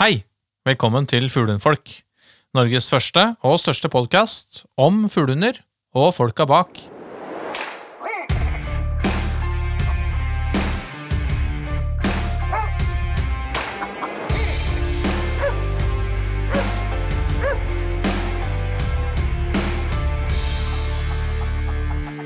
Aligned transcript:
Hei! 0.00 0.22
Velkommen 0.64 1.04
til 1.04 1.26
Fuglehundfolk. 1.28 1.90
Norges 2.56 2.86
første 2.88 3.20
og 3.44 3.58
største 3.60 3.90
podkast 3.92 4.62
om 4.80 5.02
fuglehunder 5.12 5.58
og 5.92 6.14
folka 6.16 6.46
bak. 6.48 6.78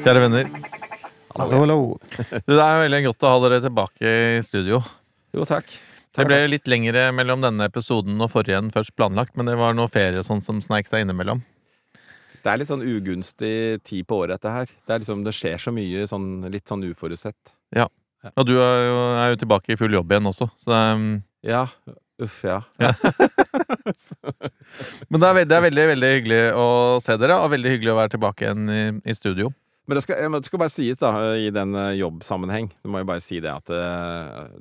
Kjære 0.05 0.23
venner. 0.29 0.53
Hallo, 1.35 1.65
hallo. 1.65 1.81
Det 2.31 2.55
er 2.55 2.85
veldig 2.85 3.03
godt 3.09 3.27
å 3.27 3.35
ha 3.35 3.43
dere 3.49 3.61
tilbake 3.67 4.15
i 4.39 4.47
studio. 4.47 4.79
Jo, 5.35 5.43
takk. 5.51 5.75
Det 6.15 6.27
ble 6.29 6.37
litt 6.47 6.69
lengre 6.71 7.09
mellom 7.17 7.43
denne 7.43 7.67
episoden 7.67 8.21
og 8.23 8.31
forrige 8.31 8.61
enn 8.61 8.71
først 8.75 8.95
planlagt, 8.95 9.35
men 9.35 9.49
det 9.51 9.57
var 9.59 9.75
noe 9.75 9.91
ferie 9.91 10.21
og 10.21 10.27
sånn 10.29 10.43
som 10.45 10.61
sneik 10.63 10.87
seg 10.91 11.03
innimellom. 11.03 11.43
Det 12.45 12.53
er 12.53 12.61
litt 12.61 12.71
sånn 12.71 12.85
ugunstig 12.85 13.83
tid 13.89 14.07
på 14.07 14.21
året, 14.21 14.37
dette 14.37 14.53
her. 14.53 14.71
Det, 14.71 14.93
er 14.93 15.03
liksom, 15.03 15.25
det 15.27 15.33
skjer 15.35 15.59
så 15.65 15.73
mye 15.75 16.05
sånn, 16.07 16.29
litt 16.53 16.69
sånn 16.71 16.85
uforutsett. 16.87 17.55
Ja. 17.75 17.89
Og 18.37 18.47
du 18.47 18.55
er 18.61 18.79
jo, 18.85 18.99
er 19.19 19.33
jo 19.33 19.41
tilbake 19.43 19.75
i 19.75 19.79
full 19.81 19.97
jobb 19.97 20.13
igjen 20.13 20.31
også, 20.31 20.51
så 20.63 20.71
det 20.71 20.81
er, 20.85 21.05
Ja. 21.55 21.67
Uff, 22.23 22.45
ja. 22.47 22.61
Men 25.11 25.19
det 25.19 25.27
er, 25.27 25.35
veldig, 25.35 25.49
det 25.51 25.57
er 25.57 25.65
veldig, 25.65 25.87
veldig 25.91 26.11
hyggelig 26.13 26.43
å 26.55 26.67
se 27.03 27.17
dere, 27.19 27.41
og 27.43 27.51
veldig 27.51 27.73
hyggelig 27.73 27.91
å 27.91 27.99
være 27.99 28.13
tilbake 28.13 28.47
igjen 28.47 28.71
i, 28.71 28.83
i 29.11 29.17
studio. 29.19 29.51
Men 29.87 29.99
det 29.99 30.03
skal, 30.07 30.33
det 30.33 30.45
skal 30.47 30.59
bare 30.63 30.73
sies, 30.73 30.97
da, 30.97 31.11
i 31.37 31.51
den 31.53 31.75
eh, 31.77 31.91
jobbsammenheng, 32.01 32.71
så 32.81 32.89
må 32.89 33.03
jeg 33.03 33.07
bare 33.11 33.21
si 33.25 33.41
det 33.45 33.51
at 33.53 33.67
det, 33.69 33.81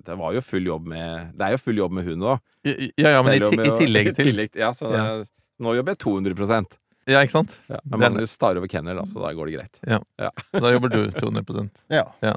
det 0.10 0.18
var 0.20 0.34
jo 0.36 0.42
full 0.44 0.66
jobb 0.68 0.88
med 0.92 1.30
Det 1.40 1.46
er 1.48 1.56
jo 1.56 1.62
full 1.64 1.78
jobb 1.80 1.96
med 1.96 2.04
hund 2.10 2.26
òg. 2.28 2.42
Ja, 3.00 3.14
ja, 3.16 3.22
men 3.24 3.38
i, 3.38 3.40
i 3.40 3.76
tillegg 3.80 4.12
til 4.20 4.44
ja, 4.60 4.74
så 4.76 4.92
Ja. 4.92 5.04
det- 5.24 5.30
Nå 5.64 5.76
jobber 5.78 5.94
jeg 5.94 6.00
200 6.04 6.66
Ja, 7.08 7.22
ikke 7.22 7.32
sant? 7.38 7.60
ja. 7.70 7.78
Men 7.86 8.00
Magnus 8.02 8.36
tar 8.38 8.58
over 8.58 8.68
kennel, 8.68 8.98
da, 9.00 9.04
så 9.08 9.22
da 9.24 9.32
går 9.38 9.46
det 9.48 9.54
greit. 9.60 9.80
Ja, 9.88 10.30
Da 10.60 10.72
jobber 10.74 10.90
du 10.92 11.06
200% 11.12 11.70
Ja. 11.94 12.04
Ja. 12.22 12.36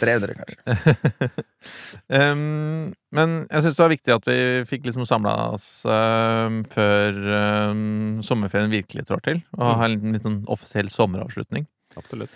300, 0.00 0.32
kanskje. 0.38 1.28
um, 2.08 2.94
Men 3.12 3.34
jeg 3.50 3.64
syns 3.66 3.76
det 3.76 3.82
var 3.84 3.92
viktig 3.92 4.14
at 4.14 4.28
vi 4.30 4.38
fikk 4.70 4.86
liksom 4.88 5.04
samla 5.08 5.34
oss 5.52 5.66
um, 5.84 6.62
før 6.72 7.18
um, 7.72 8.22
sommerferien 8.24 8.72
virkelig 8.72 9.04
trår 9.08 9.20
til, 9.26 9.42
og 9.58 9.66
Mm. 9.66 9.76
ha 9.76 9.84
en 9.84 9.92
liten, 9.98 10.12
liten 10.16 10.38
offisiell 10.48 10.88
sommeravslutning. 10.88 11.66
Absolutt. 11.98 12.34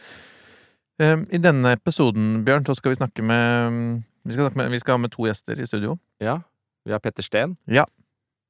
Um, 1.02 1.26
I 1.28 1.40
denne 1.42 1.74
episoden, 1.76 2.40
Bjørn, 2.46 2.64
så 2.64 2.76
skal 2.78 2.94
vi 2.94 3.00
snakke 3.00 3.24
med 3.26 4.02
vi 4.26 4.34
skal, 4.34 4.46
snakke 4.46 4.58
med, 4.62 4.72
vi 4.72 4.80
skal 4.82 4.96
ha 4.96 5.02
med 5.04 5.12
to 5.12 5.28
gjester 5.28 5.60
i 5.60 5.68
studio. 5.68 5.98
Ja. 6.22 6.40
Vi 6.86 6.94
har 6.94 7.02
Petter 7.02 7.24
Steen. 7.26 7.56
Ja. 7.70 7.84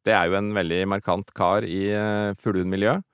Det 0.06 0.14
er 0.14 0.30
jo 0.30 0.38
en 0.38 0.52
veldig 0.54 0.84
markant 0.88 1.32
kar 1.36 1.66
i 1.66 1.88
uh, 1.90 2.36
fuglehundmiljøet. 2.40 3.04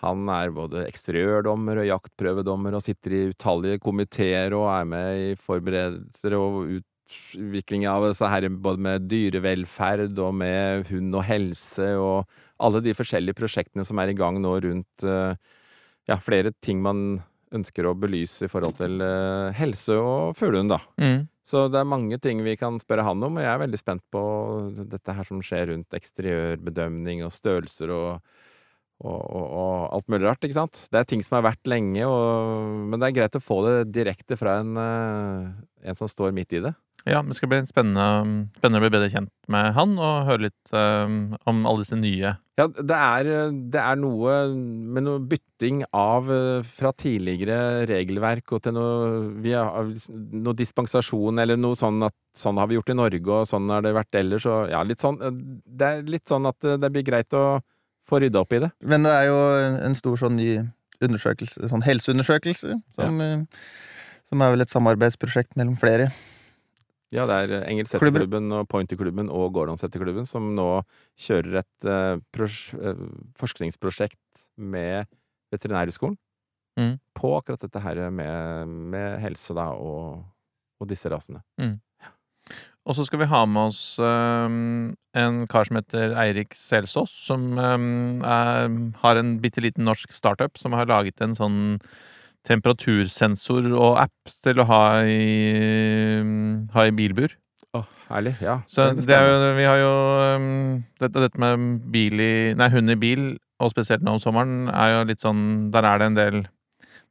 Han 0.00 0.28
er 0.32 0.52
både 0.56 0.86
eksteriørdommer 0.88 1.82
og 1.82 1.88
jaktprøvedommer 1.88 2.76
og 2.76 2.84
sitter 2.84 3.14
i 3.14 3.24
utallige 3.34 3.80
komiteer 3.84 4.54
og 4.56 4.70
er 4.72 4.86
med 4.88 5.24
i 5.26 5.34
forberedelser 5.36 6.36
og 6.38 6.78
utvikling 6.78 7.84
av 7.90 8.06
disse 8.08 8.28
her 8.32 8.46
både 8.48 8.80
med 8.86 9.08
dyrevelferd 9.10 10.16
og 10.24 10.38
med 10.40 10.88
hund 10.88 11.18
og 11.20 11.26
helse 11.28 11.90
og 12.00 12.30
alle 12.60 12.80
de 12.84 12.96
forskjellige 12.96 13.36
prosjektene 13.36 13.84
som 13.88 14.00
er 14.00 14.12
i 14.12 14.16
gang 14.16 14.40
nå 14.40 14.54
rundt 14.64 15.04
uh, 15.04 15.36
ja, 16.10 16.18
flere 16.22 16.52
ting 16.64 16.82
man 16.82 17.20
ønsker 17.54 17.86
å 17.88 17.96
belyse 17.98 18.46
i 18.46 18.50
forhold 18.50 18.78
til 18.78 19.02
uh, 19.02 19.50
helse 19.58 19.96
og 19.98 20.36
fuglehund, 20.38 20.70
da. 20.70 20.80
Mm. 21.02 21.24
Så 21.46 21.64
det 21.72 21.80
er 21.80 21.88
mange 21.88 22.18
ting 22.22 22.44
vi 22.46 22.54
kan 22.58 22.76
spørre 22.78 23.06
han 23.06 23.26
om, 23.26 23.38
og 23.38 23.42
jeg 23.42 23.50
er 23.50 23.62
veldig 23.64 23.80
spent 23.80 24.04
på 24.14 24.22
dette 24.78 25.16
her 25.16 25.26
som 25.26 25.40
skjer 25.42 25.72
rundt 25.72 25.98
eksteriørbedømning 25.98 27.24
og 27.26 27.34
størrelser 27.34 27.90
og, 27.90 28.36
og, 29.02 29.18
og, 29.18 29.46
og 29.48 29.72
alt 29.96 30.12
mulig 30.12 30.28
rart, 30.28 30.46
ikke 30.46 30.60
sant? 30.60 30.84
Det 30.92 31.00
er 31.00 31.08
ting 31.10 31.24
som 31.26 31.40
har 31.40 31.48
vært 31.48 31.70
lenge, 31.70 32.06
men 32.06 33.00
det 33.00 33.10
er 33.10 33.18
greit 33.18 33.40
å 33.40 33.42
få 33.42 33.58
det 33.66 33.74
direkte 33.96 34.38
fra 34.38 34.60
en, 34.62 34.78
uh, 34.78 35.50
en 35.82 35.98
som 35.98 36.10
står 36.10 36.36
midt 36.36 36.54
i 36.54 36.62
det. 36.68 36.74
Ja, 37.08 37.22
det 37.24 37.36
skal 37.38 37.48
bli 37.48 37.60
spennende, 37.68 38.46
spennende 38.58 38.80
å 38.80 38.84
bli 38.84 38.92
bedre 38.92 39.08
kjent 39.12 39.32
med 39.50 39.72
han 39.76 39.94
og 39.96 40.26
høre 40.28 40.48
litt 40.48 40.72
um, 40.74 41.32
om 41.48 41.62
alle 41.68 41.84
disse 41.84 41.96
nye 41.96 42.34
Ja, 42.60 42.66
det 42.68 42.96
er, 42.96 43.30
det 43.72 43.80
er 43.80 44.00
noe 44.00 44.34
med 44.52 45.06
noe 45.06 45.22
bytting 45.30 45.82
av 45.96 46.28
eh, 46.34 46.66
fra 46.66 46.92
tidligere 46.92 47.86
regelverk 47.88 48.52
og 48.52 48.64
til 48.66 48.76
noe, 48.76 49.08
vi 49.40 49.54
har, 49.56 49.88
noe 50.10 50.56
dispensasjon, 50.58 51.40
eller 51.40 51.60
noe 51.60 51.78
sånn 51.78 52.04
at 52.04 52.16
sånn 52.36 52.60
har 52.60 52.68
vi 52.68 52.76
gjort 52.76 52.92
i 52.92 52.98
Norge, 53.00 53.24
og 53.32 53.48
sånn 53.48 53.72
har 53.72 53.84
det 53.86 53.96
vært 53.96 54.20
ellers, 54.20 54.48
og 54.50 54.68
ja, 54.72 54.84
litt 54.84 55.00
sånn 55.00 55.20
eh, 55.24 55.42
Det 55.64 55.88
er 55.88 56.08
litt 56.16 56.28
sånn 56.28 56.48
at 56.50 56.68
eh, 56.68 56.78
det 56.80 56.92
blir 56.92 57.06
greit 57.06 57.32
å 57.36 57.62
få 58.10 58.20
rydda 58.20 58.44
opp 58.44 58.52
i 58.56 58.64
det. 58.66 58.74
Men 58.84 59.06
det 59.06 59.14
er 59.14 59.30
jo 59.30 59.38
en 59.56 59.80
en 59.88 59.96
stor 59.96 60.20
sånn 60.20 60.36
ny 60.36 60.50
undersøkelse, 61.00 61.70
sånn 61.70 61.86
helseundersøkelse, 61.86 62.76
som, 62.98 63.20
ja. 63.24 63.36
som 64.28 64.42
er 64.44 64.52
vel 64.52 64.66
et 64.66 64.72
samarbeidsprosjekt 64.74 65.56
mellom 65.56 65.78
flere. 65.80 66.10
Ja, 67.10 67.26
det 67.26 67.36
er 67.36 67.64
Engelsetterklubben 67.66 68.52
og 68.54 68.68
Pointerklubben 68.70 69.30
og 69.34 69.48
Gordonsetterklubben 69.56 70.28
som 70.30 70.52
nå 70.54 70.68
kjører 71.18 71.62
et 71.64 71.88
uh, 71.90 72.20
eh, 72.22 73.06
forskningsprosjekt 73.40 74.44
med 74.56 75.10
Veterinærhøgskolen 75.50 76.18
Mm. 76.78 76.96
på 77.18 77.30
akkurat 77.36 77.60
dette 77.64 77.80
her 77.82 77.98
med, 78.14 78.68
med 78.68 79.20
helse 79.20 79.54
da, 79.56 79.70
og, 79.74 80.22
og 80.80 80.88
disse 80.90 81.10
rasene. 81.12 81.42
Og 82.88 82.96
så 82.96 83.04
skal 83.04 83.20
vi 83.20 83.28
ha 83.28 83.42
med 83.44 83.70
oss 83.70 83.82
um, 84.00 84.94
en 85.18 85.42
kar 85.50 85.68
som 85.68 85.76
heter 85.76 86.14
Eirik 86.18 86.56
Selsås, 86.56 87.12
som 87.26 87.58
um, 87.58 88.22
er, 88.24 88.70
har 89.02 89.20
en 89.20 89.34
bitte 89.42 89.60
liten 89.60 89.84
norsk 89.84 90.14
startup 90.16 90.56
som 90.58 90.74
har 90.78 90.88
laget 90.88 91.20
en 91.20 91.36
sånn 91.36 91.60
temperatursensor 92.48 93.68
og 93.74 94.00
app 94.00 94.34
til 94.44 94.60
å 94.62 94.66
ha 94.68 94.82
i, 95.04 96.20
ha 96.74 96.88
i 96.88 96.96
bilbur. 96.96 97.36
Herlig. 98.10 98.34
Ja. 98.42 98.56
Så 98.66 98.88
det 98.98 99.14
er 99.14 99.28
jo, 99.28 99.50
vi 99.54 99.66
har 99.68 99.78
jo 99.78 99.90
um, 100.34 100.46
dette, 100.98 101.22
dette 101.22 101.38
med 101.38 101.66
bil 101.94 102.18
i 102.18 102.32
Nei, 102.58 102.66
hund 102.72 102.90
i 102.90 102.98
bil, 102.98 103.26
og 103.62 103.70
spesielt 103.70 104.02
nå 104.02 104.16
om 104.16 104.22
sommeren, 104.22 104.64
er 104.66 104.96
jo 104.96 105.04
litt 105.06 105.22
sånn 105.22 105.70
Der 105.70 105.86
er 105.86 106.00
det 106.00 106.08
en 106.10 106.16
del 106.18 106.38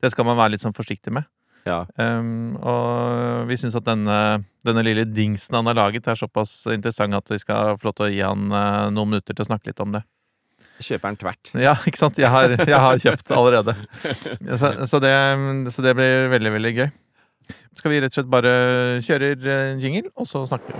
Det 0.04 0.12
skal 0.12 0.28
man 0.28 0.36
være 0.40 0.58
litt 0.58 0.66
sånn 0.66 0.76
forsiktig 0.76 1.14
med. 1.16 1.30
ja. 1.70 1.86
Um, 1.96 2.58
og 2.60 3.48
vi 3.48 3.56
syns 3.60 3.78
at 3.80 3.88
denne, 3.88 4.44
denne 4.68 4.84
lille 4.84 5.06
dingsen 5.08 5.56
han 5.56 5.72
har 5.72 5.78
laget, 5.80 6.08
er 6.08 6.20
såpass 6.20 6.66
interessant 6.74 7.16
at 7.16 7.32
vi 7.32 7.40
skal 7.40 7.80
få 7.80 7.90
lov 7.90 7.96
til 7.96 8.08
å 8.10 8.12
gi 8.12 8.22
han 8.26 8.48
eh, 8.52 8.88
noen 8.96 9.14
minutter 9.14 9.36
til 9.36 9.46
å 9.46 9.50
snakke 9.52 9.72
litt 9.72 9.84
om 9.84 9.96
det. 9.96 10.02
Kjøper 10.80 11.12
den 11.12 11.20
tvert. 11.20 11.52
Ja, 11.60 11.76
ikke 11.88 12.00
sant? 12.00 12.18
Jeg 12.20 12.32
har, 12.32 12.56
jeg 12.56 12.80
har 12.80 13.00
kjøpt 13.04 13.32
allerede. 13.36 13.76
Så, 14.56 14.72
så, 14.88 15.04
det, 15.04 15.12
så 15.76 15.84
det 15.84 15.92
blir 16.00 16.32
veldig, 16.32 16.54
veldig 16.56 16.74
gøy. 16.78 16.90
Skal 17.76 17.92
vi 17.94 18.00
rett 18.02 18.12
og 18.14 18.18
slett 18.20 18.32
bare 18.32 18.52
kjøre 19.06 19.28
eh, 19.38 19.78
jingle, 19.82 20.10
og 20.16 20.28
så 20.30 20.46
snakker 20.50 20.74
vi? 20.76 20.80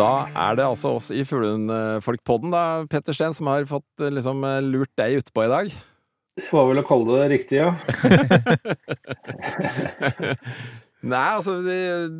Da 0.00 0.12
er 0.32 0.54
det 0.56 0.64
altså 0.64 0.88
oss 0.96 1.10
i 1.12 1.24
Fuglehundfolkpodden, 1.28 2.50
da, 2.54 2.62
Petter 2.88 3.12
Steen, 3.16 3.34
som 3.36 3.46
har 3.52 3.68
fått 3.68 4.00
eh, 4.00 4.12
liksom 4.16 4.44
eh, 4.48 4.62
lurt 4.64 4.92
deg 4.96 5.18
utpå 5.20 5.44
i 5.44 5.52
dag. 5.52 5.66
Det 6.40 6.48
var 6.54 6.64
vel 6.70 6.80
å 6.80 6.88
kalle 6.88 7.18
det 7.18 7.26
riktig, 7.34 7.56
ja. 7.60 7.70
Nei, 11.00 11.28
altså 11.32 11.54
det 11.64 11.76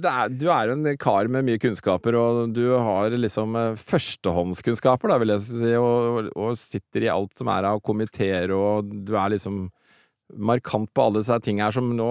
er, 0.08 0.30
Du 0.32 0.46
er 0.48 0.70
en 0.72 0.86
kar 1.00 1.28
med 1.28 1.44
mye 1.44 1.60
kunnskaper, 1.60 2.16
og 2.16 2.54
du 2.56 2.64
har 2.72 3.12
liksom 3.12 3.58
eh, 3.60 3.76
førstehåndskunnskaper, 3.76 5.12
da, 5.12 5.18
vil 5.20 5.34
jeg 5.34 5.44
si, 5.44 5.74
og, 5.76 6.30
og 6.32 6.56
sitter 6.56 7.04
i 7.04 7.12
alt 7.12 7.36
som 7.36 7.50
er 7.52 7.69
av 7.69 7.82
komiteer, 7.84 8.54
og 8.56 8.88
du 8.88 9.12
er 9.20 9.34
liksom 9.34 9.66
markant 10.30 10.88
på 10.94 11.04
alle 11.04 11.20
disse 11.20 11.37
tingene 11.43 11.66
her 11.66 11.75
som 11.75 11.88
nå 11.99 12.10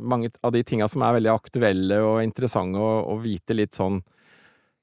Mange 0.00 0.30
av 0.40 0.54
de 0.54 0.62
tinga 0.64 0.86
som 0.88 1.02
er 1.04 1.18
veldig 1.18 1.34
aktuelle 1.34 1.98
og 2.00 2.22
interessante 2.24 2.80
å, 2.80 3.02
å 3.12 3.18
vite 3.20 3.54
litt 3.54 3.76
sånn 3.76 4.00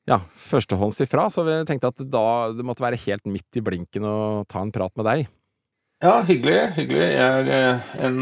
ja, 0.06 0.20
førstehånds 0.46 1.02
ifra, 1.02 1.26
så 1.34 1.42
vi 1.48 1.56
tenkte 1.66 1.90
at 1.90 2.04
da 2.14 2.54
det 2.54 2.66
måtte 2.68 2.86
være 2.86 3.00
helt 3.08 3.26
midt 3.26 3.58
i 3.58 3.64
blinken 3.66 4.06
å 4.06 4.18
ta 4.46 4.62
en 4.62 4.74
prat 4.74 4.94
med 5.00 5.08
deg. 5.10 5.26
Ja, 6.06 6.20
hyggelig. 6.28 6.58
hyggelig. 6.76 7.06
Jeg 7.16 7.22
er 7.26 7.48
eh, 7.56 7.86
en, 8.06 8.18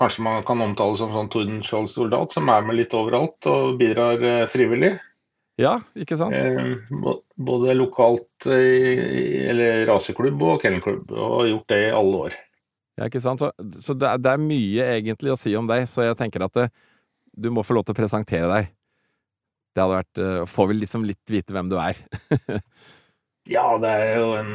kanskje 0.00 0.24
man 0.26 0.40
kan 0.46 0.58
omtale 0.64 0.96
som 0.98 1.12
sånn 1.14 1.28
Tordenskjold-soldat, 1.30 2.32
som 2.34 2.48
er 2.50 2.64
med 2.66 2.78
litt 2.80 2.94
overalt 2.98 3.46
og 3.50 3.76
bidrar 3.78 4.18
eh, 4.26 4.46
frivillig. 4.50 4.96
Ja, 5.58 5.76
ikke 5.98 6.18
sant? 6.18 6.34
Eh, 6.34 6.72
Både 7.38 7.74
lokalt 7.78 8.46
i- 8.50 9.44
eller 9.50 9.84
raseklubb 9.86 10.42
og 10.48 10.60
kennelklubb, 10.64 11.12
og 11.14 11.36
har 11.40 11.48
gjort 11.52 11.68
det 11.74 11.78
i 11.84 11.94
alle 12.00 12.24
år. 12.26 12.36
Ja, 12.98 13.06
ikke 13.06 13.22
sant? 13.22 13.42
Så, 13.44 13.52
så 13.86 13.94
det, 13.94 14.10
er, 14.10 14.18
det 14.24 14.32
er 14.34 14.42
mye 14.42 14.88
egentlig 14.98 15.30
å 15.34 15.38
si 15.38 15.54
om 15.58 15.70
deg, 15.70 15.86
så 15.90 16.08
jeg 16.08 16.18
tenker 16.18 16.42
at 16.48 16.58
det, 16.58 16.66
du 17.38 17.50
må 17.54 17.62
få 17.66 17.76
lov 17.78 17.86
til 17.86 17.94
å 17.94 18.00
presentere 18.00 18.50
deg. 18.50 18.72
Det 19.76 19.84
hadde 19.84 20.00
vært 20.00 20.48
Får 20.50 20.72
vi 20.72 20.78
liksom 20.80 21.04
litt 21.06 21.30
vite 21.30 21.54
hvem 21.54 21.70
du 21.70 21.78
er. 21.78 22.00
Ja, 23.48 23.62
det 23.80 23.88
er 23.88 24.18
jo 24.18 24.32
en, 24.36 24.50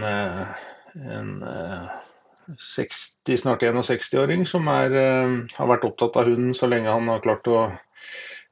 en 1.01 1.29
60, 2.47 3.37
snart 3.39 3.63
61-åring 3.63 4.45
som 4.49 4.67
er, 4.71 4.93
eh, 4.97 5.37
har 5.57 5.69
vært 5.69 5.85
opptatt 5.87 6.17
av 6.19 6.29
hunden 6.29 6.53
så 6.57 6.69
lenge 6.69 6.91
han 6.91 7.07
har 7.11 7.23
klart 7.23 7.47
å 7.47 7.65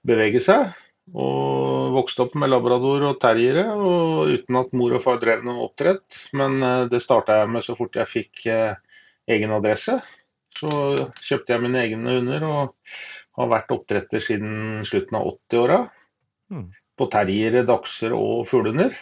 bevege 0.08 0.42
seg. 0.44 0.72
Og 1.12 1.92
vokste 1.96 2.24
opp 2.24 2.36
med 2.40 2.52
labrador 2.54 3.04
og 3.10 3.20
terriere, 3.20 3.66
og 3.76 4.32
uten 4.32 4.60
at 4.62 4.72
mor 4.78 4.94
og 4.96 5.04
far 5.04 5.20
drev 5.20 5.44
noe 5.44 5.66
oppdrett. 5.66 6.20
Men 6.38 6.62
eh, 6.64 6.88
det 6.92 7.04
starta 7.04 7.42
jeg 7.42 7.52
med 7.52 7.66
så 7.66 7.76
fort 7.80 8.00
jeg 8.00 8.12
fikk 8.12 8.46
eh, 8.52 8.76
egen 9.32 9.56
adresse. 9.56 10.00
Så 10.62 10.70
kjøpte 11.24 11.56
jeg 11.56 11.64
mine 11.64 11.82
egne 11.82 12.20
hunder 12.20 12.46
og 12.46 12.76
har 13.40 13.50
vært 13.52 13.74
oppdretter 13.74 14.24
siden 14.24 14.86
slutten 14.88 15.18
av 15.18 15.28
80-åra. 15.34 15.82
Mm. 16.52 16.68
På 17.00 17.08
terriere, 17.12 17.64
dachser 17.66 18.14
og 18.14 18.46
fuglehunder. 18.50 18.94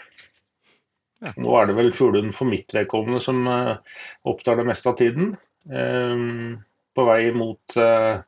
Ja. 1.19 1.33
Nå 1.35 1.55
er 1.59 1.67
det 1.67 1.75
vel 1.75 1.91
fuglehund 1.95 2.31
for 2.35 2.47
mitt 2.47 2.71
vedkommende 2.75 3.19
som 3.23 3.43
eh, 3.51 3.75
opptar 4.29 4.59
det 4.59 4.67
meste 4.69 4.91
av 4.91 4.97
tiden. 4.99 5.33
Ehm, 5.67 6.59
på 6.95 7.05
vei 7.07 7.31
mot 7.35 7.75
eh, 7.77 8.21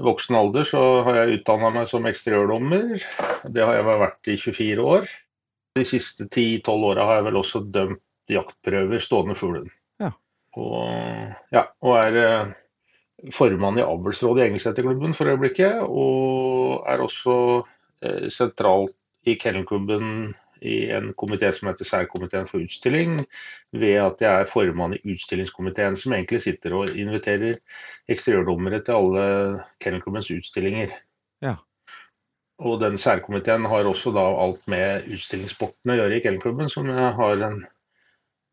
voksen 0.00 0.38
alder 0.38 0.66
så 0.68 0.80
har 1.06 1.20
jeg 1.20 1.38
utdanna 1.40 1.70
meg 1.74 1.90
som 1.90 2.08
eksteriørdommer. 2.08 2.96
Det 3.44 3.62
har 3.64 3.76
jeg 3.76 4.00
vært 4.06 4.32
i 4.32 4.38
24 4.40 4.88
år. 4.96 5.06
De 5.74 5.84
siste 5.86 6.26
10-12 6.30 6.88
åra 6.90 7.06
har 7.08 7.20
jeg 7.20 7.28
vel 7.28 7.40
også 7.42 7.62
dømt 7.74 8.02
jaktprøver 8.30 9.02
stående 9.02 9.36
fuglehund. 9.36 9.72
Ja. 10.00 10.14
Og, 10.56 11.34
ja, 11.52 11.66
og 11.84 11.98
er 12.00 12.20
eh, 12.22 12.52
formann 13.34 13.78
i 13.78 13.84
avlsrådet 13.84 14.42
i 14.42 14.48
Engelseterklubben 14.48 15.16
for 15.16 15.28
øyeblikket. 15.32 15.82
Og 15.84 16.88
er 16.88 17.04
også 17.04 17.36
eh, 18.00 18.30
sentralt 18.32 18.96
i 19.28 19.36
kennelklubben 19.40 20.34
i 20.62 20.90
en 20.94 21.10
komité 21.18 21.50
som 21.52 21.68
heter 21.68 21.84
Særkomiteen 21.88 22.46
for 22.46 22.62
utstilling, 22.62 23.18
ved 23.72 23.98
at 24.02 24.22
jeg 24.22 24.40
er 24.40 24.50
formann 24.50 24.96
i 24.96 25.02
utstillingskomiteen, 25.14 25.96
som 25.96 26.12
egentlig 26.12 26.42
sitter 26.44 26.76
og 26.78 26.96
inviterer 26.96 27.58
eksteriørdommere 28.08 28.80
til 28.84 28.98
alle 28.98 29.26
kennelklubbens 29.84 30.30
utstillinger. 30.34 30.94
Ja. 31.44 31.56
Og 32.62 32.80
den 32.80 32.98
særkomiteen 33.00 33.66
har 33.66 33.88
også 33.90 34.12
da 34.14 34.24
alt 34.44 34.62
med 34.70 35.08
utstillingssporten 35.12 35.90
å 35.90 35.98
gjøre 35.98 36.18
i 36.18 36.24
kennelklubben, 36.24 36.70
som 36.70 36.90
jeg 36.90 37.14
har 37.18 37.46
en, 37.48 37.64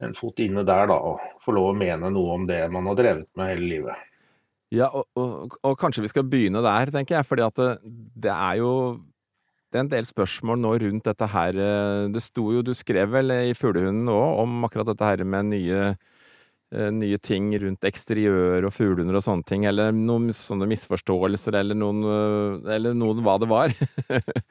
en 0.01 0.15
fot 0.17 0.39
inne 0.41 0.65
der, 0.65 0.87
da, 0.89 0.97
og 0.97 1.43
får 1.45 1.57
lov 1.57 1.73
å 1.73 1.77
mene 1.77 2.09
noe 2.09 2.39
om 2.39 2.47
det 2.49 2.63
man 2.73 2.89
har 2.89 2.97
drevet 2.97 3.29
med 3.37 3.53
hele 3.53 3.69
livet. 3.75 4.07
Ja, 4.71 4.87
og, 4.87 5.05
og, 5.19 5.57
og 5.67 5.73
kanskje 5.79 6.05
vi 6.05 6.09
skal 6.09 6.27
begynne 6.31 6.63
der, 6.63 6.91
tenker 6.93 7.17
jeg, 7.17 7.27
fordi 7.27 7.43
at 7.43 7.57
det, 7.59 7.71
det 8.23 8.31
er 8.31 8.61
jo 8.61 8.71
det 9.71 9.79
er 9.79 9.85
en 9.85 9.91
del 9.91 10.07
spørsmål 10.07 10.59
nå 10.59 10.71
rundt 10.83 11.05
dette 11.07 11.27
her. 11.31 11.55
eh, 11.55 12.07
Det 12.11 12.21
sto 12.23 12.49
jo, 12.51 12.61
du 12.61 12.73
skrev 12.75 13.11
vel 13.13 13.31
i 13.31 13.53
Fuglehunden 13.55 14.09
òg 14.11 14.41
om 14.43 14.65
akkurat 14.67 14.89
dette 14.91 15.07
her 15.07 15.23
med 15.23 15.45
nye, 15.53 15.95
eh, 16.75 16.89
nye 16.91 17.17
ting 17.17 17.51
rundt 17.59 17.87
eksteriør 17.87 18.67
og 18.67 18.73
fuglehunder 18.75 19.15
og 19.15 19.23
sånne 19.23 19.47
ting, 19.47 19.65
eller 19.65 19.91
noen 19.95 20.29
sånne 20.35 20.67
misforståelser, 20.71 21.55
eller 21.55 21.75
noen, 21.79 22.03
eh, 22.03 22.75
eller 22.75 22.93
noen 22.93 23.23
hva 23.23 23.39
det 23.39 23.49
var. 23.51 23.73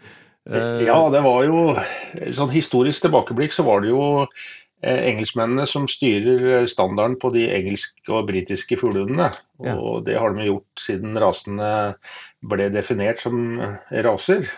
Eh, 0.49 0.87
Ja, 0.87 0.97
det 1.13 1.21
var 1.21 1.45
jo 1.45 1.75
sånn 2.33 2.49
historisk 2.51 3.05
tilbakeblikk 3.05 3.53
så 3.53 3.63
var 3.67 3.83
det 3.85 3.91
jo 3.91 4.25
eh, 4.83 5.03
engelskmennene 5.11 5.67
som 5.69 5.85
styrer 5.87 6.47
eh, 6.63 6.67
standarden 6.67 7.19
på 7.21 7.29
de 7.35 7.45
engelske 7.53 8.09
og 8.09 8.31
britiske 8.31 8.79
fuglehundene. 8.81 9.29
Ja. 9.61 9.77
Og 9.77 10.07
det 10.09 10.17
har 10.19 10.33
de 10.33 10.49
gjort 10.49 10.81
siden 10.81 11.13
rasene 11.21 11.69
ble 12.41 12.71
definert 12.73 13.21
som 13.21 13.61
eh, 13.61 14.01
raser. 14.09 14.49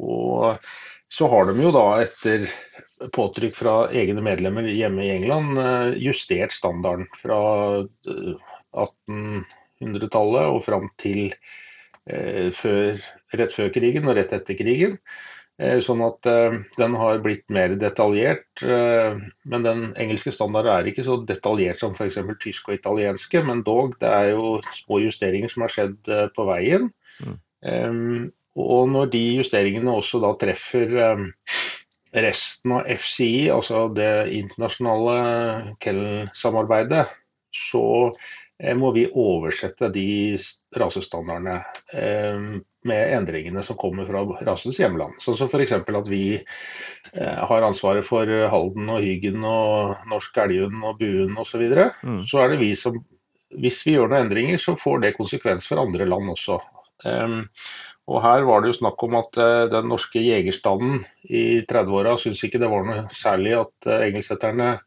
Og 0.00 0.58
så 1.10 1.26
har 1.30 1.48
de 1.48 1.64
jo 1.64 1.72
da 1.74 1.86
etter 2.04 2.46
påtrykk 3.16 3.56
fra 3.58 3.74
egne 3.96 4.22
medlemmer 4.24 4.68
hjemme 4.70 5.02
i 5.06 5.14
England 5.16 5.58
eh, 5.58 5.96
justert 5.98 6.54
standarden 6.54 7.08
fra 7.18 7.40
eh, 7.80 8.36
1800-tallet 8.76 10.52
og 10.54 10.62
fram 10.66 10.86
til 11.00 11.32
eh, 12.06 12.48
før, 12.54 13.00
rett 13.34 13.56
før 13.56 13.72
krigen 13.74 14.06
og 14.06 14.16
rett 14.20 14.36
etter 14.36 14.58
krigen. 14.58 14.96
Eh, 15.60 15.80
Sånn 15.84 16.00
at 16.06 16.28
eh, 16.30 16.60
den 16.78 16.94
har 17.00 17.18
blitt 17.24 17.46
mer 17.52 17.74
detaljert. 17.80 18.46
eh, 18.62 19.18
Men 19.50 19.66
den 19.66 19.86
engelske 20.00 20.32
standarden 20.36 20.72
er 20.76 20.92
ikke 20.92 21.04
så 21.08 21.18
detaljert 21.26 21.82
som 21.82 21.96
f.eks. 21.98 22.20
tysk 22.40 22.70
og 22.70 22.78
italienske, 22.78 23.42
men 23.44 23.64
dog, 23.66 23.98
det 24.00 24.08
er 24.14 24.30
jo 24.36 24.60
små 24.78 25.02
justeringer 25.08 25.50
som 25.52 25.66
har 25.66 25.74
skjedd 25.74 26.12
eh, 26.12 26.28
på 26.36 26.46
veien. 26.54 26.92
Mm. 27.20 28.30
Og 28.58 28.88
når 28.90 29.12
de 29.12 29.22
justeringene 29.38 29.92
også 29.94 30.18
da 30.22 30.32
treffer 30.40 30.96
eh, 30.98 31.26
resten 32.24 32.74
av 32.74 32.88
FCI, 32.90 33.50
altså 33.54 33.86
det 33.94 34.30
internasjonale 34.34 35.76
kennelsamarbeidet, 35.82 37.06
så 37.54 37.84
eh, 38.58 38.74
må 38.78 38.90
vi 38.96 39.06
oversette 39.10 39.90
de 39.94 40.08
rasestandardene 40.78 41.60
eh, 41.94 42.42
med 42.88 43.14
endringene 43.14 43.62
som 43.62 43.78
kommer 43.78 44.08
fra 44.08 44.24
rasens 44.46 44.80
hjemland. 44.80 45.18
Sånn 45.22 45.36
som 45.38 45.50
f.eks. 45.50 45.76
at 45.76 46.10
vi 46.10 46.24
eh, 46.38 47.40
har 47.50 47.66
ansvaret 47.66 48.06
for 48.06 48.26
Halden 48.26 48.90
og 48.90 49.04
Hyggen 49.04 49.44
og 49.46 50.02
norsk 50.10 50.42
elghund 50.42 50.82
og 50.82 50.98
buen 51.02 51.36
osv. 51.36 51.52
Så, 51.52 51.62
videre. 51.62 51.90
Mm. 52.02 52.22
så 52.26 52.44
er 52.44 52.54
det 52.54 52.62
vi 52.64 52.74
som 52.78 52.98
Hvis 53.58 53.80
vi 53.82 53.96
gjør 53.96 54.12
noen 54.12 54.28
endringer, 54.28 54.60
så 54.62 54.76
får 54.78 55.00
det 55.02 55.16
konsekvens 55.16 55.64
for 55.66 55.82
andre 55.82 56.06
land 56.06 56.30
også. 56.30 56.60
Og 58.10 58.18
her 58.24 58.42
var 58.48 58.62
det 58.62 58.72
jo 58.72 58.78
snakk 58.80 59.02
om 59.06 59.16
at 59.20 59.38
eh, 59.38 59.66
den 59.70 59.90
norske 59.92 60.22
jegerstanden 60.22 61.04
i 61.30 61.62
30-åra 61.62 62.16
syntes 62.18 62.42
ikke 62.46 62.60
det 62.62 62.70
var 62.72 62.86
noe 62.86 63.04
særlig 63.14 63.54
at 63.60 63.90
uh, 63.90 64.78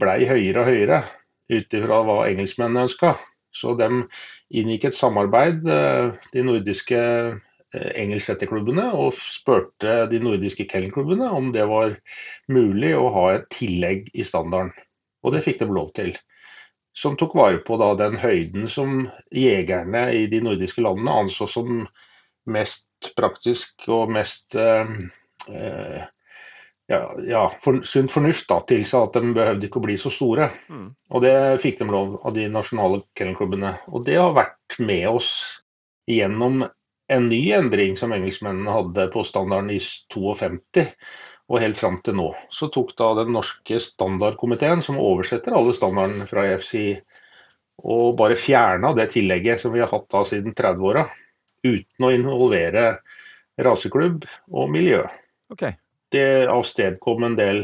blei 0.00 0.20
høyere 0.28 0.62
og 0.62 0.70
høyere 0.70 1.00
ut 1.50 1.74
ifra 1.78 2.02
hva 2.06 2.20
engelskmennene 2.28 2.86
ønska. 2.86 3.16
Så 3.56 3.74
de 3.78 3.88
inngikk 4.60 4.88
et 4.88 4.96
samarbeid, 4.96 5.66
eh, 5.66 6.14
de 6.32 6.44
nordiske 6.44 7.02
eh, 7.74 8.92
og 8.94 9.14
spurte 9.18 9.96
de 10.10 10.20
nordiske 10.22 10.66
kennelklubbene 10.70 11.28
om 11.32 11.52
det 11.52 11.66
var 11.68 11.96
mulig 12.48 12.94
å 12.96 13.08
ha 13.14 13.26
et 13.34 13.48
tillegg 13.52 14.10
i 14.14 14.24
standarden. 14.24 14.72
Og 15.24 15.34
det 15.34 15.44
fikk 15.44 15.60
de 15.60 15.70
lov 15.72 15.92
til. 15.96 16.14
Som 16.96 17.16
tok 17.16 17.34
vare 17.36 17.58
på 17.64 17.76
da 17.76 17.94
den 17.98 18.16
høyden 18.16 18.68
som 18.68 19.08
jegerne 19.34 20.08
i 20.14 20.26
de 20.32 20.40
nordiske 20.40 20.80
landene 20.80 21.18
anså 21.24 21.48
som 21.50 21.84
mest 22.50 23.12
praktisk 23.16 23.88
og 23.92 24.12
mest 24.14 24.56
eh, 24.58 24.92
eh, 25.50 26.04
ja, 26.86 27.00
ja, 27.26 27.42
for, 27.62 27.80
sunn 27.82 28.08
fornuft 28.10 28.46
da, 28.50 28.60
tilsa 28.68 29.02
at 29.06 29.18
de 29.18 29.34
behøvde 29.34 29.66
ikke 29.66 29.80
å 29.80 29.86
bli 29.88 29.96
så 29.98 30.12
store. 30.14 30.50
Mm. 30.70 30.88
Og 31.10 31.24
det 31.24 31.36
fikk 31.62 31.80
de 31.80 31.88
lov 31.90 32.18
av 32.22 32.34
de 32.36 32.46
nasjonale 32.52 33.02
kennelklubbene. 33.18 33.72
Og 33.90 34.06
det 34.06 34.20
har 34.20 34.36
vært 34.36 34.78
med 34.78 35.08
oss 35.10 35.30
gjennom 36.06 36.62
en 37.08 37.28
ny 37.30 37.40
endring 37.54 37.98
som 37.98 38.14
engelskmennene 38.14 38.74
hadde 38.74 39.08
på 39.14 39.24
standarden 39.26 39.72
i 39.74 39.80
52 39.82 40.94
og 41.46 41.60
helt 41.62 41.78
fram 41.78 42.00
til 42.02 42.16
nå. 42.18 42.30
Så 42.50 42.70
tok 42.74 42.94
da 42.98 43.12
den 43.20 43.32
norske 43.36 43.78
standardkomiteen, 43.82 44.82
som 44.82 44.98
oversetter 44.98 45.54
alle 45.54 45.74
standardene 45.76 46.26
fra 46.26 46.46
EFC, 46.50 46.96
og 47.86 48.16
bare 48.18 48.38
fjerna 48.40 48.90
det 48.96 49.12
tillegget 49.14 49.62
som 49.62 49.74
vi 49.74 49.82
har 49.82 49.92
hatt 49.92 50.08
da 50.10 50.24
siden 50.26 50.56
30-åra, 50.58 51.04
uten 51.66 52.06
å 52.06 52.12
involvere 52.14 52.88
raseklubb 53.62 54.26
og 54.52 54.70
miljø 54.72 55.04
Okay. 55.52 55.76
det 56.10 56.48
avstedkom 56.50 57.22
en 57.22 57.36
del 57.38 57.60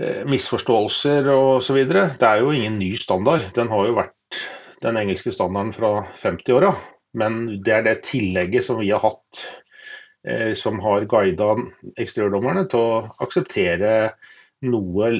eh, 0.00 0.22
misforståelser 0.28 1.28
osv. 1.32 1.82
Det 1.84 2.28
er 2.28 2.40
jo 2.40 2.52
ingen 2.56 2.78
ny 2.80 2.94
standard. 2.96 3.50
Den 3.56 3.68
har 3.72 3.88
jo 3.88 3.98
vært 3.98 4.40
den 4.82 4.98
engelske 4.98 5.34
standarden 5.34 5.74
fra 5.76 5.90
50-åra. 6.22 6.72
Men 7.18 7.62
det 7.64 7.74
er 7.76 7.84
det 7.86 7.98
tillegget 8.08 8.64
som 8.64 8.80
vi 8.80 8.88
har 8.90 9.02
hatt, 9.04 9.42
eh, 10.24 10.52
som 10.56 10.80
har 10.80 11.04
guida 11.10 11.52
eksteriørdommerne 12.00 12.64
til 12.72 12.80
å 12.80 13.02
akseptere 13.24 13.92
noe 14.64 15.12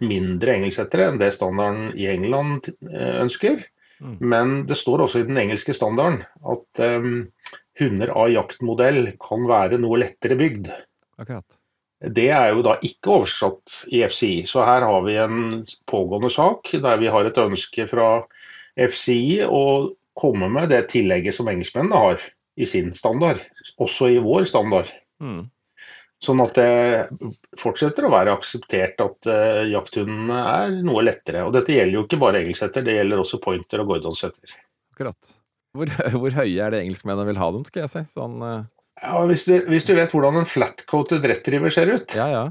mindre 0.00 0.54
engelsettere 0.56 1.10
enn 1.10 1.18
det 1.20 1.34
standarden 1.34 1.90
i 1.98 2.06
England 2.12 2.70
eh, 2.70 3.16
ønsker. 3.24 3.66
Mm. 4.00 4.16
Men 4.32 4.52
det 4.66 4.78
står 4.80 5.04
også 5.04 5.22
i 5.22 5.28
den 5.28 5.38
engelske 5.40 5.74
standarden 5.76 6.22
at 6.52 6.82
um, 6.82 7.28
hunder 7.80 8.12
av 8.16 8.30
jaktmodell 8.32 9.12
kan 9.20 9.46
være 9.48 9.80
noe 9.80 10.00
lettere 10.02 10.38
bygd. 10.40 10.70
Akkurat. 11.20 11.58
Det 12.00 12.30
er 12.32 12.54
jo 12.54 12.62
da 12.64 12.78
ikke 12.80 13.12
oversatt 13.18 13.82
i 13.92 14.00
FCI, 14.08 14.46
så 14.48 14.64
her 14.64 14.86
har 14.88 15.02
vi 15.04 15.18
en 15.20 15.40
pågående 15.90 16.30
sak 16.32 16.72
der 16.72 17.00
vi 17.02 17.10
har 17.12 17.28
et 17.28 17.40
ønske 17.40 17.84
fra 17.90 18.22
FCI 18.80 19.42
å 19.44 19.64
komme 20.16 20.48
med 20.52 20.72
det 20.72 20.86
tillegget 20.94 21.36
som 21.36 21.50
engelskmennene 21.52 22.00
har 22.00 22.24
i 22.60 22.66
sin 22.68 22.94
standard, 22.96 23.42
også 23.80 24.08
i 24.14 24.20
vår 24.24 24.48
standard. 24.48 24.88
Mm. 25.20 25.44
Sånn 26.20 26.40
at 26.44 26.58
det 26.58 27.30
fortsetter 27.56 28.04
å 28.04 28.12
være 28.12 28.34
akseptert 28.36 29.00
at 29.00 29.28
uh, 29.30 29.62
jakthundene 29.70 30.40
er 30.50 30.74
noe 30.84 31.04
lettere. 31.06 31.46
Og 31.48 31.54
dette 31.56 31.72
gjelder 31.72 31.96
jo 31.96 32.02
ikke 32.04 32.20
bare 32.20 32.42
engelsetter, 32.42 32.84
det 32.84 32.98
gjelder 32.98 33.22
også 33.22 33.40
pointer 33.40 33.80
og 33.80 33.94
gordonshetter. 33.94 34.52
Akkurat. 34.92 35.32
Hvor, 35.76 35.92
hvor 36.20 36.36
høye 36.36 36.60
er 36.60 36.74
det 36.74 36.82
engelskmennene 36.84 37.30
vil 37.30 37.40
ha 37.40 37.48
dem, 37.54 37.64
skal 37.68 37.86
jeg 37.86 37.92
si? 37.94 38.04
Sånn 38.12 38.36
uh... 38.44 38.58
Ja, 39.00 39.20
hvis, 39.30 39.46
du, 39.48 39.54
hvis 39.72 39.86
du 39.88 39.94
vet 39.96 40.12
hvordan 40.12 40.42
en 40.42 40.48
flat-coated 40.48 41.24
retriever 41.30 41.72
ser 41.72 41.92
ut, 41.94 42.12
Ja, 42.18 42.26
ja. 42.28 42.42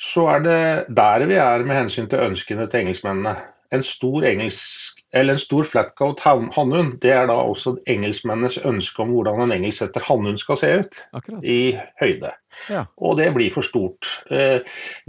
så 0.00 0.26
er 0.32 0.42
det 0.42 0.60
der 0.98 1.26
vi 1.30 1.38
er 1.38 1.62
med 1.62 1.78
hensyn 1.78 2.10
til 2.10 2.24
ønskene 2.26 2.66
til 2.66 2.82
engelskmennene. 2.82 3.36
En 3.70 3.86
stor, 3.86 4.26
engelsk, 4.26 4.99
eller 5.12 5.34
en 5.34 5.42
stor 5.42 5.66
flatcoat 5.66 6.20
hannhund, 6.22 6.98
det 7.02 7.12
er 7.14 7.26
da 7.30 7.36
også 7.42 7.76
engelskmennenes 7.90 8.60
ønske 8.66 9.02
om 9.02 9.14
hvordan 9.14 9.42
en 9.42 9.54
engelsksetter 9.56 10.04
hannhund 10.06 10.38
skal 10.38 10.60
se 10.60 10.70
ut 10.82 11.00
Akkurat. 11.18 11.42
i 11.42 11.74
høyde. 12.02 12.32
Ja. 12.70 12.84
Og 12.98 13.18
det 13.18 13.30
blir 13.34 13.50
for 13.54 13.66
stort. 13.66 14.08
Eh, 14.30 14.60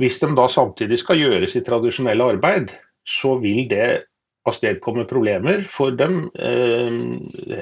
hvis 0.01 0.17
de 0.23 0.31
da 0.37 0.47
samtidig 0.49 1.01
skal 1.03 1.21
gjøre 1.21 1.49
sitt 1.51 1.67
tradisjonelle 1.69 2.31
arbeid, 2.33 2.73
så 3.05 3.35
vil 3.41 3.67
det 3.69 3.89
avstedkomme 4.49 5.05
problemer 5.09 5.61
for 5.69 5.93
dem 5.93 6.23
eh, 6.41 6.95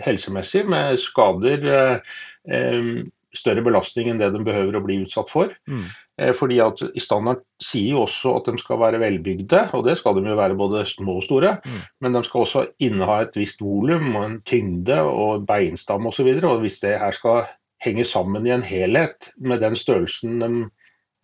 helsemessig, 0.05 0.63
med 0.71 0.99
skader, 1.01 1.65
eh, 1.75 2.19
eh, 2.55 2.93
større 3.35 3.63
belastning 3.65 4.09
enn 4.09 4.21
det 4.21 4.31
de 4.33 4.45
behøver 4.45 4.79
å 4.79 4.85
bli 4.85 5.01
utsatt 5.03 5.31
for. 5.31 5.51
Mm. 5.69 5.89
Eh, 6.19 6.33
fordi 6.35 6.57
at 6.63 6.81
standard 6.99 7.43
sier 7.63 7.95
jo 7.95 8.03
også 8.03 8.35
at 8.39 8.49
de 8.51 8.59
skal 8.59 8.81
være 8.81 8.99
velbygde, 9.01 9.61
og 9.77 9.85
det 9.87 9.95
skal 9.99 10.17
de 10.17 10.25
jo 10.27 10.35
være 10.39 10.57
både 10.59 10.83
små 10.87 11.19
og 11.21 11.25
store. 11.25 11.55
Mm. 11.63 11.79
Men 12.03 12.17
de 12.17 12.23
skal 12.27 12.43
også 12.43 12.65
inneha 12.83 13.21
et 13.23 13.39
visst 13.39 13.63
volum 13.63 14.11
og 14.11 14.25
en 14.25 14.37
tyngde 14.47 14.99
og 15.07 15.47
beinstam 15.49 16.09
osv. 16.09 16.27
Og, 16.27 16.43
så 16.43 16.51
og 16.51 16.65
hvis 16.65 16.79
det 16.83 16.97
her 16.99 17.15
skal 17.15 17.47
henge 17.85 18.03
sammen 18.07 18.47
i 18.47 18.53
en 18.55 18.65
helhet 18.65 19.31
med 19.39 19.63
den 19.63 19.77
størrelsen 19.79 20.39
de 20.43 20.51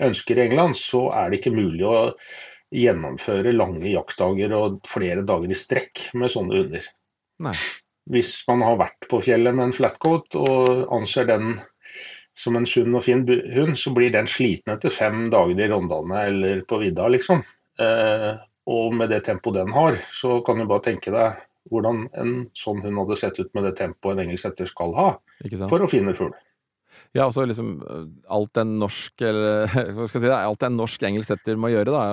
ønsker 0.05 0.39
i 0.39 0.47
England, 0.47 0.77
så 0.79 1.09
er 1.15 1.31
det 1.31 1.41
ikke 1.41 1.55
mulig 1.55 1.83
å 1.87 1.97
gjennomføre 2.75 3.55
lange 3.55 3.87
jaktdager 3.91 4.53
og 4.55 4.79
flere 4.89 5.23
dager 5.27 5.51
i 5.51 5.57
strekk 5.57 6.09
med 6.19 6.31
sånne 6.31 6.59
hunder. 6.59 6.87
Hvis 8.11 8.31
man 8.47 8.63
har 8.63 8.79
vært 8.79 9.07
på 9.09 9.19
fjellet 9.23 9.55
med 9.55 9.69
en 9.69 9.75
flatcoat 9.75 10.37
og 10.39 10.91
anser 10.93 11.27
den 11.29 11.55
som 12.35 12.57
en 12.59 12.67
sunn 12.67 12.95
og 12.97 13.05
fin 13.05 13.23
hund, 13.55 13.77
så 13.79 13.93
blir 13.95 14.11
den 14.13 14.27
sliten 14.27 14.73
etter 14.73 14.93
fem 14.93 15.29
dager 15.33 15.59
i 15.59 15.69
Rondane 15.71 16.25
eller 16.29 16.63
på 16.67 16.81
vidda, 16.83 17.07
liksom. 17.13 17.43
Eh, 17.79 18.31
og 18.65 18.95
med 18.97 19.11
det 19.13 19.23
tempoet 19.27 19.61
den 19.61 19.75
har, 19.75 19.99
så 20.15 20.39
kan 20.45 20.59
du 20.59 20.67
bare 20.67 20.83
tenke 20.89 21.13
deg 21.13 21.43
hvordan 21.71 22.05
en 22.19 22.33
sånn 22.57 22.81
hund 22.83 22.99
hadde 23.01 23.17
sett 23.19 23.39
ut 23.39 23.53
med 23.57 23.65
det 23.65 23.77
tempoet 23.79 24.15
en 24.15 24.27
engelsk 24.27 24.45
setter 24.45 24.69
skal 24.69 24.93
ha 24.97 25.07
Ikke 25.45 25.57
sant? 25.57 25.71
for 25.71 25.81
å 25.81 25.89
finne 25.89 26.13
fugl. 26.17 26.35
Ja, 27.15 27.25
altså 27.25 27.45
liksom 27.47 27.77
øh, 27.83 28.05
alt 28.31 28.59
en 28.59 28.75
norsk 28.81 29.23
eller 29.23 29.69
hva 29.95 30.07
skal 30.07 30.19
jeg 30.19 30.25
si 30.25 30.29
det, 30.29 30.35
alt 30.35 30.65
en 30.67 30.77
norsk 30.79 31.05
engelsksetter 31.07 31.59
må 31.59 31.71
gjøre, 31.71 31.93
da. 31.93 32.03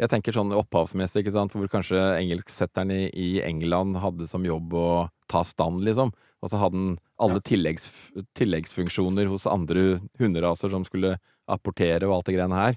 Jeg 0.00 0.10
tenker 0.10 0.34
sånn 0.34 0.54
opphavsmessig, 0.58 1.22
ikke 1.22 1.34
sant, 1.36 1.54
hvor 1.54 1.70
kanskje 1.70 2.02
engelsksetteren 2.18 2.90
i, 2.94 3.02
i 3.10 3.28
England 3.46 4.00
hadde 4.02 4.28
som 4.30 4.46
jobb 4.46 4.74
å 4.78 4.88
ta 5.30 5.44
stand, 5.46 5.84
liksom. 5.86 6.12
Og 6.44 6.50
så 6.52 6.60
hadde 6.60 6.76
han 6.76 6.96
alle 7.24 7.40
tilleggs, 7.40 7.88
tilleggsfunksjoner 8.36 9.30
hos 9.32 9.46
andre 9.48 10.02
hunderaser 10.20 10.72
som 10.74 10.84
skulle 10.84 11.16
apportere 11.48 12.04
og 12.04 12.18
alt 12.18 12.28
det 12.28 12.36
greiene 12.36 12.58
her. 12.58 12.76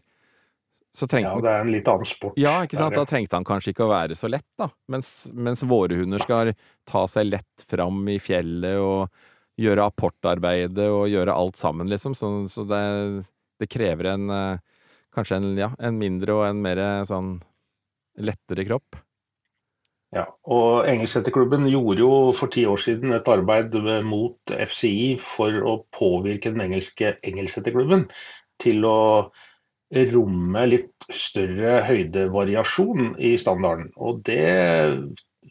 Så 0.96 1.06
Ja, 1.20 1.36
det 1.44 1.52
er 1.52 1.66
en 1.66 1.72
litt 1.72 1.90
annen 1.92 2.08
sport. 2.08 2.38
ja, 2.40 2.64
ikke 2.64 2.80
sant? 2.80 2.96
Da 2.96 3.04
trengte 3.06 3.36
han 3.36 3.46
kanskje 3.46 3.74
ikke 3.74 3.86
å 3.86 3.92
være 3.92 4.16
så 4.18 4.30
lett, 4.32 4.48
da. 4.58 4.70
Mens, 4.90 5.28
mens 5.30 5.62
våre 5.68 6.00
hunder 6.00 6.24
skal 6.24 6.54
ta 6.90 7.04
seg 7.12 7.28
lett 7.28 7.66
fram 7.70 8.00
i 8.10 8.18
fjellet 8.24 8.80
og 8.82 9.12
gjøre 9.62 9.86
apportarbeidet 9.92 10.88
og 10.90 11.10
gjøre 11.12 11.36
alt 11.36 11.60
sammen, 11.60 11.92
liksom. 11.92 12.16
Så, 12.18 12.32
så 12.50 12.66
det, 12.66 12.82
det 13.62 13.70
krever 13.70 14.14
en 14.16 14.32
eh, 14.34 14.64
kanskje 15.14 15.42
en, 15.42 15.52
ja, 15.60 15.72
en 15.78 16.00
mindre 16.00 16.40
og 16.40 16.48
en 16.48 16.64
mer 16.64 16.82
sånn 17.10 17.36
lettere 18.18 18.66
kropp. 18.66 18.98
Ja, 20.16 20.24
og 20.48 20.88
Engelseterklubben 20.88 21.66
gjorde 21.68 22.00
jo 22.00 22.12
for 22.36 22.52
ti 22.54 22.64
år 22.70 22.80
siden 22.80 23.12
et 23.16 23.28
arbeid 23.28 23.76
mot 24.08 24.54
FCI 24.72 25.18
for 25.20 25.58
å 25.68 25.74
påvirke 25.92 26.54
den 26.54 26.64
engelske 26.64 27.18
Engelseterklubben 27.28 28.06
til 28.64 28.88
å 28.88 29.00
romme 30.14 30.64
litt 30.68 31.08
større 31.16 31.82
høydevariasjon 31.88 33.14
i 33.20 33.36
standarden. 33.40 33.92
Og 34.00 34.24
det 34.28 34.48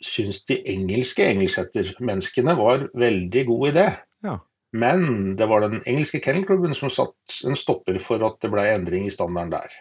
syns 0.04 0.42
de 0.48 0.58
engelske 0.72 1.24
engelsettermenneskene 1.24 2.56
var 2.58 2.88
veldig 2.96 3.44
god 3.48 3.68
idé. 3.70 3.86
Ja. 4.24 4.38
Men 4.76 5.36
det 5.38 5.48
var 5.48 5.64
den 5.64 5.80
engelske 5.86 6.20
kennelklubben 6.24 6.74
som 6.76 6.92
satt 6.92 7.40
en 7.48 7.56
stopper 7.56 7.98
for 8.02 8.24
at 8.26 8.40
det 8.44 8.52
ble 8.52 8.66
endring 8.72 9.06
i 9.08 9.12
standarden 9.14 9.54
der. 9.54 9.76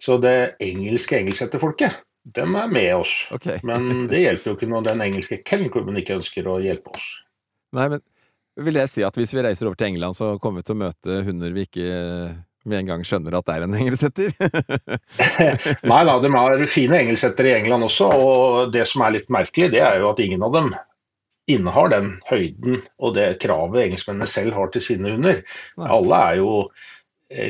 Så 0.00 0.16
det 0.20 0.56
engelske 0.64 1.18
engelsetterfolket, 1.18 2.00
dem 2.34 2.56
er 2.58 2.68
med 2.72 2.90
oss. 2.96 3.12
Okay. 3.34 3.60
Men 3.66 4.08
det 4.10 4.24
hjelper 4.24 4.50
jo 4.50 4.56
ikke 4.58 4.68
når 4.70 4.88
den 4.88 5.04
engelske 5.04 5.38
kennelklubben 5.46 5.98
ikke 6.00 6.18
ønsker 6.18 6.48
å 6.50 6.58
hjelpe 6.62 6.94
oss. 6.96 7.06
Nei, 7.76 7.86
men 7.92 8.02
vil 8.66 8.80
jeg 8.80 8.90
si 8.90 9.04
at 9.06 9.16
hvis 9.18 9.34
vi 9.36 9.44
reiser 9.44 9.68
over 9.68 9.78
til 9.78 9.92
England, 9.92 10.16
så 10.18 10.34
kommer 10.42 10.62
vi 10.62 10.68
til 10.68 10.76
å 10.76 10.82
møte 10.86 11.20
hunder 11.26 11.54
vi 11.54 11.66
ikke 11.68 11.88
med 12.66 12.80
en 12.80 12.90
gang 12.90 13.04
skjønner 13.06 13.36
at 13.38 13.46
det 13.46 13.54
er 13.54 13.64
en 13.66 13.78
engelsetter? 13.78 14.34
Nei 15.92 16.02
da, 16.08 16.16
de 16.22 16.32
har 16.34 16.66
fine 16.70 16.98
engelsetter 17.04 17.46
i 17.46 17.54
England 17.60 17.86
også, 17.86 18.10
og 18.10 18.74
det 18.74 18.86
som 18.90 19.04
er 19.06 19.18
litt 19.18 19.30
merkelig, 19.32 19.70
det 19.76 19.84
er 19.86 20.00
jo 20.02 20.10
at 20.10 20.22
ingen 20.24 20.42
av 20.42 20.54
dem 20.56 20.72
innehar 21.46 21.92
den 21.92 22.10
høyden 22.26 22.80
og 22.98 23.14
det 23.14 23.36
kravet 23.44 23.84
engelskmennene 23.84 24.26
selv 24.26 24.56
har 24.58 24.72
til 24.74 24.82
sine 24.82 25.14
hunder. 25.14 25.44
Alle 25.78 26.22
er 26.32 26.40
jo 26.40 26.50
eh, 26.64 26.86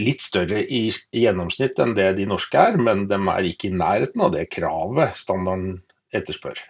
litt 0.00 0.23
større 0.25 0.62
i, 0.62 0.87
i 1.12 1.25
gjennomsnitt 1.26 1.78
enn 1.83 1.92
det 1.97 2.14
de 2.16 2.25
norske 2.28 2.56
er, 2.56 2.78
men 2.80 3.04
de 3.11 3.18
er 3.33 3.49
ikke 3.49 3.68
i 3.68 3.76
nærheten 3.76 4.23
av 4.25 4.33
det 4.33 4.47
kravet 4.54 5.18
standarden 5.18 5.83
etterspør. 6.16 6.62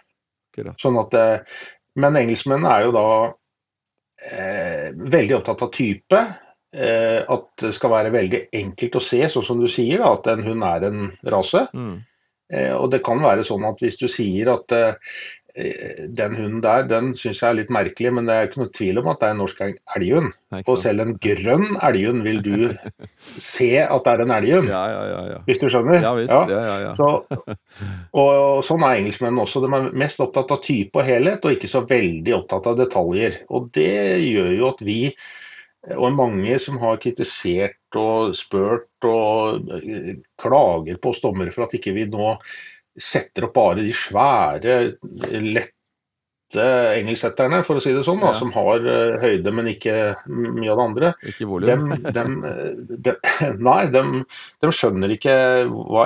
Sånn 0.81 0.97
at, 0.99 1.13
eh, 1.13 1.61
men 2.01 2.17
engelskmennene 2.19 2.73
er 2.73 2.87
jo 2.87 2.93
da 2.95 3.07
eh, 4.31 4.91
veldig 4.97 5.37
opptatt 5.39 5.63
av 5.67 5.71
type. 5.75 6.21
Eh, 6.73 7.21
at 7.23 7.47
det 7.61 7.71
skal 7.77 7.93
være 7.93 8.13
veldig 8.13 8.41
enkelt 8.59 8.97
å 8.99 9.03
se, 9.03 9.21
sånn 9.31 9.45
som 9.45 9.61
du 9.61 9.69
sier, 9.71 10.01
da, 10.01 10.11
at 10.17 10.27
en 10.33 10.43
hund 10.45 10.65
er 10.67 10.87
en 10.89 11.03
rase. 11.31 11.63
Mm. 11.73 11.99
Eh, 12.53 12.73
og 12.75 12.91
det 12.93 13.03
kan 13.05 13.21
være 13.23 13.45
sånn 13.47 13.65
at 13.67 13.81
hvis 13.83 13.99
du 13.99 14.07
sier 14.11 14.51
at 14.53 14.73
eh, 14.75 15.15
den 15.57 16.35
hunden 16.37 16.59
der, 16.61 16.83
den 16.85 17.09
syns 17.17 17.39
jeg 17.41 17.49
er 17.49 17.55
litt 17.57 17.71
merkelig, 17.73 18.11
men 18.13 18.27
det 18.29 18.35
er 18.35 18.47
ikke 18.47 18.59
noe 18.61 18.73
tvil 18.77 18.99
om 19.01 19.07
at 19.09 19.21
det 19.21 19.27
er 19.27 19.33
en 19.33 19.39
norsk 19.41 19.61
elghund. 19.65 20.35
Og 20.59 20.75
selv 20.77 21.01
en 21.01 21.15
grønn 21.23 21.79
elghund 21.87 22.21
vil 22.27 22.43
du 22.45 22.57
se 23.41 23.71
at 23.81 24.05
det 24.05 24.13
er 24.13 24.23
en 24.25 24.35
elghund, 24.37 24.69
Ja, 24.69 24.83
ja, 24.91 25.01
ja. 25.09 25.23
ja. 25.33 25.39
hvis 25.49 25.63
du 25.63 25.65
skjønner? 25.73 25.97
Ja 26.03 26.13
visst. 26.17 26.35
Ja, 26.35 26.61
ja, 26.61 26.77
ja. 26.85 26.93
Så, 26.99 27.09
og, 28.21 28.29
og 28.29 28.61
sånn 28.67 28.85
er 28.85 29.01
engelskmennene 29.01 29.47
også. 29.47 29.63
De 29.65 29.73
er 29.73 29.89
mest 30.05 30.21
opptatt 30.23 30.53
av 30.53 30.61
type 30.65 31.01
og 31.01 31.09
helhet, 31.09 31.41
og 31.41 31.57
ikke 31.57 31.73
så 31.73 31.83
veldig 31.89 32.37
opptatt 32.37 32.69
av 32.69 32.77
detaljer. 32.83 33.41
Og 33.49 33.71
det 33.77 34.21
gjør 34.27 34.53
jo 34.59 34.69
at 34.69 34.85
vi, 34.85 35.01
og 35.97 36.09
mange 36.13 36.61
som 36.61 36.77
har 36.83 37.01
kritisert 37.01 37.97
og 37.97 38.37
spurt 38.37 39.07
og 39.07 39.69
eh, 39.73 40.17
klager 40.37 40.97
på 41.01 41.13
oss 41.13 41.21
dommere 41.23 41.53
for 41.55 41.65
at 41.65 41.77
ikke 41.77 41.95
vi 41.95 42.09
nå 42.11 42.35
setter 42.97 43.47
opp 43.47 43.57
bare 43.57 43.81
de 43.85 43.93
svære, 43.95 44.77
lette 45.43 45.73
engelsksetterne, 46.55 47.59
for 47.67 47.75
å 47.75 47.81
si 47.83 47.91
det 47.91 48.05
sånn, 48.07 48.21
da, 48.23 48.29
Ja. 48.31 48.37
som 48.39 48.53
har 48.55 48.85
eh, 48.87 49.17
høyde, 49.19 49.51
men 49.51 49.67
ikke 49.67 50.15
mye 50.31 50.71
av 50.71 50.77
det 50.79 50.85
andre. 50.85 51.09
Ikke 51.27 51.47
volum. 51.49 51.67
Dem, 51.67 52.07
dem, 52.15 52.37
dem, 53.03 53.17
nei, 53.67 53.81
de, 53.91 54.71
skjønner 54.71 55.11
ikke 55.17 55.35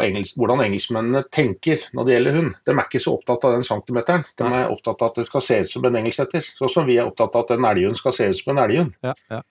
engelsk, 0.02 0.40
hvordan 0.42 0.64
engelskmennene 0.66 1.24
tenker 1.30 1.86
når 1.94 2.08
det 2.10 2.16
gjelder 2.18 2.38
hund. 2.40 2.52
De 2.66 2.74
er 2.74 2.84
ikke 2.84 3.04
så 3.06 3.14
opptatt 3.20 3.46
av 3.46 3.54
den 3.60 3.68
centimeteren. 3.68 4.26
De 4.42 4.50
er 4.50 4.74
opptatt 4.74 5.06
av 5.06 5.14
at 5.14 5.22
det 5.22 5.28
skal 5.30 5.46
se 5.46 5.62
ut 5.62 5.72
som 5.76 5.86
en 5.86 6.02
engelsksetter. 6.02 6.42
Sånn 6.58 6.74
som 6.74 6.90
vi 6.90 6.98
er 6.98 7.06
opptatt 7.12 7.38
av 7.38 7.46
at 7.46 7.54
en 7.60 7.70
elghund 7.72 8.02
skal 8.02 8.18
se 8.18 8.32
ut 8.34 8.42
som 8.42 8.56
en 8.56 8.64
elghund. 8.66 8.98
Ja, 9.06 9.14
ja. 9.30 9.44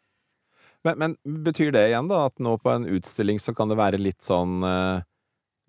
Men, 0.83 0.97
men 0.99 1.17
betyr 1.45 1.75
det 1.77 1.87
igjen 1.91 2.09
da 2.09 2.23
at 2.31 2.39
nå 2.41 2.55
på 2.59 2.71
en 2.73 2.87
utstilling 2.89 3.39
så 3.39 3.53
kan 3.55 3.69
det 3.69 3.77
være 3.77 3.99
litt 4.01 4.23
sånn 4.25 4.63
eh, 4.65 5.03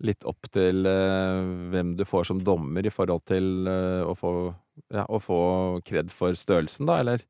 Litt 0.02 0.26
opp 0.26 0.48
til 0.54 0.86
eh, 0.88 1.42
hvem 1.72 1.94
du 1.98 2.04
får 2.08 2.30
som 2.30 2.40
dommer 2.42 2.86
i 2.86 2.92
forhold 2.92 3.22
til 3.30 3.68
eh, 3.70 4.02
å 4.02 4.16
få 4.18 4.32
ja, 4.92 5.04
å 5.06 5.20
få 5.22 5.42
kred 5.86 6.10
for 6.12 6.34
størrelsen, 6.38 6.88
da, 6.88 6.98
eller? 7.02 7.22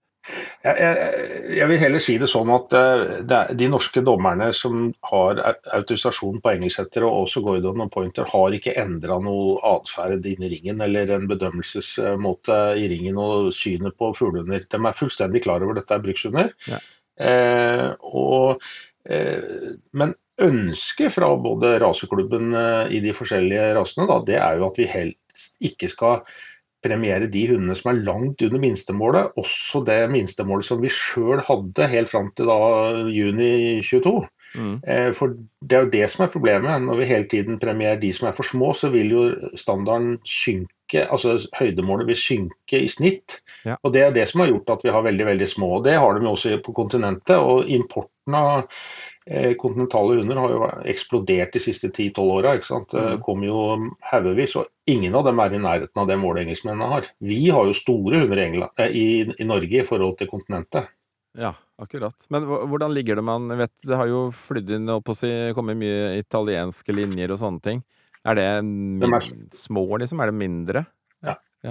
Jeg, 0.63 0.77
jeg, 0.79 1.15
jeg 1.57 1.67
vil 1.67 1.81
heller 1.83 2.03
si 2.03 2.15
det 2.23 2.29
sånn 2.31 2.51
at 2.55 2.75
eh, 2.79 3.01
det 3.27 3.41
de 3.59 3.67
norske 3.73 4.03
dommerne 4.07 4.53
som 4.55 4.85
har 5.09 5.41
autorisasjon 5.75 6.39
på 6.43 6.53
engelsksetter 6.53 7.07
og 7.07 7.25
også 7.25 7.43
Gordon 7.43 7.83
og 7.83 7.91
Pointer, 7.95 8.29
har 8.31 8.55
ikke 8.55 8.77
endra 8.79 9.19
noe 9.23 9.59
atferd 9.73 10.27
inni 10.31 10.53
ringen 10.55 10.85
eller 10.87 11.11
en 11.17 11.27
bedømmelsesmåte 11.31 12.61
i 12.79 12.87
ringen 12.95 13.19
og 13.19 13.51
synet 13.57 13.99
på 13.99 14.13
fuglehunder. 14.19 14.63
De 14.71 14.81
er 14.81 14.99
fullstendig 14.99 15.43
klar 15.49 15.67
over 15.67 15.81
dette 15.81 15.99
er 15.99 16.07
brukshunder. 16.07 16.55
Ja. 16.71 16.79
Eh, 17.23 17.89
og, 18.07 18.63
eh, 19.11 19.75
men 19.99 20.15
ønsket 20.41 21.13
fra 21.17 21.29
både 21.37 21.77
raseklubben 21.83 22.55
eh, 22.57 22.95
i 22.97 23.03
de 23.05 23.13
forskjellige 23.17 23.73
rasene, 23.77 24.09
da, 24.09 24.23
det 24.27 24.39
er 24.41 24.59
jo 24.59 24.71
at 24.71 24.81
vi 24.81 24.89
helst 24.89 25.61
ikke 25.65 25.91
skal 25.93 26.25
premiere 26.83 27.29
de 27.31 27.45
hundene 27.47 27.77
som 27.79 27.93
er 27.93 28.03
langt 28.03 28.43
under 28.43 28.63
minstemålet, 28.63 29.37
også 29.39 29.85
det 29.87 30.01
minstemålet 30.11 30.67
som 30.67 30.81
vi 30.83 30.91
sjøl 30.91 31.43
hadde 31.47 31.91
helt 31.93 32.11
fram 32.11 32.33
til 32.37 32.51
da 32.51 32.59
juni 33.13 33.53
22. 33.87 34.17
Mm. 34.59 34.75
Eh, 34.85 35.11
For 35.17 35.37
det 35.63 35.77
er 35.77 35.87
jo 35.87 35.93
det 35.95 36.09
som 36.13 36.25
er 36.25 36.33
problemet. 36.33 36.83
Når 36.85 37.01
vi 37.01 37.09
hele 37.09 37.29
tiden 37.31 37.61
premierer 37.63 38.01
de 38.03 38.13
som 38.13 38.29
er 38.29 38.37
for 38.37 38.47
små, 38.47 38.73
så 38.77 38.91
vil 38.93 39.15
jo 39.15 39.23
standarden 39.59 40.19
synke, 40.29 41.07
altså 41.07 41.39
høydemålet 41.57 42.11
vil 42.11 42.21
synke 42.21 42.83
i 42.83 42.91
snitt. 42.91 43.39
Ja. 43.65 43.79
Og 43.83 43.95
det 43.95 44.03
er 44.03 44.13
det 44.13 44.27
som 44.29 44.43
har 44.43 44.51
gjort 44.51 44.75
at 44.75 44.85
vi 44.85 44.93
har 44.93 45.07
veldig 45.07 45.29
veldig 45.31 45.49
små. 45.49 45.77
og 45.79 45.87
Det 45.87 45.97
har 45.97 46.19
de 46.19 46.27
jo 46.27 46.35
også 46.35 46.59
på 46.67 46.75
kontinentet. 46.77 47.39
Og 47.39 47.71
importen 47.71 48.37
av 48.37 48.67
kontinentale 49.57 50.17
hunder 50.19 50.37
har 50.43 50.51
jo 50.51 50.67
eksplodert 50.91 51.53
de 51.55 51.61
siste 51.63 51.89
10-12 51.91 52.19
åra. 52.33 52.57
Det 52.59 52.93
Mm. 52.93 53.21
kommer 53.23 53.47
jo 53.47 53.91
haugevis, 54.11 54.57
og 54.57 54.67
ingen 54.87 55.15
av 55.15 55.25
dem 55.25 55.39
er 55.39 55.55
i 55.55 55.59
nærheten 55.59 55.97
av 55.97 56.07
det 56.09 56.19
målet 56.19 56.47
engelskmennene 56.47 56.89
har. 56.89 57.03
Vi 57.21 57.49
har 57.51 57.65
jo 57.65 57.73
store 57.73 58.21
hunder 58.21 58.39
i, 58.39 58.47
England, 58.51 58.71
eh, 58.79 58.89
i, 58.91 59.35
i 59.39 59.45
Norge 59.45 59.79
i 59.81 59.87
forhold 59.87 60.19
til 60.19 60.27
kontinentet. 60.29 60.89
Ja, 61.39 61.55
akkurat. 61.81 62.27
Men 62.31 62.43
hvordan 62.45 62.93
ligger 62.93 63.17
det 63.17 63.25
man 63.25 63.49
vet, 63.49 63.71
Det 63.87 63.97
har 63.97 64.07
jo 64.07 64.31
flydd 64.33 64.71
inn, 64.71 64.89
og 64.89 65.05
si, 65.17 65.29
kommet 65.55 65.77
mye 65.79 66.19
italienske 66.19 66.93
linjer 66.93 67.31
og 67.33 67.39
sånne 67.39 67.63
ting. 67.63 67.83
Er 68.25 68.35
det 68.35 69.01
Det 69.01 69.09
er- 69.09 69.49
små, 69.51 69.99
liksom? 69.99 70.21
Er 70.21 70.27
det 70.27 70.35
mindre? 70.35 70.87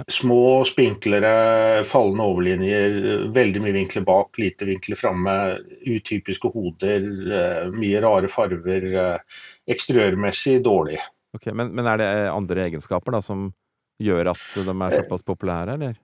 Små, 0.08 0.64
spinklere, 0.64 1.84
fallende 1.84 2.24
overlinjer, 2.24 2.94
veldig 3.36 3.60
mye 3.60 3.74
vinkler 3.76 4.04
bak, 4.08 4.38
lite 4.40 4.64
vinkler 4.64 4.96
framme, 4.96 5.34
utypiske 5.84 6.48
hoder, 6.54 7.04
eh, 7.28 7.66
mye 7.74 8.00
rare 8.00 8.30
farver. 8.32 8.86
eh, 8.88 9.42
Eksteriørmessig 9.68 10.62
dårlig. 10.64 10.96
Ok, 11.36 11.50
men, 11.52 11.74
men 11.76 11.86
er 11.86 12.00
det 12.00 12.08
andre 12.32 12.64
egenskaper 12.64 13.12
da 13.14 13.20
som 13.24 13.50
gjør 14.02 14.32
at 14.32 14.40
de 14.56 14.72
er 14.72 14.96
såpass 15.02 15.22
populære, 15.28 15.76
eller? 15.76 15.98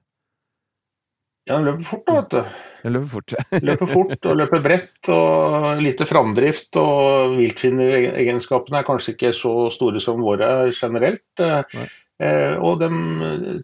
Ja, 1.49 1.57
den 1.57 1.65
løper 1.65 1.87
fort, 1.89 2.05
da, 2.05 2.19
vet 2.19 2.35
du. 2.35 2.59
Den 2.83 2.93
løper 2.93 3.09
fort. 3.15 3.35
Løper 3.71 3.89
fort 3.89 4.27
og 4.29 4.37
løper 4.37 4.61
bredt 4.67 5.09
og 5.15 5.81
lite 5.81 6.05
framdrift. 6.09 6.77
Og 6.77 7.39
viltfinneregenskapene 7.39 8.83
er 8.83 8.87
kanskje 8.87 9.15
ikke 9.15 9.33
så 9.33 9.55
store 9.73 10.03
som 10.05 10.21
våre 10.21 10.69
generelt. 10.77 11.25
eh, 11.41 11.65
Nei. 11.73 11.89
Eh, 12.23 12.55
Og 12.59 12.81
de 12.83 13.63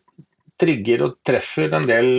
trigger 0.60 1.02
og 1.06 1.16
treffer 1.26 1.72
en 1.74 1.86
del 1.86 2.10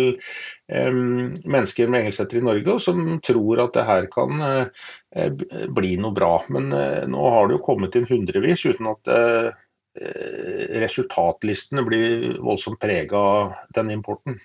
eh, 0.68 0.92
mennesker 0.92 1.90
med 1.90 2.04
engelsetter 2.04 2.42
i 2.42 2.46
Norge 2.46 2.74
og 2.76 2.82
som 2.84 3.20
tror 3.24 3.64
at 3.64 3.78
det 3.78 3.86
her 3.88 4.10
kan 4.12 4.42
eh, 4.44 4.90
eh, 5.16 5.46
bli 5.76 5.96
noe 6.02 6.16
bra. 6.16 6.34
Men 6.52 6.72
eh, 6.76 7.06
nå 7.12 7.30
har 7.36 7.48
det 7.48 7.58
jo 7.58 7.66
kommet 7.70 7.96
inn 7.96 8.10
hundrevis 8.10 8.66
uten 8.68 8.92
at 8.92 9.14
eh, 9.14 9.54
eh, 10.02 10.66
resultatlistene 10.84 11.86
blir 11.88 12.36
voldsomt 12.44 12.82
prega 12.84 13.24
av 13.38 13.56
den 13.78 13.96
importen. 13.96 14.40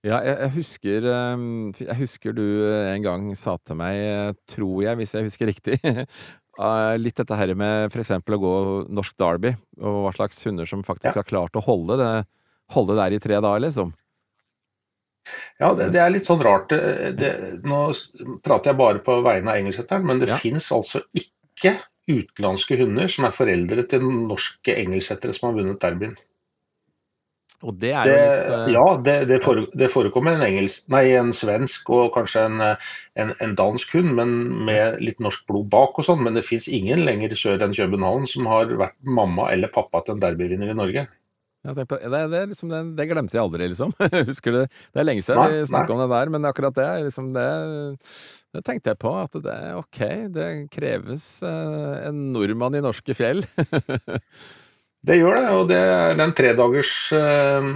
Ja, 0.00 0.22
jeg, 0.24 0.48
husker 0.54 1.04
Jeg 1.04 1.96
husker 1.98 2.32
du 2.32 2.44
en 2.72 3.02
gang 3.04 3.26
sa 3.36 3.58
til 3.60 3.76
meg, 3.76 3.98
eh, 4.00 4.30
tror 4.48 4.78
jeg, 4.86 4.96
hvis 4.96 5.12
jeg 5.12 5.26
husker 5.26 5.50
riktig, 5.50 5.76
eh, 5.84 6.06
litt 7.00 7.16
dette 7.16 7.36
her 7.38 7.54
med 7.58 7.88
f.eks. 7.94 8.10
å 8.20 8.38
gå 8.42 8.52
norsk 8.92 9.16
derby, 9.20 9.54
og 9.80 10.02
hva 10.06 10.12
slags 10.16 10.42
hunder 10.44 10.68
som 10.68 10.82
faktisk 10.86 11.14
Ja. 11.14 11.20
har 11.22 11.28
klart 11.30 11.56
å 11.56 11.64
holde 11.64 11.96
det 12.00 12.12
holde 12.70 12.94
der 12.94 13.16
i 13.16 13.18
tre 13.18 13.40
dager, 13.42 13.62
liksom. 13.64 13.88
Ja, 15.60 15.72
det, 15.74 15.90
det 15.94 16.00
er 16.00 16.12
litt 16.14 16.26
sånn 16.28 16.42
rart. 16.42 16.70
Det, 16.70 17.30
nå 17.66 17.80
prater 18.46 18.70
jeg 18.70 18.78
bare 18.80 19.02
på 19.04 19.16
vegne 19.26 19.52
av 19.52 19.58
engelskhetteren, 19.60 20.06
men 20.06 20.22
det 20.22 20.30
Ja. 20.30 20.38
finnes 20.40 20.70
altså 20.72 21.02
ikke 21.14 21.74
utenlandske 22.10 22.78
hunder 22.80 23.10
som 23.12 23.26
er 23.26 23.34
foreldre 23.36 23.84
til 23.90 24.06
norske 24.06 24.74
engelskhettere 24.74 25.34
som 25.36 25.50
har 25.50 25.58
vunnet 25.60 25.80
derbyen. 25.82 26.16
Og 27.60 27.76
det 27.76 27.90
er 27.92 28.08
Det, 28.08 28.16
jo 28.16 28.24
litt 28.24 28.68
uh... 28.68 28.72
ja, 28.72 28.84
det, 29.04 29.14
det, 29.28 29.38
fore, 29.44 29.66
det 29.76 29.90
forekommer 29.92 30.36
en, 30.36 30.44
engelsk, 30.46 30.86
nei, 30.92 31.04
en 31.18 31.32
svensk 31.36 31.90
og 31.92 32.14
kanskje 32.14 32.46
en, 32.48 32.60
eh, 32.64 32.90
en, 33.20 33.34
en 33.44 33.54
dansk 33.58 33.96
hund, 33.98 34.14
men 34.16 34.36
med 34.68 35.00
litt 35.04 35.20
norsk 35.20 35.44
blod 35.50 35.68
bak 35.72 36.00
og 36.00 36.06
sånn. 36.08 36.22
Men 36.24 36.38
det 36.38 36.46
fins 36.46 36.70
ingen 36.72 37.04
lenger 37.04 37.36
sør 37.36 37.60
enn 37.60 37.76
København 37.76 38.28
som 38.30 38.48
har 38.48 38.72
vært 38.80 38.96
mamma 39.04 39.50
eller 39.52 39.72
pappa 39.72 40.00
til 40.06 40.16
en 40.16 40.22
derbyvinner 40.24 40.72
i 40.72 40.78
Norge. 40.78 41.04
det, 41.68 41.84
det, 41.84 42.42
liksom, 42.54 42.72
det, 42.72 42.80
det 42.96 43.08
glemte 43.10 43.36
jeg 43.36 43.44
aldri, 43.44 43.68
liksom. 43.74 43.92
Husker 44.30 44.56
det, 44.56 44.64
det 44.94 45.02
er 45.02 45.08
lenge 45.10 45.26
siden 45.26 45.42
Nei, 45.44 45.60
vi 45.60 45.68
snakka 45.68 45.92
om 45.96 46.00
det 46.00 46.08
der, 46.14 46.32
men 46.32 46.48
akkurat 46.48 46.80
det, 46.80 46.88
liksom 47.10 47.30
det, 47.36 47.46
det 48.56 48.64
tenkte 48.64 48.94
jeg 48.94 49.02
på. 49.04 49.12
At 49.26 49.36
det 49.36 49.52
er 49.52 49.76
ok, 49.82 50.00
det 50.32 50.48
kreves 50.72 51.28
eh, 51.44 52.08
en 52.08 52.30
nordmann 52.32 52.80
i 52.80 52.84
norske 52.88 53.20
fjell. 53.20 53.44
Det 55.00 55.16
gjør 55.16 55.38
det, 55.38 55.44
og 55.56 55.62
det 55.70 55.76
er 55.80 56.16
den 56.18 56.32
tredagers 56.36 56.90
uh, 57.16 57.68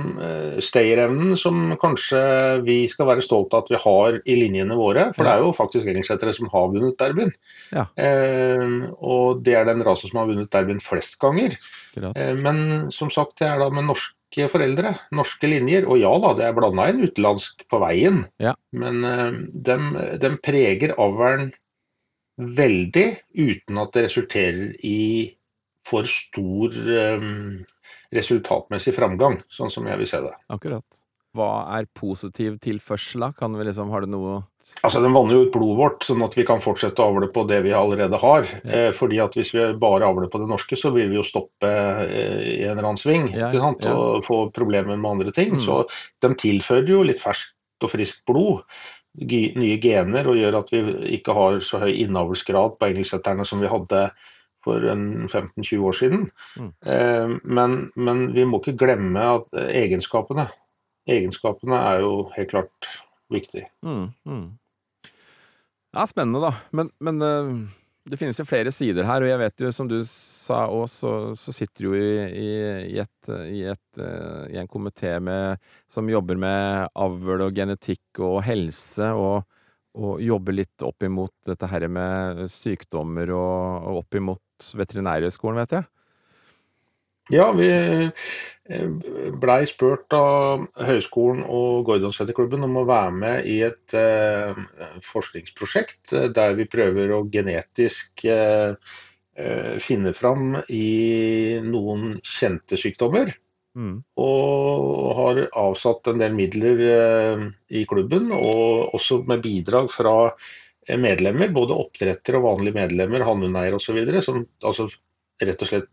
stayerevnen 0.61 1.33
som 1.41 1.73
kanskje 1.81 2.21
vi 2.67 2.83
skal 2.91 3.09
være 3.09 3.25
stolt 3.25 3.55
av 3.57 3.65
at 3.65 3.71
vi 3.73 3.79
har 3.81 4.19
i 4.29 4.35
linjene 4.43 4.77
våre. 4.77 5.07
For 5.17 5.25
det 5.25 5.33
er 5.33 5.45
jo 5.47 5.55
faktisk 5.57 5.89
engelsksettere 5.89 6.35
som 6.37 6.51
har 6.53 6.67
vunnet 6.75 6.99
derbyen. 7.01 7.33
Ja. 7.73 7.87
Uh, 7.97 8.91
og 9.01 9.41
det 9.47 9.57
er 9.57 9.65
den 9.71 9.81
rasen 9.87 10.13
som 10.13 10.21
har 10.21 10.29
vunnet 10.29 10.53
derbyen 10.53 10.83
flest 10.85 11.17
ganger. 11.23 11.57
Eh, 11.97 12.35
men 12.45 12.91
som 12.93 13.09
sagt, 13.15 13.39
det 13.41 13.49
er 13.49 13.63
da 13.63 13.71
med 13.73 13.89
norske 13.89 14.49
foreldre, 14.53 14.93
norske 15.17 15.49
linjer. 15.49 15.89
Og 15.89 16.03
ja 16.03 16.13
da, 16.21 16.35
det 16.37 16.45
er 16.51 16.59
blanda 16.59 16.91
inn 16.93 17.07
utenlandsk 17.07 17.65
på 17.73 17.81
veien. 17.87 18.27
Ja. 18.43 18.53
Men 18.77 19.01
uh, 19.01 19.41
dem 19.57 20.37
preger 20.45 20.93
avlen 21.01 21.55
veldig 22.37 23.07
uten 23.33 23.81
at 23.81 23.97
det 23.97 24.05
resulterer 24.11 24.77
i 24.85 25.33
for 25.89 26.09
stor 26.09 26.77
eh, 26.99 27.31
resultatmessig 28.15 28.95
framgang, 28.97 29.41
sånn 29.53 29.73
som 29.73 29.89
jeg 29.91 30.01
vil 30.01 30.11
se 30.11 30.23
det. 30.25 30.35
Akkurat. 30.55 31.05
Hva 31.35 31.67
er 31.75 31.89
positiv 31.99 32.61
tilførsel, 32.63 33.25
da? 33.27 33.33
Kan 33.35 33.57
vi 33.59 33.67
liksom, 33.67 33.91
har 33.91 34.05
det 34.05 34.13
noe 34.15 34.45
Altså, 34.81 35.03
Den 35.05 35.13
vanner 35.13 35.35
jo 35.37 35.43
ut 35.45 35.53
blodet 35.53 35.77
vårt, 35.77 36.05
sånn 36.07 36.23
at 36.25 36.37
vi 36.39 36.45
kan 36.49 36.63
fortsette 36.65 37.03
å 37.03 37.11
avle 37.13 37.27
på 37.33 37.43
det 37.51 37.59
vi 37.67 37.75
allerede 37.77 38.17
har. 38.23 38.47
Eh, 38.65 38.91
fordi 38.97 39.19
at 39.21 39.37
Hvis 39.37 39.53
vi 39.53 39.67
bare 39.81 40.07
avler 40.09 40.31
på 40.33 40.41
det 40.41 40.49
norske, 40.49 40.79
så 40.81 40.93
vil 40.95 41.11
vi 41.11 41.19
jo 41.19 41.27
stoppe 41.27 41.69
eh, 41.69 42.39
i 42.55 42.63
en 42.65 42.79
eller 42.79 42.89
annen 42.89 43.01
sving 43.01 43.29
Ja, 43.29 43.51
ikke 43.51 43.61
sant? 43.61 43.85
ja. 43.85 43.93
og 43.93 44.25
få 44.25 44.39
problemer 44.57 44.97
med 44.97 45.11
andre 45.11 45.35
ting. 45.37 45.59
Mm. 45.59 45.65
Så 45.67 45.83
de 46.25 46.33
tilfører 46.41 46.89
jo 46.89 47.03
litt 47.05 47.21
ferskt 47.21 47.85
og 47.85 47.93
friskt 47.93 48.25
blod. 48.31 48.65
Nye 49.21 49.77
gener 49.83 50.33
og 50.33 50.41
gjør 50.41 50.63
at 50.63 50.73
vi 50.73 50.81
ikke 51.19 51.37
har 51.37 51.61
så 51.63 51.85
høy 51.85 51.93
innavlsgrad 51.93 52.79
på 52.81 52.89
engelsetterne 52.89 53.45
som 53.47 53.61
vi 53.61 53.71
hadde 53.71 54.07
for 54.65 54.85
15-20 54.85 55.85
år 55.85 55.99
siden. 56.01 56.27
Mm. 56.57 56.73
Eh, 56.87 57.37
men, 57.45 57.79
men 57.95 58.27
vi 58.35 58.47
må 58.49 58.63
ikke 58.63 58.79
glemme 58.85 59.31
at 59.39 59.65
egenskapene 59.69 60.49
Egenskapene 61.05 61.77
er 61.77 61.99
jo 62.01 62.13
helt 62.33 62.49
klart 62.49 62.87
viktig. 63.29 63.67
Mm, 63.85 64.07
mm. 64.25 64.45
Ja, 65.93 66.07
spennende, 66.09 66.41
da. 66.41 66.55
Men, 66.73 66.89
men 66.97 67.21
eh, 67.23 67.51
det 68.05 68.19
finnes 68.21 68.39
jo 68.41 68.45
flere 68.49 68.73
sider 68.75 69.07
her, 69.09 69.25
og 69.25 69.31
jeg 69.31 69.41
vet 69.41 69.65
jo, 69.65 69.71
som 69.73 69.89
du 69.89 69.97
sa 70.09 70.65
òg, 70.69 70.85
så, 70.93 71.13
så 71.41 71.55
sitter 71.57 71.87
du 71.87 71.89
jo 71.89 72.01
i, 72.01 72.25
i, 72.29 72.49
i, 72.95 72.99
et, 73.01 73.31
i, 73.49 73.63
et, 73.73 74.01
eh, 74.01 74.55
i 74.55 74.61
en 74.61 74.69
komité 74.69 75.15
som 75.89 76.11
jobber 76.11 76.41
med 76.41 76.89
avl 76.93 77.47
og 77.47 77.57
genetikk 77.57 78.21
og 78.21 78.43
helse, 78.45 79.09
og, 79.13 79.45
og 79.97 80.21
jobber 80.21 80.59
litt 80.59 80.85
opp 80.85 81.07
imot 81.07 81.35
dette 81.49 81.71
her 81.71 81.89
med 81.89 82.45
sykdommer 82.53 83.33
og, 83.33 83.89
og 83.89 84.03
opp 84.03 84.21
imot 84.21 84.44
Veterinærhøgskolen, 84.63 85.61
vet 85.65 85.77
jeg. 85.79 85.91
Ja, 87.33 87.47
vi 87.57 87.71
eh, 87.73 88.89
blei 89.41 89.63
spurt 89.69 90.13
av 90.13 90.67
Høgskolen 90.77 91.41
og 91.49 91.87
Gordonsetterklubben 91.89 92.67
om 92.67 92.77
å 92.83 92.89
være 92.89 93.15
med 93.17 93.49
i 93.49 93.63
et 93.65 93.95
eh, 93.97 94.59
forskningsprosjekt 95.09 96.13
eh, 96.13 96.29
der 96.37 96.53
vi 96.59 96.69
prøver 96.69 97.15
å 97.17 97.23
genetisk 97.33 98.27
eh, 98.29 98.77
eh, 99.41 99.73
finne 99.81 100.13
fram 100.17 100.59
i 100.69 101.61
noen 101.65 102.19
kjente 102.21 102.77
sykdommer. 102.81 103.33
Mm. 103.75 103.97
Og 104.21 105.15
har 105.19 105.41
avsatt 105.65 106.13
en 106.13 106.21
del 106.21 106.37
midler 106.37 106.85
eh, 106.91 107.47
i 107.73 107.87
klubben, 107.89 108.29
og 108.37 108.93
også 109.01 109.23
med 109.27 109.43
bidrag 109.49 109.89
fra 109.97 110.35
medlemmer, 111.01 111.53
både 111.55 111.77
oppdrettere 111.77 112.41
og 112.41 112.47
vanlige 112.49 112.77
medlemmer, 112.77 113.25
hannhundeiere 113.27 113.79
osv., 113.79 114.01
som 114.25 114.45
altså 114.65 114.89
rett 115.43 115.63
og 115.65 115.71
slett 115.71 115.91